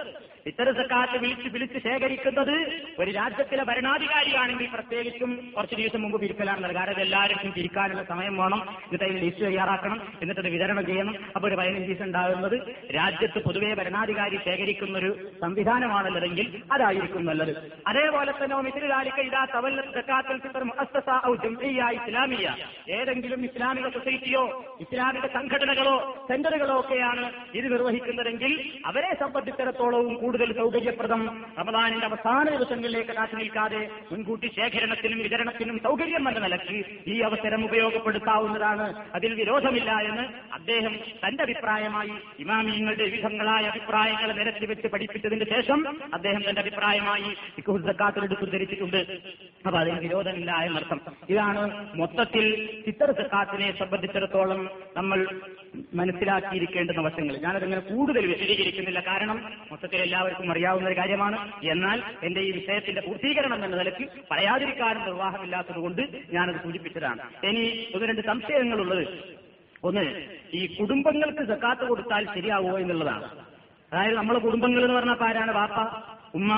ഫിത്തർ 0.46 0.72
സക്കാത്ത് 0.82 1.18
വിളിച്ച് 1.18 1.48
വിളിച്ച് 1.48 1.80
ശേഖരിക്കുന്നത് 1.84 2.56
ഒരു 3.00 3.12
രാജ്യത്തിലെ 3.12 3.64
ഭരണാധികാരിയാണെങ്കിൽ 3.64 4.68
പ്രത്യേകിച്ചും 4.74 5.54
കുറച്ച് 5.56 5.76
ദിവസം 5.76 6.02
മുമ്പ് 6.02 6.20
പിരിക്കലാണ് 6.22 6.74
കാരണം 6.74 7.02
എല്ലാവർക്കും 7.02 7.54
പിരിക്കാനുള്ള 7.54 8.04
സമയം 8.04 8.38
വേണം. 8.38 8.62
എന്നിട്ട് 8.84 9.04
അതിന് 9.04 9.20
ലിസ്റ്റ് 9.20 9.46
തയ്യാറാക്കണം. 9.46 10.02
എന്നിട്ട് 10.22 10.42
വിതരണം 10.42 10.86
ചെയ്യണം. 10.86 11.16
അപ്പോൾ 11.36 11.48
ഒരു 11.48 11.56
പതിനഞ്ച് 11.56 11.88
ദിവസം 11.88 12.06
ഉണ്ടാകുന്നത് 12.06 12.58
രാജ്യത്ത് 12.96 13.44
പൊതുവെ 13.44 13.74
ഭരണാധികാരി 13.74 14.40
ശേഖരിക്കുന്ന 14.46 14.98
ഒരു 14.98 15.12
സംവിധാനമാണല്ലതെങ്കിൽ 15.42 16.63
അതായിരിക്കും 16.72 17.26
നല്ലത്. 17.26 17.72
അതേപോലെ 17.88 18.32
തന്നെ 18.32 18.56
ഇസ്ലാമിയ 21.94 22.56
ഏതെങ്കിലും 22.90 23.46
ഇസ്ലാമിക 23.46 23.88
സൊസൈറ്റിയോ 23.88 24.66
ഇസ്ലാമിക 24.82 25.26
സംഘടനകളോ 25.26 26.26
സെന്ററുകളോ 26.28 26.80
ഒക്കെയാണ് 26.80 27.32
ഇത് 27.56 27.72
നിർവഹിക്കുന്നതെങ്കിൽ 27.72 28.72
അവരെ 28.86 29.16
സംബന്ധിച്ചിടത്തോളവും 29.20 30.14
കൂടുതൽ 30.14 30.54
സൗകര്യപ്രദം. 30.54 31.46
റമദാനിന്റെ 31.60 32.06
അവസാന 32.06 32.50
ദിവസങ്ങളിലേക്ക് 32.50 33.10
കാത്തു 33.10 33.36
നിൽക്കാതെ 33.36 33.90
മുൻകൂട്ടി 34.12 34.48
ശേഖരണത്തിനും 34.48 35.20
വിതരണത്തിനും 35.20 35.80
സൗകര്യം 35.80 36.30
എന്ന 36.30 36.40
നിലയ്ക്ക് 36.40 36.86
ഈ 37.08 37.22
അവസരം 37.22 37.66
ഉപയോഗപ്പെടുത്താവുന്നതാണ്. 37.66 39.06
അതിൽ 39.14 39.34
വിരോധമില്ല 39.34 39.92
എന്ന് 39.92 40.54
അദ്ദേഹം 40.54 41.00
തന്റെ 41.28 41.44
അഭിപ്രായമായി 41.44 42.12
ഇമാമിയങ്ങളുടെ 42.40 43.04
വിവിധങ്ങളായ 43.04 43.64
അഭിപ്രായങ്ങൾ 43.66 44.32
നിരത്തി 44.34 44.66
വെച്ച് 44.66 44.88
പഠിപ്പിച്ചതിന് 44.88 45.46
ശേഷം 45.46 45.88
അദ്ദേഹം 46.14 46.44
തന്റെ 46.54 46.62
അഭിപ്രായമായി 46.62 47.34
സക്കാത്തിലെടുത്ത് 47.88 48.52
ധരിച്ചിട്ടുണ്ട് 48.52 48.98
അപ്പൊ 49.66 49.80
അതിന് 49.80 50.00
വിരോധമില്ല 50.00 50.52
എന്നർത്ഥം 50.52 51.02
ഇതാണ് 51.30 51.90
മൊത്തത്തിൽ 51.96 52.78
ചിത്ര 52.86 53.12
സക്കാത്തിനെ 53.12 53.80
സംബന്ധിച്ചിടത്തോളം 53.80 54.70
നമ്മൾ 54.98 55.28
മനസ്സിലാക്കിയിരിക്കേണ്ടുന്ന 55.94 57.02
വശങ്ങൾ. 57.02 57.38
ഞാനതിങ്ങനെ 57.38 57.82
കൂടുതൽ 57.82 58.28
വിശദീകരിക്കുന്നില്ല. 58.28 59.00
കാരണം 59.00 59.52
മൊത്തത്തിൽ 59.72 59.98
എല്ലാവർക്കും 59.98 60.52
അറിയാവുന്ന 60.52 60.90
ഒരു 60.90 60.98
കാര്യമാണ്. 60.98 61.52
എന്നാൽ 61.64 62.02
എന്റെ 62.24 62.42
ഈ 62.42 62.52
വിഷയത്തിന്റെ 62.52 63.02
പൂർത്തീകരണം 63.02 63.66
എന്ന 63.66 63.78
നിലയ്ക്ക് 63.78 64.10
പറയാതിരിക്കാനും 64.32 65.04
നിർവാഹമില്ലാത്തതുകൊണ്ട് 65.04 66.02
ഞാനത് 66.34 66.56
സൂചിപ്പിച്ചതാണ്. 66.56 67.46
ഇനി 67.46 67.88
ഒന്ന് 67.96 68.08
രണ്ട് 68.08 68.22
സംശയങ്ങളുള്ളത്. 68.22 69.08
ഒന്ന് 69.84 70.28
ഈ 70.54 70.76
കുടുംബങ്ങൾക്ക് 70.76 71.48
സക്കാത്ത് 71.48 71.88
കൊടുത്താൽ 71.88 72.26
ശരിയാവുമോ 72.36 72.80
എന്നുള്ളതാണ്. 72.80 73.54
അതായത് 73.94 74.16
നമ്മളെ 74.16 74.40
കുടുംബങ്ങൾ 74.40 74.84
എന്ന് 74.84 74.96
പറഞ്ഞാൽ 74.96 75.24
ആരാണ്? 75.24 75.52
വാപ്പ. 75.52 76.13
ഉമ്മ 76.34 76.52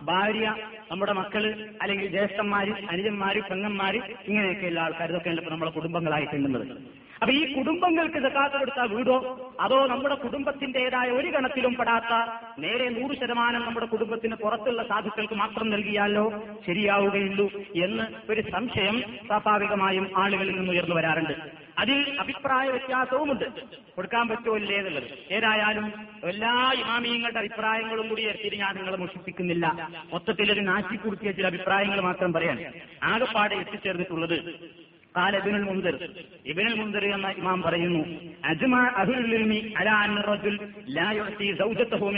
ഭാര്യ 0.00 0.46
നമ്മുടെ 0.90 1.12
മക്കൾ 1.12 1.42
അല്ലെങ്കിൽ 1.80 2.06
ജ്യേഷ്ഠന്മാര് 2.08 2.72
അനുജന്മാര് 2.88 3.40
പെങ്ങന്മാര് 3.50 3.98
ഇങ്ങനെയൊക്കെയുള്ള 4.26 4.80
ആൾക്കാർ 4.80 5.10
ഇതൊക്കെയാണ് 5.10 5.40
ഇപ്പൊ 5.40 5.50
നമ്മളെ 5.50 5.70
കുടുംബങ്ങളായിട്ടുള്ളത് 5.70 6.66
അപ്പൊ 7.22 7.32
ഈ 7.34 7.54
കുടുംബങ്ങൾക്ക് 7.54 8.18
സക്കാത്ത് 8.22 8.54
കൊടുത്ത 8.54 8.80
വീടോ? 8.92 9.16
അതോ 9.60 9.86
നമ്മുടെ 9.86 10.14
കുടുംബത്തിന്റേതായ 10.14 11.10
ഒരു 11.10 11.28
ഗണത്തിലും 11.28 11.74
പെടാത്ത 11.74 12.12
നേരെ 12.58 12.88
നൂറ് 12.88 13.16
ശതമാനം 13.16 13.60
നമ്മുടെ 13.60 13.86
കുടുംബത്തിന് 13.86 14.34
പുറത്തുള്ള 14.34 14.82
സാധുക്കൾക്ക് 14.82 15.34
മാത്രം 15.34 15.70
നൽകിയാലോ? 15.70 16.24
ശരിയാവുകയുള്ളൂ 16.66 17.46
എന്ന് 17.84 18.32
ഒരു 18.32 18.40
സംശയം 18.40 19.00
സ്വാഭാവികമായും 19.26 20.06
ആളുകളിൽ 20.16 20.56
നിന്ന് 20.56 20.72
ഉയർന്നു 20.72 20.96
വരാറുണ്ട്. 20.96 21.34
അതിൽ 21.78 22.16
അഭിപ്രായ 22.20 22.68
വ്യത്യാസവുമുണ്ട്. 22.68 23.44
കൊടുക്കാൻ 23.96 24.28
പറ്റുമോ 24.28 24.56
ഇല്ലേ 24.56 24.76
എന്നുള്ളത്. 24.76 25.08
ഏതായാലും 25.30 25.86
എല്ലാ 26.24 26.72
ഇമാമിയങ്ങളുടെ 26.72 27.38
അഭിപ്രായങ്ങളും 27.38 28.08
കൂടി 28.08 28.22
എത്തിയിട്ട് 28.22 28.56
ഞാൻ 28.56 28.76
നിങ്ങളെ 28.76 28.96
മോഷിപ്പിക്കുന്നില്ല 28.96 29.66
മൊത്തത്തിൽ 30.12 30.52
ഒരു 30.52 30.60
നാശിക്കുടുക്കിയ 30.60 31.32
ചില 31.32 31.46
അഭിപ്രായങ്ങൾ 31.46 32.00
മാത്രം 32.00 32.32
പറയാൻ 32.32 32.58
ആകെപ്പാടെ 33.02 33.54
എത്തിച്ചേർന്നിട്ടുള്ളത് 33.54 34.38
قال 35.18 35.34
ابن 35.36 35.54
المنذر. 35.60 35.94
ابن 36.52 36.66
എന്ന 37.14 37.28
ഇമാം 37.28 37.62
പറയുന്നു 37.62 38.02
അജ്മാ 38.44 38.82
അഹ്ലുൽ 38.96 39.34
ഇൽമി 39.34 39.74
അൻ 40.02 40.22
റജുൽ 40.22 40.58
ലാ 40.88 41.12
സൗജതഹു 41.58 42.10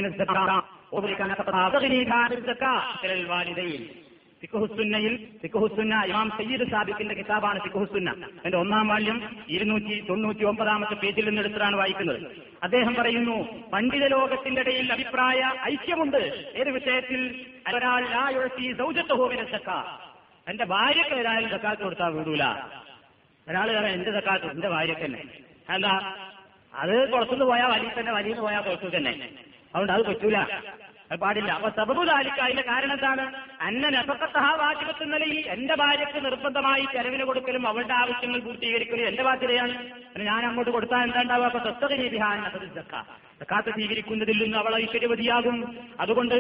ഇമാം 6.05 6.31
സയ്യിദ് 6.31 6.71
സാബിഖിന്റെ 6.71 7.15
കിതാബാണ് 7.15 7.59
സിഖുഹുസുന്ന 7.59 8.11
എന്റെ 8.45 8.59
ഒന്നാം 8.59 8.89
വാല്യം 8.89 9.37
ഇരുന്നൂറ്റി 9.49 10.05
തൊണ്ണൂറ്റി 10.09 10.45
ഒമ്പതാമത്തെ 10.45 10.95
പേജിൽ 10.95 11.25
നിന്ന് 11.25 11.41
എടുത്തിട്ടാണ് 11.41 11.77
വായിക്കുന്നത്. 11.77 12.21
അദ്ദേഹം 12.63 12.95
പറയുന്നു 12.95 13.49
പണ്ഡിത 13.73 14.07
ലോകത്തിന്റെ 14.07 14.61
ഇടയിൽ 14.61 14.93
അഭിപ്രായ 14.93 15.53
ഐക്യമുണ്ട്. 15.63 16.53
ഏത് 16.57 16.71
വിഷയത്തിൽ? 16.71 17.47
ഒരാൾ 17.75 18.03
എന്റെ 20.49 20.65
ഭാര്യക്ക് 20.65 21.15
ഏതായാലും 21.15 21.51
സക്കാത്ത് 21.51 21.83
കൊടുത്താൽ 21.83 22.13
വിടൂല. 22.13 22.45
ഒരാൾ 23.49 23.67
പറയാം 23.67 23.95
എന്റെ 23.99 24.13
സക്കാത്ത് 24.13 24.47
എന്റെ 24.47 24.69
ഭാര്യക്ക് 24.69 25.01
തന്നെ. 25.01 25.23
എന്താ 25.75 26.15
അത് 26.75 27.13
പുറത്തുനിന്ന് 27.13 27.45
പോയാൽ 27.45 27.67
വലിയ 27.67 27.91
തന്നെ 27.99 28.13
വലിയ 28.13 28.35
പോയാൽ 28.35 28.61
പുറത്തു 28.61 28.97
തന്നെ. 28.97 29.13
അതുകൊണ്ട് 29.75 29.93
അത് 29.93 30.03
പറ്റൂല. 30.03 30.37
അത് 31.13 31.19
പാടില്ല. 31.23 31.51
അപ്പൊ 31.59 31.69
സബബു 31.79 32.03
താലിക്ക 32.09 32.39
അതിന്റെ 32.45 32.63
കാരണം 32.69 32.93
എന്താണ്? 32.97 33.25
അന്ന 33.67 33.89
നഫക്കത്തഹ 33.95 34.47
വാജിബത്ത് 34.61 35.05
നിലയിൽ 35.13 35.39
എന്റെ 35.55 35.75
ഭാര്യക്ക് 35.81 36.21
നിർബന്ധമായി 36.27 36.85
ചെലവിന് 36.95 37.25
കൊടുക്കലും 37.31 37.65
അവളുടെ 37.71 37.95
ആവശ്യങ്ങൾ 38.03 38.41
പൂർത്തീകരിക്കലും 38.47 39.05
എന്റെ 39.11 39.23
ബാധ്യതയാണ്. 39.27 39.75
ഞാൻ 40.31 40.47
അങ്ങോട്ട് 40.49 40.71
കൊടുത്താൽ 40.71 41.03
എന്താ 41.09 41.21
ഉണ്ടാവുക 41.27 41.47
അപ്പൊ 41.51 41.61
സക്കാത്ത് 43.43 43.71
സ്വീകരിക്കുന്നതിൽ 43.77 44.37
നിന്ന് 44.43 44.59
അവൾ 44.59 44.73
ഐശ്വര്യവതിയാകും. 44.83 45.57
അതുകൊണ്ട് 46.01 46.35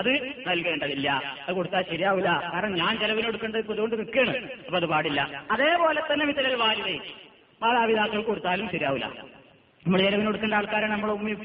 അത് 0.00 0.12
നൽകേണ്ടതില്ല. 0.48 1.08
അത് 1.46 1.52
കൊടുത്താൽ 1.58 1.82
ശരിയാവില്ല. 1.92 2.30
കാരണം 2.52 2.74
ഞാൻ 2.82 2.92
ചെലവിന് 3.02 3.26
കൊടുക്കേണ്ടത് 3.26 3.72
ഇതുകൊണ്ട് 3.74 3.96
നിൽക്കുകയാണ്. 4.00 4.32
അപ്പൊ 4.66 4.76
അത് 4.76 4.88
പാടില്ല. 4.94 5.20
അതേപോലെ 5.56 6.02
തന്നെ 6.12 6.26
വിത്തലൽ 6.30 6.56
വാലിതേ 6.64 6.96
മാതാപിതാക്കൾ 7.62 8.22
കൊടുത്താലും 8.30 8.66
ശരിയാവില്ല. 8.74 9.06
നമ്മൾ 9.84 10.00
ചെലവിന് 10.06 10.26
കൊടുക്കേണ്ട 10.26 10.54
ആൾക്കാരാണ് 10.54 10.92
നമ്മളെ 10.92 11.12
ഉമ്മയും 11.18 11.40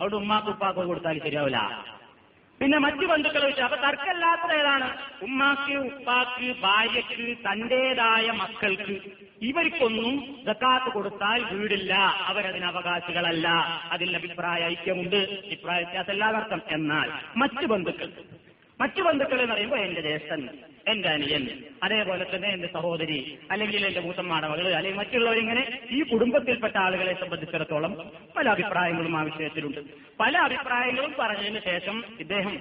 അവിടെ 0.00 0.16
ഉമ്മാക്ക് 0.22 0.50
ഉപ്പാക്ക് 0.54 0.88
കൊടുത്താലും 0.90 1.22
ശരിയാവില്ല. 1.28 1.60
പിന്നെ 2.60 2.78
മറ്റു 2.78 3.06
ബന്ധുക്കളെ 3.06 3.40
ചോദിച്ചു 3.40 3.62
അപ്പൊ 3.62 3.76
തർക്കമില്ലാത്ത 3.76 4.52
ഏതാണ്? 4.52 4.98
ഉമ്മാക്ക് 5.22 5.76
ഉപ്പാക്ക് 5.76 6.60
ഭാര്യക്ക് 6.60 7.36
തന്റേതായ 7.36 8.30
മക്കൾക്ക് 8.30 9.00
ഇവർക്കൊന്നും 9.42 10.44
ജക്കാത്ത് 10.46 10.92
കൊടുത്താൽ 10.92 11.44
വീടില്ല. 11.54 11.94
അവരതിന് 12.26 12.64
അവകാശികളല്ല. 12.64 13.48
അതിൽ 13.92 14.16
അഭിപ്രായ 14.16 14.60
ഐക്യമുണ്ട്. 14.64 15.16
അഭിപ്രായ 15.16 15.82
വ്യത്യാസം 15.82 16.12
എല്ലാവർക്കും. 16.12 16.62
എന്നാൽ 16.70 17.10
മറ്റു 17.36 17.66
ബന്ധുക്കൾ 17.66 18.12
മറ്റു 18.80 19.02
ബന്ധുക്കൾ 19.02 19.42
എന്ന് 19.42 19.54
പറയുമ്പോൾ 19.54 19.76
എന്റെ 19.76 20.00
എന്റെ 20.90 21.08
അനിയൻ 21.08 21.44
അതേപോലെ 21.82 22.26
തന്നെ 22.34 22.48
എന്റെ 22.48 22.68
സഹോദരി 22.72 23.38
അല്ലെങ്കിൽ 23.50 23.86
എന്റെ 23.86 24.00
മൂത്തമ്മാടെ 24.00 24.48
മകൾ 24.48 24.74
അല്ലെങ്കിൽ 24.74 24.98
മറ്റുള്ളവരിങ്ങനെ 24.98 25.80
ഈ 25.90 26.02
കുടുംബത്തിൽപ്പെട്ട 26.02 26.76
ആളുകളെ 26.76 27.14
സംബന്ധിച്ചിടത്തോളം 27.20 28.10
പല 28.36 28.48
അഭിപ്രായങ്ങളും 28.48 29.16
ആ 29.16 29.22
വിഷയത്തിലുണ്ട്. 29.22 29.80
പല 30.20 30.36
അഭിപ്രായങ്ങളും 30.38 31.14
പറഞ്ഞതിന് 31.18 31.60
ശേഷം 31.64 32.04
ഇദ്ദേഹം 32.20 32.54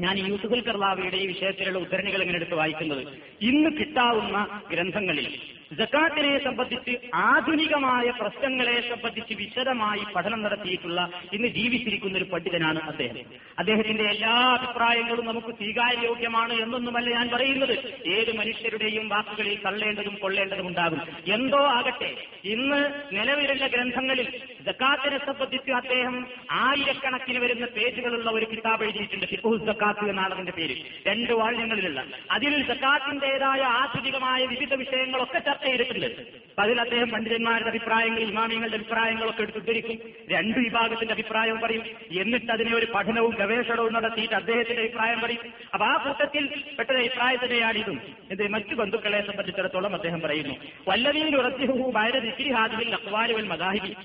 ഞാൻ 0.00 0.18
യൂസുഫുൽ 0.18 0.60
കർലാവിയുടെ 0.60 1.16
ഈ 1.16 1.26
വിഷയത്തിലുള്ള 1.26 1.78
ഉദ്ധരണികൾ 1.78 2.20
ഇങ്ങനെ 2.20 2.36
എടുത്ത് 2.36 2.54
വായിക്കുന്നത്. 2.54 3.02
ഇന്ന് 3.42 3.70
കിട്ടാവുന്ന 3.70 4.60
ഗ്രന്ഥങ്ങളിൽ 4.70 5.26
ജക്കാത്തിനെ 5.72 6.44
സംബന്ധിച്ച് 6.44 7.10
ആധുനികമായ 7.14 8.10
പ്രശ്നങ്ങളെ 8.10 8.80
സംബന്ധിച്ച് 8.88 9.34
വിശദമായി 9.34 10.04
പഠനം 10.14 10.42
നടത്തിയിട്ടുള്ള 10.42 11.10
ഇന്ന് 11.32 11.48
ജീവിച്ചിരിക്കുന്ന 11.48 12.18
ഒരു 12.18 12.24
പണ്ഡിതനാണ് 12.24 12.78
അദ്ദേഹം. 12.82 13.16
അദ്ദേഹത്തിന്റെ 13.58 14.04
എല്ലാ 14.04 14.30
അഭിപ്രായങ്ങളും 14.30 15.26
നമുക്ക് 15.26 15.46
സ്വീകാര്യോഗ്യമാണ് 15.46 16.52
എന്നൊന്നുമല്ല 16.52 17.10
ഞാൻ 17.10 17.30
പറയുന്നത്. 17.34 17.74
ഏത് 18.06 18.36
മനുഷ്യരുടെയും 18.36 19.08
വാക്കുകളിൽ 19.08 19.58
തള്ളേണ്ടതും 19.66 20.14
കൊള്ളേണ്ടതും 20.14 20.66
ഉണ്ടാകും. 20.66 21.00
എന്തോ 21.26 21.66
ആകട്ടെ 21.66 22.16
ഇന്ന് 22.44 22.80
നിലവിലുള്ള 23.12 23.66
ഗ്രന്ഥങ്ങളിൽ 23.66 24.28
ജക്കാത്തിനെ 24.66 25.18
സംബന്ധിച്ച് 25.18 25.70
അദ്ദേഹം 25.72 26.26
ആയിരക്കണക്കിന് 26.50 27.38
വരുന്ന 27.38 27.66
പേജുകളുള്ള 27.66 28.30
ഒരു 28.30 28.46
കിതാബ് 28.52 28.82
എഴുതിയിട്ടുണ്ട്. 28.82 29.26
ഫിഖുഹ് 29.26 29.66
ജക്കാത്ത് 29.66 30.10
എന്നാണ് 30.10 30.34
അതിന്റെ 30.34 30.52
പേര്. 30.52 30.76
രണ്ട് 31.06 31.32
വാള്യങ്ങളിലുള്ള. 31.32 32.04
അതിൽ 32.30 32.62
ജക്കാത്തിന്റേതായ 32.62 33.60
ആധുനികമായ 33.60 34.46
വിവിധ 34.46 34.74
വിഷയങ്ങളൊക്കെ 34.74 35.38
ചർച്ച 35.58 35.66
ചെയ്തിട്ടുണ്ട് 35.66 36.26
അതിൽ 36.58 36.80
അദ്ദേഹം 36.80 37.10
പണ്ഡിതന്മാരുടെ 37.10 37.68
അഭിപ്രായങ്ങൾ 37.68 38.18
ഇമാമിയങ്ങളുടെ 38.18 38.76
അഭിപ്രായങ്ങളൊക്കെ 38.76 39.42
എടുത്തുദ്ധരിക്കും 39.42 39.98
രണ്ടു 40.30 40.58
വിഭാഗത്തിന്റെ 40.58 41.14
അഭിപ്രായവും 41.14 41.60
പറയും. 41.60 41.82
എന്നിട്ട് 42.20 42.52
അതിനെ 42.52 42.74
ഒരു 42.74 42.86
പഠനവും 42.94 43.36
ഗവേഷണവും 43.38 43.92
നടത്തിയിട്ട് 43.92 44.34
അദ്ദേഹത്തിന്റെ 44.34 44.82
അഭിപ്രായം 44.82 45.20
പറയും. 45.20 45.40
അപ്പൊ 45.74 45.86
ആ 45.86 46.04
കൂട്ടത്തിൽ 46.04 46.46
പെട്ട 46.78 46.90
അഭിപ്രായത്തിനെയാണ് 46.90 47.78
ഇതും. 47.78 48.00
ഇത് 48.30 48.48
മറ്റു 48.48 48.74
ബന്ധുക്കളെ 48.74 49.26
സംബന്ധിച്ചിടത്തോളം 49.26 49.94
അദ്ദേഹം 49.94 50.20
പറയുന്നു. 50.20 50.54
വല്ലവീൻ 50.88 51.36
ഉറത്തിഹു 51.36 51.90
ബയര 51.90 52.18
ദിക്രി 52.18 52.52
ഹാദിൽ 52.52 52.94
അക്വാലുവൽ 52.94 53.46
മദാഹിബി. 53.46 53.96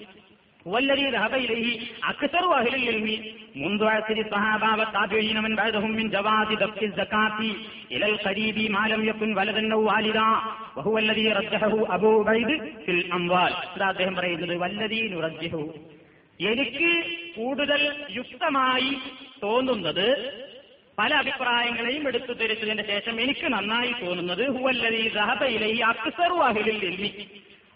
والذي 0.67 1.11
ذهب 1.11 1.35
إليه 1.37 1.69
أكثر 2.05 2.55
أهل 2.55 2.75
العلم 2.75 3.09
منذ 3.57 3.85
عصر 3.87 4.17
الصحابة 4.17 4.77
والتابعين 4.79 5.43
من 5.43 5.57
بعدهم 5.57 5.91
من 5.91 6.11
جواز 6.11 6.49
دفع 6.55 6.81
الزكاة 6.83 7.39
إلى 7.93 8.07
القريب 8.07 8.71
ما 8.71 8.89
لم 8.89 9.05
يكن 9.05 9.39
ولدا 9.39 9.75
أو 9.75 9.83
والدا 9.83 10.29
وهو 10.77 10.99
الذي 10.99 11.27
رجحه 11.33 11.95
أبو 11.95 12.11
عبيد 12.23 12.51
في 12.85 12.91
الأموال 12.91 13.53
ഇതാ 13.69 13.87
അദ്ദേഹം 13.89 14.15
പറയുന്നത് 14.15 14.55
വല്ലതീ 14.57 15.01
നുറജ്ജഹു 15.15 15.63
എനിക്ക് 16.41 16.91
കൂടുതൽ 17.37 17.81
യുക്തമായി 18.19 18.91
തോന്നുന്നത് 19.43 20.07
പല 20.99 21.11
അഭിപ്രായങ്ങളെയും 21.15 22.05
എടുത്തു 22.11 22.33
തിരിച്ചതിന് 22.33 22.85
ശേഷം 22.93 23.17
എനിക്ക് 23.25 23.47
നന്നായി 23.55 23.93
തോന്നുന്നത് 24.03 24.45
ഹുവല്ലതീ 24.55 25.03
സഹബയിലെ 25.17 25.71
അക്സറു 25.93 26.39
അഹിലിൽ 26.49 26.81
എൽമി 26.91 27.11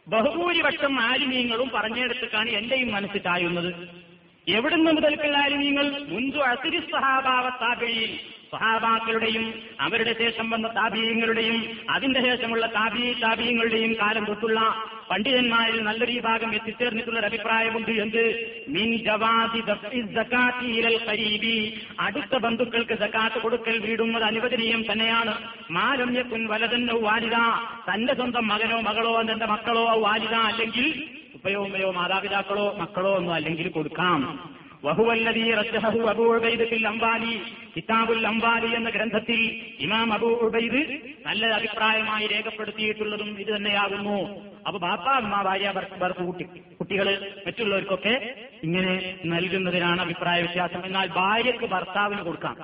ബഹുഭൂരിപക്ഷം 0.08 1.00
ആലിമീങ്ങളും 1.00 1.70
പറഞ്ഞെടുത്തിട്ടാണ് 1.74 2.50
എന്റെയും 2.50 2.92
മനസ്സിൽ 2.92 3.18
ചായുന്നത്. 3.18 3.74
എവിടുന്ന് 4.48 4.92
മുതൽക്കുള്ള 4.92 5.38
ആലിമീങ്ങൾ? 5.38 5.86
മുൻപ് 6.10 6.38
അസിരി 6.38 6.80
സഹാബാവ 6.80 7.50
താപിയിൽ 7.50 8.20
സഹാബാക്കളുടെയും 8.52 9.54
അവരുടെ 9.80 10.14
ശേഷം 10.18 10.50
വന്ന 10.50 10.68
താപീയങ്ങളുടെയും 10.68 11.78
അതിന്റെ 11.90 12.22
ശേഷമുള്ള 12.24 12.66
താപീ 12.66 13.14
താപീയങ്ങളുടെയും 13.14 13.94
കാലം 13.94 14.26
തൊട്ടുള്ള 14.26 14.84
പണ്ഡിതന്മാരിൽ 15.10 15.82
നല്ലൊരു 15.82 16.20
ഭാഗം 16.20 16.56
എത്തിച്ചേർന്നിട്ടുള്ള 16.56 17.20
അഭിപ്രായമുണ്ട് 17.20 17.92
എന്ത്? 17.92 18.24
മിൻ 18.68 18.98
ജവാദി 18.98 19.60
ഖരീബി. 21.08 21.82
അടുത്ത 22.00 22.38
ബന്ധുക്കൾക്ക് 22.38 22.98
സക്കാത്ത് 22.98 23.42
കൊടുക്കൽ 23.42 23.78
വീടുന്നത് 23.78 24.24
അനുവദനീയം 24.24 24.92
തന്നെയാണ്. 24.92 25.34
മാരമ്യക്കുൻ 25.72 26.18
യക്കുൻ 26.18 26.48
വലതന്നോ 26.48 27.00
വാലിത 27.00 27.36
തന്റെ 27.94 28.14
സ്വന്തം 28.14 28.48
മകനോ 28.48 28.82
മകളോ 28.82 29.22
തന്റെ 29.22 29.46
മക്കളോ 29.46 30.00
വാലിത 30.00 30.34
അല്ലെങ്കിൽ 30.34 31.04
ഉപ്പയോ 31.34 31.64
ഉമ്മയോ 31.66 31.92
മാതാപിതാക്കളോ 31.92 32.76
മക്കളോ 32.80 33.16
ഒന്നും 33.16 33.34
അല്ലെങ്കിൽ 33.34 33.68
കൊടുക്കാം. 33.68 34.57
അബൂ 34.90 35.06
അംബാലി 36.88 37.34
കിതാബുൽ 37.76 38.28
അംബാലി 38.28 38.76
എന്ന 38.76 38.90
ഗ്രന്ഥത്തിൽ 38.90 39.42
ഇമാം 39.80 40.14
അബൂ 40.14 40.28
ഉബൈദ് 40.28 40.82
നല്ല 41.26 41.46
അഭിപ്രായമായി 41.46 42.28
രേഖപ്പെടുത്തിയിട്ടുള്ളതും 42.28 43.40
ഇത് 43.40 43.56
തന്നെയാകുന്നു. 43.56 44.18
അപ്പൊ 44.68 44.80
ബാപ്പ 44.80 45.08
അമ്മ 45.10 45.42
ഭാര്യ 45.42 45.74
കുട്ടി 46.22 46.44
കുട്ടികൾ 46.80 47.08
മറ്റുള്ളവർക്കൊക്കെ 47.48 48.16
ഇങ്ങനെ 48.64 48.94
നൽകുന്നതിനാണ് 49.26 50.02
അഭിപ്രായ 50.02 50.42
വ്യത്യാസം. 50.42 50.86
എന്നാൽ 50.86 51.08
ഭാര്യക്ക് 51.08 51.66
ഭർത്താവിന് 51.66 52.22
കൊടുക്കാം. 52.22 52.58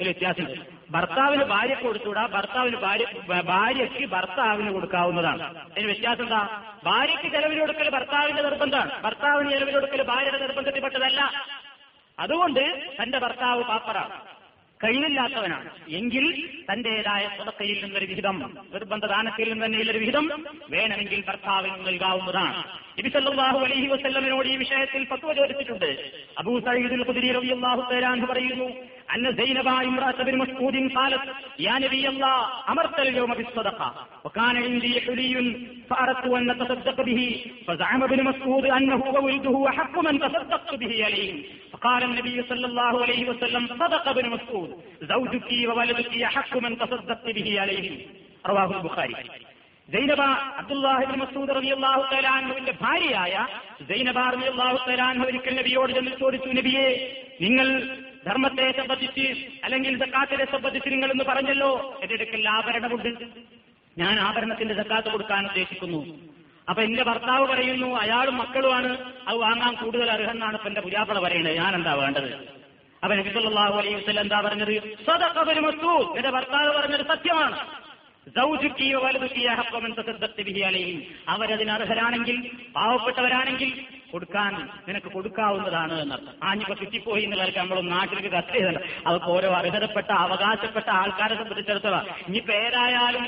ഒരു 0.00 0.08
വ്യത്യാസമുണ്ട്. 0.08 0.79
ഭർത്താവിന് 0.90 1.44
ഭാര്യ 1.44 1.74
കൊടുത്തുകൂടാ 1.74 2.26
ഭർത്താവിന് 2.26 2.76
ഭാര്യ 2.76 3.06
ഭാര്യയ്ക്ക് 3.40 4.06
ഭർത്താവിന് 4.06 4.70
കൊടുക്കാവുന്നതാണ്. 4.70 5.42
അതിന് 5.42 5.86
വ്യത്യാസം 5.86 6.22
എന്താ? 6.22 6.62
ഭാര്യയ്ക്ക് 6.84 7.60
കൊടുക്കൽ 7.60 7.90
ഭർത്താവിന്റെ 7.90 8.42
നിർബന്ധമാണ്. 8.42 9.02
ഭർത്താവിന് 9.02 9.72
കൊടുക്കൽ 9.72 10.02
ഭാര്യയുടെ 10.02 10.38
നിർബന്ധത്തിൽപ്പെട്ടതല്ല. 10.38 11.32
അതുകൊണ്ട് 12.18 12.92
തന്റെ 13.02 13.18
ഭർത്താവ് 13.18 13.64
പാപ്പറാണ്. 13.64 14.40
കഴിവില്ലാത്തവനാണ്. 14.84 15.70
എങ്കിൽ 15.88 16.48
തന്റേതായ 16.72 17.30
സ്വതക്കയിൽ 17.36 17.84
നിന്നൊരു 17.84 18.06
വിഹിതം 18.06 18.36
നിർബന്ധ 18.74 19.06
ദാനത്തിൽ 19.06 19.52
നിന്ന് 19.52 19.66
തന്നെ 19.66 19.90
ഒരു 19.90 19.98
വിഹിതം 19.98 20.44
വേണമെങ്കിൽ 20.70 21.24
ഭർത്താവിന് 21.28 21.86
നൽകാവുന്നതാണ്. 21.86 22.64
നബിസല്ലാഹു 22.98 23.58
അലൈഹി 23.58 23.86
വസ്ല്ലമിനോട് 23.86 24.48
ഈ 24.48 24.56
വിഷയത്തിൽ 24.56 25.04
പത്വ 25.04 25.32
ചോദിച്ചിട്ടുണ്ട്. 25.32 26.10
അബൂ 26.38 26.60
സയ്യിദുൽ 26.60 27.06
ഖുദരി 27.06 27.32
റബിയാഹു 27.32 27.90
തേരാൻ 27.90 28.26
പറയുന്നു 28.26 28.99
അന്ന 29.13 29.27
സൈനബ 29.39 29.69
ഇംറഅത്ത് 29.87 30.23
ബിൻ 30.27 30.35
മസ്ഊദ് 30.41 30.79
ഖാലത് 30.95 31.27
യാ 31.65 31.75
നബി 31.83 31.99
അല്ലാഹ് 32.11 32.41
അമർത 32.71 32.97
اليوم 33.05 33.31
بالصدقه 33.39 33.87
وكان 34.25 34.55
عندي 34.65 34.93
حلي 35.05 35.33
فاردت 35.89 36.25
ان 36.37 36.43
نتصدق 36.49 36.97
به 37.01 37.19
فزعم 37.67 38.01
ابن 38.03 38.19
مسعود 38.29 38.65
انه 38.77 39.01
وولده 39.07 39.55
احق 39.71 39.95
من 40.07 40.15
تصدقت 40.25 40.71
به 40.81 40.93
عليهم 41.07 41.37
فقال 41.73 42.01
النبي 42.03 42.37
صلى 42.49 42.65
الله 42.65 42.93
عليه 43.05 43.23
وسلم 43.31 43.63
صدق 43.73 44.05
ابن 44.09 44.25
مسعود 44.35 44.69
زوجك 45.03 45.49
وولدك 45.69 46.13
احق 46.29 46.53
من 46.57 46.71
تصدقت 46.81 47.27
به 47.37 47.47
عليهم 47.63 47.93
رواه 48.45 48.69
البخاري 48.77 49.15
സൈനബ 49.89 50.21
അബ്ദുല്ലാഹിബിൻ 50.61 51.17
മസൂദ് 51.23 51.51
റളിയല്ലാഹു 51.57 52.03
തആല 52.11 52.27
അൻഹുവിന്റെ 52.37 52.73
ഭാര്യയായ 52.81 53.33
സൈനബ 53.89 54.17
റളിയല്ലാഹു 54.33 54.77
തആല 54.85 55.01
അൻഹു 55.09 55.25
ഒരിക്കൽ 55.29 55.53
നബിയോട് 55.59 55.91
ചെന്ന് 55.97 56.13
ചോദിച്ചു 56.21 56.49
നബിയെ 56.59 56.87
നിങ്ങൾ 57.43 57.67
ധർമ്മത്തെ 58.26 58.72
സംബന്ധിച്ച് 58.72 59.46
അല്ലെങ്കിൽ 59.64 59.98
സക്കാത്തിനെ 59.98 60.44
സംബന്ധിച്ച് 60.44 60.92
നിങ്ങൾ 60.92 61.10
എന്ന് 61.10 61.24
പറഞ്ഞല്ലോ. 61.24 61.98
എന്റെ 62.02 62.14
അടുക്കൽ 62.14 62.48
ആഭരണമുണ്ട്. 62.48 63.24
ഞാൻ 63.98 64.20
ആഭരണത്തിന്റെ 64.20 64.74
സക്കാത്ത് 64.74 65.08
കൊടുക്കാൻ 65.08 65.46
ഉദ്ദേശിക്കുന്നു. 65.46 66.30
അപ്പൊ 66.68 66.82
എന്റെ 66.82 67.02
ഭർത്താവ് 67.02 67.46
പറയുന്നു 67.46 67.96
അയാളും 67.96 68.36
മക്കളുമാണ് 68.36 69.12
അത് 69.28 69.36
വാങ്ങാൻ 69.36 69.74
കൂടുതൽ 69.74 70.10
അർഹനാണ് 70.10 70.54
ഇപ്പൊ 70.54 70.68
എന്റെ 70.68 70.80
പുരാപ്പള 70.80 71.18
പറയുന്നത്. 71.18 71.56
ഞാൻ 71.56 71.74
എന്താ 71.74 71.94
വേണ്ടത്? 71.94 72.60
അപ്പൊ 73.02 73.16
നബി 73.16 73.28
സല്ലല്ലാഹു 73.28 73.78
അലൈഹി 73.78 73.94
വസ്ലം 73.94 74.20
എന്താ 74.20 74.40
പറഞ്ഞത്? 74.40 74.94
മസ്ഊദ് 75.60 76.16
എന്റെ 76.16 76.30
ഭർത്താവ് 76.30 76.76
പറഞ്ഞത് 76.76 77.06
സത്യമാണ്. 77.06 77.79
അവരതിന് 81.26 81.70
അർഹരാണെങ്കിൽ 81.70 82.36
പാവപ്പെട്ടവരാണെങ്കിൽ 82.74 83.70
കൊടുക്കാൻ 84.10 84.52
നിനക്ക് 84.88 85.06
കൊടുക്കാവുന്നതാണ് 85.06 86.00
എന്നർത്ഥം. 86.00 86.34
ആഞ്ഞിപ്പോ 86.42 86.74
ചുറ്റിപ്പോയി 86.74 87.22
എന്നുള്ളവർക്ക് 87.22 87.58
നമ്മൾ 87.58 87.80
നാട്ടിലേക്ക് 87.90 88.28
കത്ത് 88.28 88.60
അതൊക്കെ 89.06 89.30
ഓരോ 89.30 89.50
അർഹതപ്പെട്ട 89.50 90.10
അവകാശപ്പെട്ട 90.24 90.88
ആൾക്കാരെ 90.90 91.34
സംബന്ധിച്ചിടത്തോളം 91.34 92.06
ഇനിയിപ്പോ 92.28 92.52
ഏതായാലും 92.60 93.24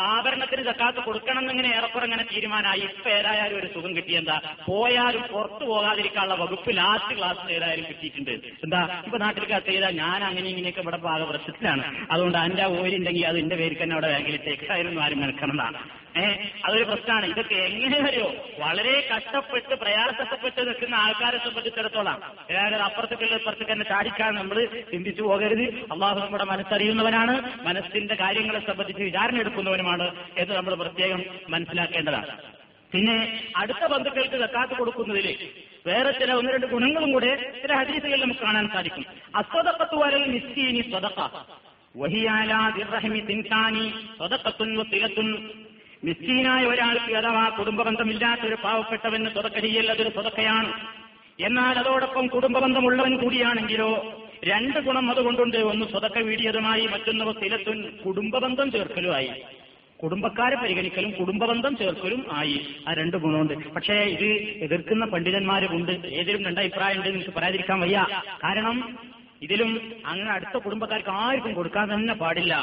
ആഭരണത്തിന് 0.00 0.64
സക്കാത്ത് 0.64 1.00
കൊടുക്കണം 1.00 1.38
എന്നിങ്ങനെ 1.38 1.68
ഏറെക്കുറെ 1.68 2.04
അങ്ങനെ 2.04 2.22
തീരുമാനമായി. 2.22 2.80
ഇപ്പൊ 2.80 3.10
ഏതായാലും 3.10 3.58
ഒരു 3.58 3.66
സുഖം 3.66 3.96
കിട്ടിയെന്താ 3.96 4.40
പോയാലും 4.66 5.22
പുറത്തു 5.22 5.64
പോകാതിരിക്കാനുള്ള 5.64 6.34
വകുപ്പ് 6.34 6.76
ലാസ്റ്റ് 6.76 7.18
ക്ലാസ് 7.18 7.52
ഏതായാലും 7.52 7.84
കിട്ടിയിട്ടുണ്ട്. 7.84 8.30
എന്താ? 8.64 9.02
ഇപ്പൊ 9.06 9.18
നാട്ടിലേക്ക് 9.18 9.66
ചെയ്താൽ 9.66 9.96
ഞാൻ 9.96 10.24
അങ്ങനെ 10.24 10.48
ഇങ്ങനെയൊക്കെ 10.48 10.80
ഇവിടെ 10.80 10.96
പാകപ്രശ്നത്തിലാണ് 10.96 12.06
അതുകൊണ്ട് 12.10 12.38
അതിന്റെ 12.38 12.64
ഓരുണ്ടെങ്കിൽ 12.64 13.26
അത് 13.26 13.38
എന്റെ 13.38 13.56
പേര് 13.56 13.82
തന്നെ 13.82 13.94
അവിടെ 13.94 14.06
ബാങ്കിലിട്ടേക്ക്. 14.06 14.66
അതിനൊന്നും 14.72 15.02
ആരും 15.02 15.22
ഏഹ് 16.16 16.36
അതൊരു 16.64 16.84
പ്രശ്നമാണ്. 16.84 17.26
ഇതൊക്കെ 17.26 17.54
എങ്ങനെ 17.54 18.00
വരെയോ 18.00 18.34
വളരെ 18.58 19.08
കഷ്ടപ്പെട്ട് 19.16 19.74
പ്രയാസപ്പെട്ട് 19.74 20.68
നിൽക്കുന്ന 20.68 20.94
ആൾക്കാരെ 20.94 21.38
സംബന്ധിച്ചിടത്തോളം. 21.38 22.22
ഏതായാലും 22.50 22.82
അപ്പുറത്തേക്കുള്ള 22.82 23.34
ഇപ്പുറത്തേക്ക് 23.34 23.72
തന്നെ 23.72 23.84
ചാടിക്കാൻ 23.84 24.34
നമ്മൾ 24.34 24.64
ചിന്തിച്ചു 24.64 25.22
പോകരുത്. 25.22 25.62
അള്ളാഹു 25.62 26.20
നമ്മുടെ 26.20 26.44
മനസ്സറിയുന്നവനാണ്. 26.44 27.64
മനസ്സിന്റെ 27.66 28.14
കാര്യങ്ങളെ 28.14 28.60
സംബന്ധിച്ച് 28.60 29.02
വിചാരണ 29.02 29.40
എടുക്കുന്നവനുമാണ് 29.40 30.14
എന്ന് 30.38 30.54
നമ്മൾ 30.54 30.74
പ്രത്യേകം 30.74 31.24
മനസ്സിലാക്കേണ്ടതാണ്. 31.48 32.56
പിന്നെ 32.92 33.42
അടുത്ത 33.56 33.86
ബന്ധുക്കൾക്ക് 33.86 34.40
സക്കാത്ത് 34.40 34.74
കൊടുക്കുന്നതിൽ 34.74 35.50
വേറെ 35.86 36.10
ചില 36.10 36.32
ഒന്ന് 36.32 36.52
രണ്ട് 36.52 36.66
ഗുണങ്ങളും 36.66 37.12
കൂടെ 37.12 37.52
ചില 37.62 37.74
ഹദീസുകളിൽ 37.74 38.22
നമുക്ക് 38.22 38.40
കാണാൻ 38.40 38.68
സാധിക്കും. 38.68 39.04
അസ്വതക്കത്ത് 39.34 39.94
വരൽ 39.94 40.30
നിസ്തീനി 40.30 40.80
സ്വതക്ക 40.90 41.20
വഹിയാലാ 41.96 42.72
ദിർഹമി 42.76 43.20
തിൻകാനി 43.20 43.92
സ്വതക്കത്തുൻ 44.16 44.78
വസിലത്തുൻ 44.78 45.50
മിസ്കീനായ 46.06 46.64
ഒരാൾക്ക് 46.64 47.12
അഥവാ 47.16 47.44
കുടുംബബന്ധമില്ലാത്ത 47.58 48.40
ഒരു 48.40 48.56
പാവപ്പെട്ടവന് 48.64 49.28
സ്വതക്ക 49.28 49.58
ചെയ്യല്ലതൊരു 49.58 50.08
അതൊരു 50.08 50.14
സ്വതക്കയാണ്. 50.14 50.70
എന്നാൽ 51.40 51.78
അതോടൊപ്പം 51.78 52.26
കുടുംബബന്ധമുള്ളവൻ 52.26 53.12
കൂടിയാണെങ്കിലോ 53.16 53.90
രണ്ട് 54.44 54.78
ഗുണം 54.78 55.10
അതുകൊണ്ടുണ്ട്. 55.10 55.56
ഒന്ന് 55.56 55.86
സ്വതക്ക 55.86 56.18
വീടിയതുമായി 56.18 56.86
മറ്റൊന്ന് 56.86 57.32
സ്ഥിരത്തുൻ 57.32 57.78
കുടുംബബന്ധം 58.04 58.70
ചേർക്കലുമായി 58.72 59.32
കുടുംബക്കാരെ 60.02 60.56
പരിഗണിക്കലും 60.56 61.10
കുടുംബബന്ധം 61.10 61.76
ചേർക്കലും 61.76 62.22
ആയി. 62.32 62.56
ആ 62.88 62.92
രണ്ട് 62.94 63.16
ഗുണമുണ്ട്. 63.16 63.54
പക്ഷേ 63.74 63.94
ഇത് 63.94 64.28
എതിർക്കുന്ന 64.64 65.04
പണ്ഡിതന്മാരുമുണ്ട്. 65.06 65.92
ഏതിലും 66.20 66.44
രണ്ടഭിപ്രായം 66.44 66.96
ഉണ്ട് 66.96 67.08
നിങ്ങൾക്ക് 67.08 67.34
പറയാതിരിക്കാൻ 67.38 67.80
വയ്യ. 67.80 68.06
കാരണം 68.44 68.98
ഇതിലും 69.42 69.70
അങ്ങനെ 70.06 70.30
അടുത്ത 70.30 70.56
കുടുംബക്കാർക്ക് 70.64 71.08
ആർക്കും 71.08 71.54
കൊടുക്കാൻ 71.54 71.94
തന്നെ 71.94 72.14
പാടില്ല. 72.14 72.54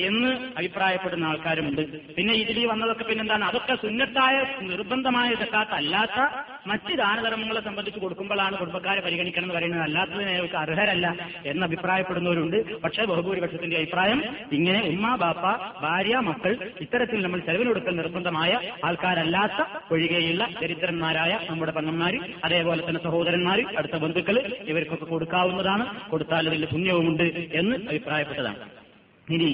എന്ന് 0.00 0.28
അഭിപ്രായപ്പെടുന്ന 0.58 1.24
ആൾക്കാരുമുണ്ട്. 1.24 2.14
പിന്നെ 2.14 2.34
ഇതിൽ 2.34 2.66
വന്നതൊക്കെ 2.66 3.04
പിന്നെന്താണ്? 3.04 3.44
അതൊക്കെ 3.44 3.74
സുന്നത്തായ 3.74 4.46
നിർബന്ധമായ 4.62 5.34
സക്കാത്ത് 5.34 5.72
അല്ലാത്ത 5.72 6.44
മറ്റ് 6.66 6.94
ദാനധർമ്മങ്ങളെ 6.98 7.60
സംബന്ധിച്ച് 7.60 8.00
കൊടുക്കുമ്പോഴാണ് 8.00 8.58
കുടുംബക്കാരെ 8.58 9.00
പരിഗണിക്കണം 9.00 9.44
എന്ന് 9.44 9.54
പറയുന്നത്. 9.54 9.82
അല്ലാത്തതിന് 9.82 10.30
അവർക്ക് 10.30 10.54
അർഹരല്ല 10.54 11.16
എന്ന് 11.46 11.66
അഭിപ്രായപ്പെടുന്നവരുണ്ട്. 11.66 12.80
പക്ഷേ 12.80 13.04
ബഹുഭൂരിപക്ഷത്തിന്റെ 13.04 13.76
അഭിപ്രായം 13.76 14.24
ഇങ്ങനെ 14.52 14.82
ഉമ്മ 14.82 15.16
ബാപ്പ 15.16 15.42
ഭാര്യ 15.80 16.16
മക്കൾ 16.16 16.72
ഇത്തരത്തിൽ 16.80 17.22
നമ്മൾ 17.22 17.40
ചെലവിനൊടുക്കൽ 17.40 17.96
നിർബന്ധമായ 17.96 18.60
ആൾക്കാരല്ലാത്ത 18.84 19.66
ഒഴികെയുള്ള 19.92 20.48
ദരിദ്രന്മാരായ 20.62 21.38
നമ്മുടെ 21.50 21.72
പെങ്ങന്മാർ 21.72 22.30
അതേപോലെ 22.44 22.88
തന്നെ 22.88 23.02
സഹോദരന്മാർ 23.02 23.64
അടുത്ത 23.78 23.96
ബന്ധുക്കൾ 23.96 24.38
ഇവർക്കൊക്കെ 24.68 25.04
കൊടുക്കാവുന്നതാണ്. 25.04 26.10
കൊടുത്താൽ 26.10 26.48
അതിൽ 26.48 26.64
പുണ്യവുമുണ്ട് 26.64 27.22
എന്ന് 27.54 27.76
അഭിപ്രായപ്പെട്ടതാണ്. 27.88 28.83
ഇനി 29.30 29.50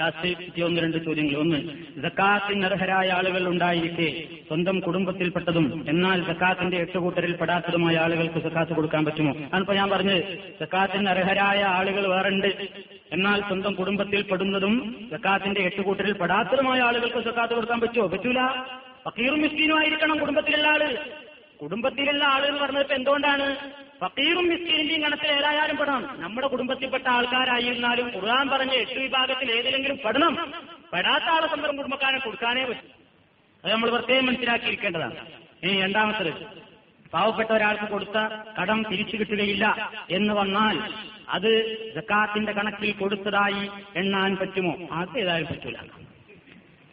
ലാസ്റ്റ് 0.00 0.62
ഒന്ന് 0.62 0.80
രണ്ട് 0.80 1.04
ചോദ്യങ്ങൾ. 1.04 1.36
ഒന്ന് 1.36 1.56
ജക്കാത്തിന് 2.02 2.64
അർഹരായ 2.64 3.08
ആളുകൾ 3.08 3.48
ഉണ്ടായിരിക്കെ 3.48 4.08
സ്വന്തം 4.48 4.80
കുടുംബത്തിൽപ്പെട്ടതും 4.80 5.84
എന്നാൽ 5.88 6.24
ജക്കാത്തിന്റെ 6.24 6.76
എട്ട് 6.76 6.98
കൂട്ടരിൽ 6.98 7.32
പെടാത്തതുമായ 7.36 7.96
ആളുകൾക്ക് 7.96 8.42
സക്കാത്ത് 8.42 8.72
കൊടുക്കാൻ 8.72 9.04
പറ്റുമോ? 9.04 9.34
അതിപ്പോ 9.54 9.74
ഞാൻ 9.74 9.90
പറഞ്ഞത് 9.90 10.24
ജക്കാത്തിന് 10.60 11.08
അർഹരായ 11.08 11.62
ആളുകൾ 11.62 12.06
വേറുണ്ട്. 12.06 12.68
എന്നാൽ 13.12 13.40
സ്വന്തം 13.40 13.74
കുടുംബത്തിൽ 13.74 14.22
പെടുന്നതും 14.22 15.08
സക്കാത്തിന്റെ 15.10 15.60
എട്ട് 15.60 15.80
കൂട്ടരിൽ 15.80 16.12
പെടാത്തതുമായ 16.12 16.80
ആളുകൾക്ക് 16.80 17.24
സക്കാത്ത് 17.24 17.54
കൊടുക്കാൻ 17.54 17.80
പറ്റുമോ? 17.80 18.06
പറ്റൂല. 18.06 18.38
ഫക്കീറും 19.04 19.40
മിസ്കീനും 19.42 19.78
ആയിരിക്കണം 19.78 20.18
കുടുംബത്തിലുള്ള 20.18 20.68
ആൾ. 20.68 20.98
കുടുംബത്തിലുള്ള 21.62 22.24
ആൾ 22.24 22.46
എന്ന് 22.46 22.60
പറഞ്ഞപ്പോ 22.60 22.94
എന്തുകൊണ്ടാണ്? 22.94 23.56
ഫക്കീറും 24.00 24.48
മിസ്കീനിന്റെയും 24.48 25.00
ഗണത്തിൽ 25.00 25.32
ഏതായാലും 25.32 25.76
പെടണം. 25.76 26.20
നമ്മുടെ 26.20 26.46
കുടുംബത്തിൽപ്പെട്ട 26.46 27.06
ആൾക്കാരായിരുന്നാലും 27.08 28.06
ഖുർആൻ 28.16 28.48
പറഞ്ഞ 28.48 28.72
എട്ട് 28.72 28.98
വിഭാഗത്തിൽ 29.00 29.50
ഏതെങ്കിലും 29.52 29.98
പെടണം. 30.04 30.52
പെടാത്ത 30.92 31.24
ആളെ 31.24 31.46
സ്വന്തം 31.46 31.76
കുടുംബക്കാരനെ 31.76 32.18
കൊടുക്കാനേ 32.18 32.64
പറ്റും. 32.64 32.90
അത് 33.64 33.72
നമ്മൾ 33.72 33.90
പ്രത്യേകം 33.90 34.26
മനസ്സിലാക്കിയിരിക്കേണ്ടതാണ്. 34.26 35.16
ഇനി 35.62 35.80
രണ്ടാമത്തത് 35.80 36.32
പാവപ്പെട്ട 37.12 37.50
ഒരാൾക്ക് 37.50 37.84
കൊടുത്ത 37.84 38.18
കടം 38.60 38.82
തിരിച്ചു 38.90 39.16
കിട്ടുകയില്ല 39.16 39.92
എന്ന് 40.10 40.34
വന്നാൽ 40.34 40.76
അത് 41.28 41.50
ജക്കാത്തിന്റെ 41.94 42.52
കണക്കിൽ 42.52 42.92
കൊടുത്തതായി 42.92 43.70
എണ്ണാൻ 43.96 44.36
പറ്റുമോ? 44.36 44.88
അത് 44.92 45.18
ഏതായാലും 45.18 45.46
പറ്റൂല. 45.46 45.76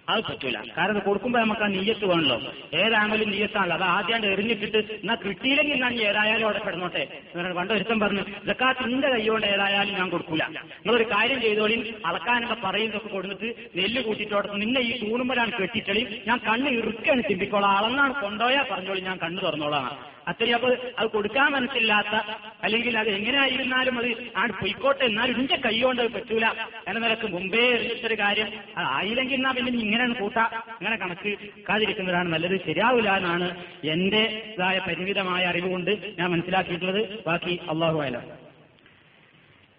അത് 0.09 0.23
പറ്റൂല. 0.23 0.57
കാരണം 0.77 0.99
കൊടുക്കുമ്പോ 0.99 1.39
നമുക്ക് 1.39 1.61
ആ 1.61 1.67
നീയത്ത് 1.67 2.05
വേണല്ലോ. 2.05 2.37
ഏതാണെങ്കിലും 2.73 3.31
നീയത്താണല്ലോ. 3.31 3.75
അത് 3.77 3.83
ആദ്യം 3.83 4.25
എറിഞ്ഞിട്ടിട്ട് 4.31 4.77
എന്നാ 4.77 5.15
കിട്ടിയില്ലെങ്കിൽ 5.15 5.81
ഞാൻ 5.81 5.93
ഏതായാലും 6.01 6.45
അവിടെ 6.45 6.59
കിടന്നോട്ടെ? 6.65 7.21
പണ്ട് 7.57 7.73
ഒരുത്തം 7.73 7.99
പറഞ്ഞു 7.99 8.23
ജക്കാത്ത് 8.47 8.87
നിന്റെ 8.87 9.09
കൈകൊണ്ട് 9.09 9.47
ഏതായാലും 9.47 9.93
ഞാൻ 9.95 10.09
കൊടുക്കൂല. 10.09 10.43
നിങ്ങളൊരു 10.47 11.03
കാര്യം 11.03 11.41
ചെയ്തോളി. 11.41 11.93
അളക്കാനൊക്കെ 12.05 12.57
പറയുന്നതൊക്കെ 12.63 13.07
കൊടുത്തിട്ട് 13.07 13.79
നെല്ല് 13.79 14.01
കൂട്ടിട്ടോടത്ത് 14.01 14.61
നിന്നെ 14.61 14.81
ഈ 14.81 15.09
തൂണുമ്പോഴാണ് 15.09 15.51
കെട്ടിച്ചളി 15.51 16.21
ഞാൻ 16.27 16.37
കണ്ണ് 16.37 16.69
ഇറുക്കാണ് 16.69 17.21
ചിന്തിക്കോളാം. 17.29 17.77
അളന്നാണ് 17.77 18.21
കൊണ്ടോയാ 18.21 18.65
പറഞ്ഞോളി. 18.71 19.01
ഞാൻ 19.01 19.17
കണ്ണ് 19.17 19.41
തുറന്നോളാം. 19.41 20.16
അത്രയും 20.27 20.55
അപ്പൊ 20.55 20.69
അത് 20.99 21.07
കൊടുക്കാൻ 21.07 21.49
മനസ്സില്ലാത്ത 21.51 22.15
അല്ലെങ്കിൽ 22.63 22.97
അത് 22.97 23.09
എങ്ങനെയായിരുന്നാലും 23.09 23.95
അത് 23.99 24.09
ആ 24.37 24.43
പൊയ്ക്കോട്ടെ 24.61 25.03
എന്നാലും 25.05 25.33
ഇതിന്റെ 25.35 25.57
കൈകൊണ്ട് 25.65 26.01
അത് 26.01 26.11
പറ്റൂല 26.13 26.45
എന്ന 26.87 26.97
നിലയ്ക്ക് 26.99 27.27
മുമ്പേ 27.27 27.63
എറിഞ്ഞിട്ടൊരു 27.75 28.17
കാര്യം 28.23 28.49
അത് 28.77 28.87
ആയില്ലെങ്കിൽ 28.97 29.37
എന്നാ 29.37 29.51
പിന്നെ 29.51 29.79
ഇങ്ങനെ 29.79 30.07
കൂട്ടാ 30.21 30.45
ഇങ്ങനെ 30.79 30.97
കണക്ക് 30.97 31.31
കാതിരിക്കുന്നതാണ് 31.69 32.29
നല്ലത് 32.29 32.57
ശരിയാവില്ല 32.67 33.11
എന്നാണ് 33.17 33.47
എന്റെ 33.95 34.23
ഇതായ 34.53 34.77
പരിമിതമായ 34.87 35.45
അറിവുകൊണ്ട് 35.45 35.91
ഞാൻ 36.19 36.27
മനസ്സിലാക്കിയിട്ടുള്ളത്. 36.31 37.01
ബാക്കി 37.27 37.55
അള്ളാഹു 37.69 37.99
അല്ല 37.99 38.17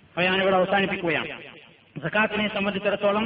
അപ്പൊ 0.08 0.22
ഞാനിവിടെ 0.22 0.56
അവസാനിപ്പിക്കുകയാണ്. 0.56 1.28
സക്കാത്തിനെ 1.96 2.48
സംബന്ധിച്ചിടത്തോളം 2.48 3.24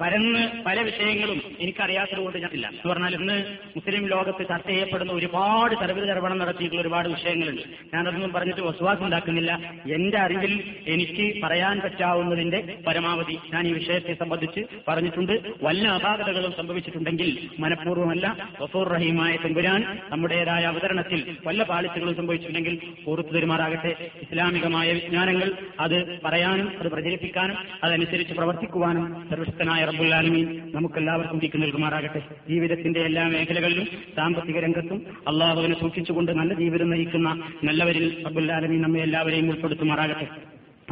പരന്ന് 0.00 0.62
പല 0.66 0.80
വിഷയങ്ങളും 0.80 1.42
എനിക്കറിയാത്തത് 1.60 2.18
കൊണ്ട് 2.18 2.38
ഞാനില്ല 2.38 2.66
എന്ന് 2.68 2.90
പറഞ്ഞാൽ 2.92 3.14
ഇന്ന് 3.14 3.36
മുസ്ലിം 3.76 4.06
ലോകത്ത് 4.06 4.48
ചർച്ച 4.48 4.68
ചെയ്യപ്പെടുന്ന 4.68 5.12
ഒരുപാട് 5.12 5.74
തരവിൽ 5.82 6.04
തർപ്പണം 6.10 6.38
നടത്തിയിട്ടുള്ള 6.38 6.82
ഒരുപാട് 6.82 7.08
വിഷയങ്ങളുണ്ട്. 7.08 7.62
ഞാനതൊന്നും 7.94 8.32
പറഞ്ഞിട്ട് 8.32 8.60
വസ്വാസം 8.60 9.04
ഉണ്ടാക്കുന്നില്ല 9.04 9.52
എന്റെ 9.94 10.18
അറിവിൽ 10.18 10.52
എനിക്ക് 10.86 11.42
പറയാൻ 11.42 11.80
പറ്റാവുന്നതിന്റെ 11.80 12.78
പരമാവധി 12.86 13.38
ഞാൻ 13.52 13.66
ഈ 13.66 13.72
വിഷയത്തെ 13.72 14.14
സംബന്ധിച്ച് 14.14 14.62
പറഞ്ഞിട്ടുണ്ട്. 14.88 15.32
വല്ല 15.62 15.88
അപാകതകളും 15.88 16.52
സംഭവിച്ചിട്ടുണ്ടെങ്കിൽ 16.56 17.48
മനഃപൂർവമല്ല. 17.58 18.26
വഫൂർ 18.60 18.88
റഹീമായ 18.88 19.36
തമ്പുരാൻ 19.36 19.98
നമ്മുടേതായ 20.10 20.64
അവതരണത്തിൽ 20.64 21.36
വല്ല 21.46 21.62
പാളിച്ചകളും 21.62 22.16
സംഭവിച്ചിട്ടുണ്ടെങ്കിൽ 22.16 22.80
ഓർത്തു 23.08 23.30
പെരുമാറാകട്ടെ. 23.30 24.10
ഇസ്ലാമികമായ 24.22 24.92
വിജ്ഞാനങ്ങൾ 24.92 25.52
അത് 25.80 26.20
പറയാനും 26.24 26.68
അത് 26.80 26.88
പ്രചരിപ്പിക്കാനും 26.88 27.56
അതനുസരിച്ച് 27.84 28.34
പ്രവർത്തിക്കുവാനും 28.34 29.26
സർവശക്തനായ 29.66 29.86
റബ്ബുല്ലാലമീൻ 29.90 30.46
നമുക്കെല്ലാവർക്കും 30.74 31.38
ദിക്ക് 31.42 31.58
നൽകുമാറാകട്ടെ. 31.62 32.20
ജീവിതത്തിന്റെ 32.50 33.00
എല്ലാ 33.08 33.22
മേഖലകളിലും 33.32 33.86
സാമ്പത്തിക 34.16 34.58
രംഗത്തും 34.64 34.98
അള്ളാഹുവിനെ 35.30 35.76
സൂക്ഷിച്ചുകൊണ്ട് 35.80 36.30
നല്ല 36.40 36.52
ജീവിതം 36.54 36.90
നയിക്കുന്ന 36.90 37.30
നല്ലവരിൽ 37.64 38.06
റബ്ബുല്ലാലമീൻ 38.26 38.80
നമ്മെ 38.82 39.00
എല്ലാവരെയും 39.06 39.48
ഉൾപ്പെടുത്തുമാറാകട്ടെ. 39.52 40.26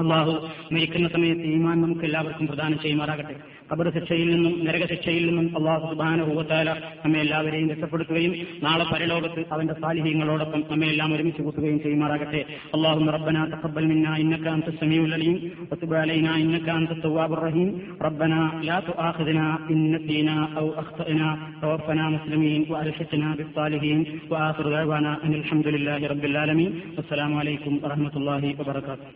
അള്ളാഹു 0.03 0.33
മരിക്കുന്ന 0.75 1.09
സമയത്ത് 1.09 1.47
ഈമാൻ 1.55 1.77
നമുക്ക് 1.83 2.05
എല്ലാവർക്കും 2.09 2.47
പ്രദാനം 2.47 2.79
ചെയ്യുമാറാകട്ടെ. 2.85 3.37
കബർ 3.72 3.88
ശിക്ഷയിൽ 3.96 4.28
നിന്നും 4.34 4.54
നരകശിക്ഷയിൽ 4.66 5.24
നിന്നും 5.30 5.48
അള്ളാഹു 5.58 5.84
സുബാനുഭൂത്താല 5.90 6.70
നമ്മെ 7.04 7.20
എല്ലാവരെയും 7.26 7.68
രക്ഷപ്പെടുത്തുകയും 7.74 8.34
നാളെ 8.64 8.86
പരലോകത്ത് 8.92 9.42
അവന്റെ 9.56 9.76
സാലിഹ്യങ്ങളോടൊപ്പം 9.82 10.64
നമ്മെ 10.72 10.90
എല്ലാം 10.94 11.14
ഒരുമിച്ച് 11.16 11.44
കൂട്ടുകയും 11.48 11.78
ചെയ്യുമാറാകട്ടെ 11.84 12.42
അള്ളാഹു 12.78 13.10
റബ്ബന 13.18 13.46
തഖബ്ബൽ 13.54 13.88
മിന്ന 13.92 14.16
ഇന്നക 14.24 14.48
അൻത 14.56 14.76
സമീഉൽ 14.80 15.14
അലീം 15.18 15.38
വതുബ് 15.72 15.98
അലൈനാ 16.02 16.34
ഇന്നക 16.44 16.70
അൻത 16.78 17.00
തവ്വാബുർ 17.06 17.42
റഹീം 17.48 17.70
റബ്ബന 18.08 18.34
ലാ 18.68 18.80
തുആഖിദ്നാ 18.88 19.46
ഇൻ 19.74 19.82
നസീനാ 19.94 20.38
ഔ 20.60 20.68
അഖ്തഅനാ 20.84 21.30
توفنا 21.62 22.06
مسلمين 22.10 22.62
وألحقنا 22.70 23.30
بالصالحين 23.34 24.00
وآخر 24.32 24.66
دعوانا 24.70 25.12
أن 25.26 25.34
الحمد 25.34 25.68
لله 25.68 26.02
رب 26.08 26.24
العالمين 26.26 26.72
والسلام 26.96 27.32
عليكم 27.36 27.74
ورحمة 27.84 28.14
الله 28.16 28.44
وبركاته 28.60 29.08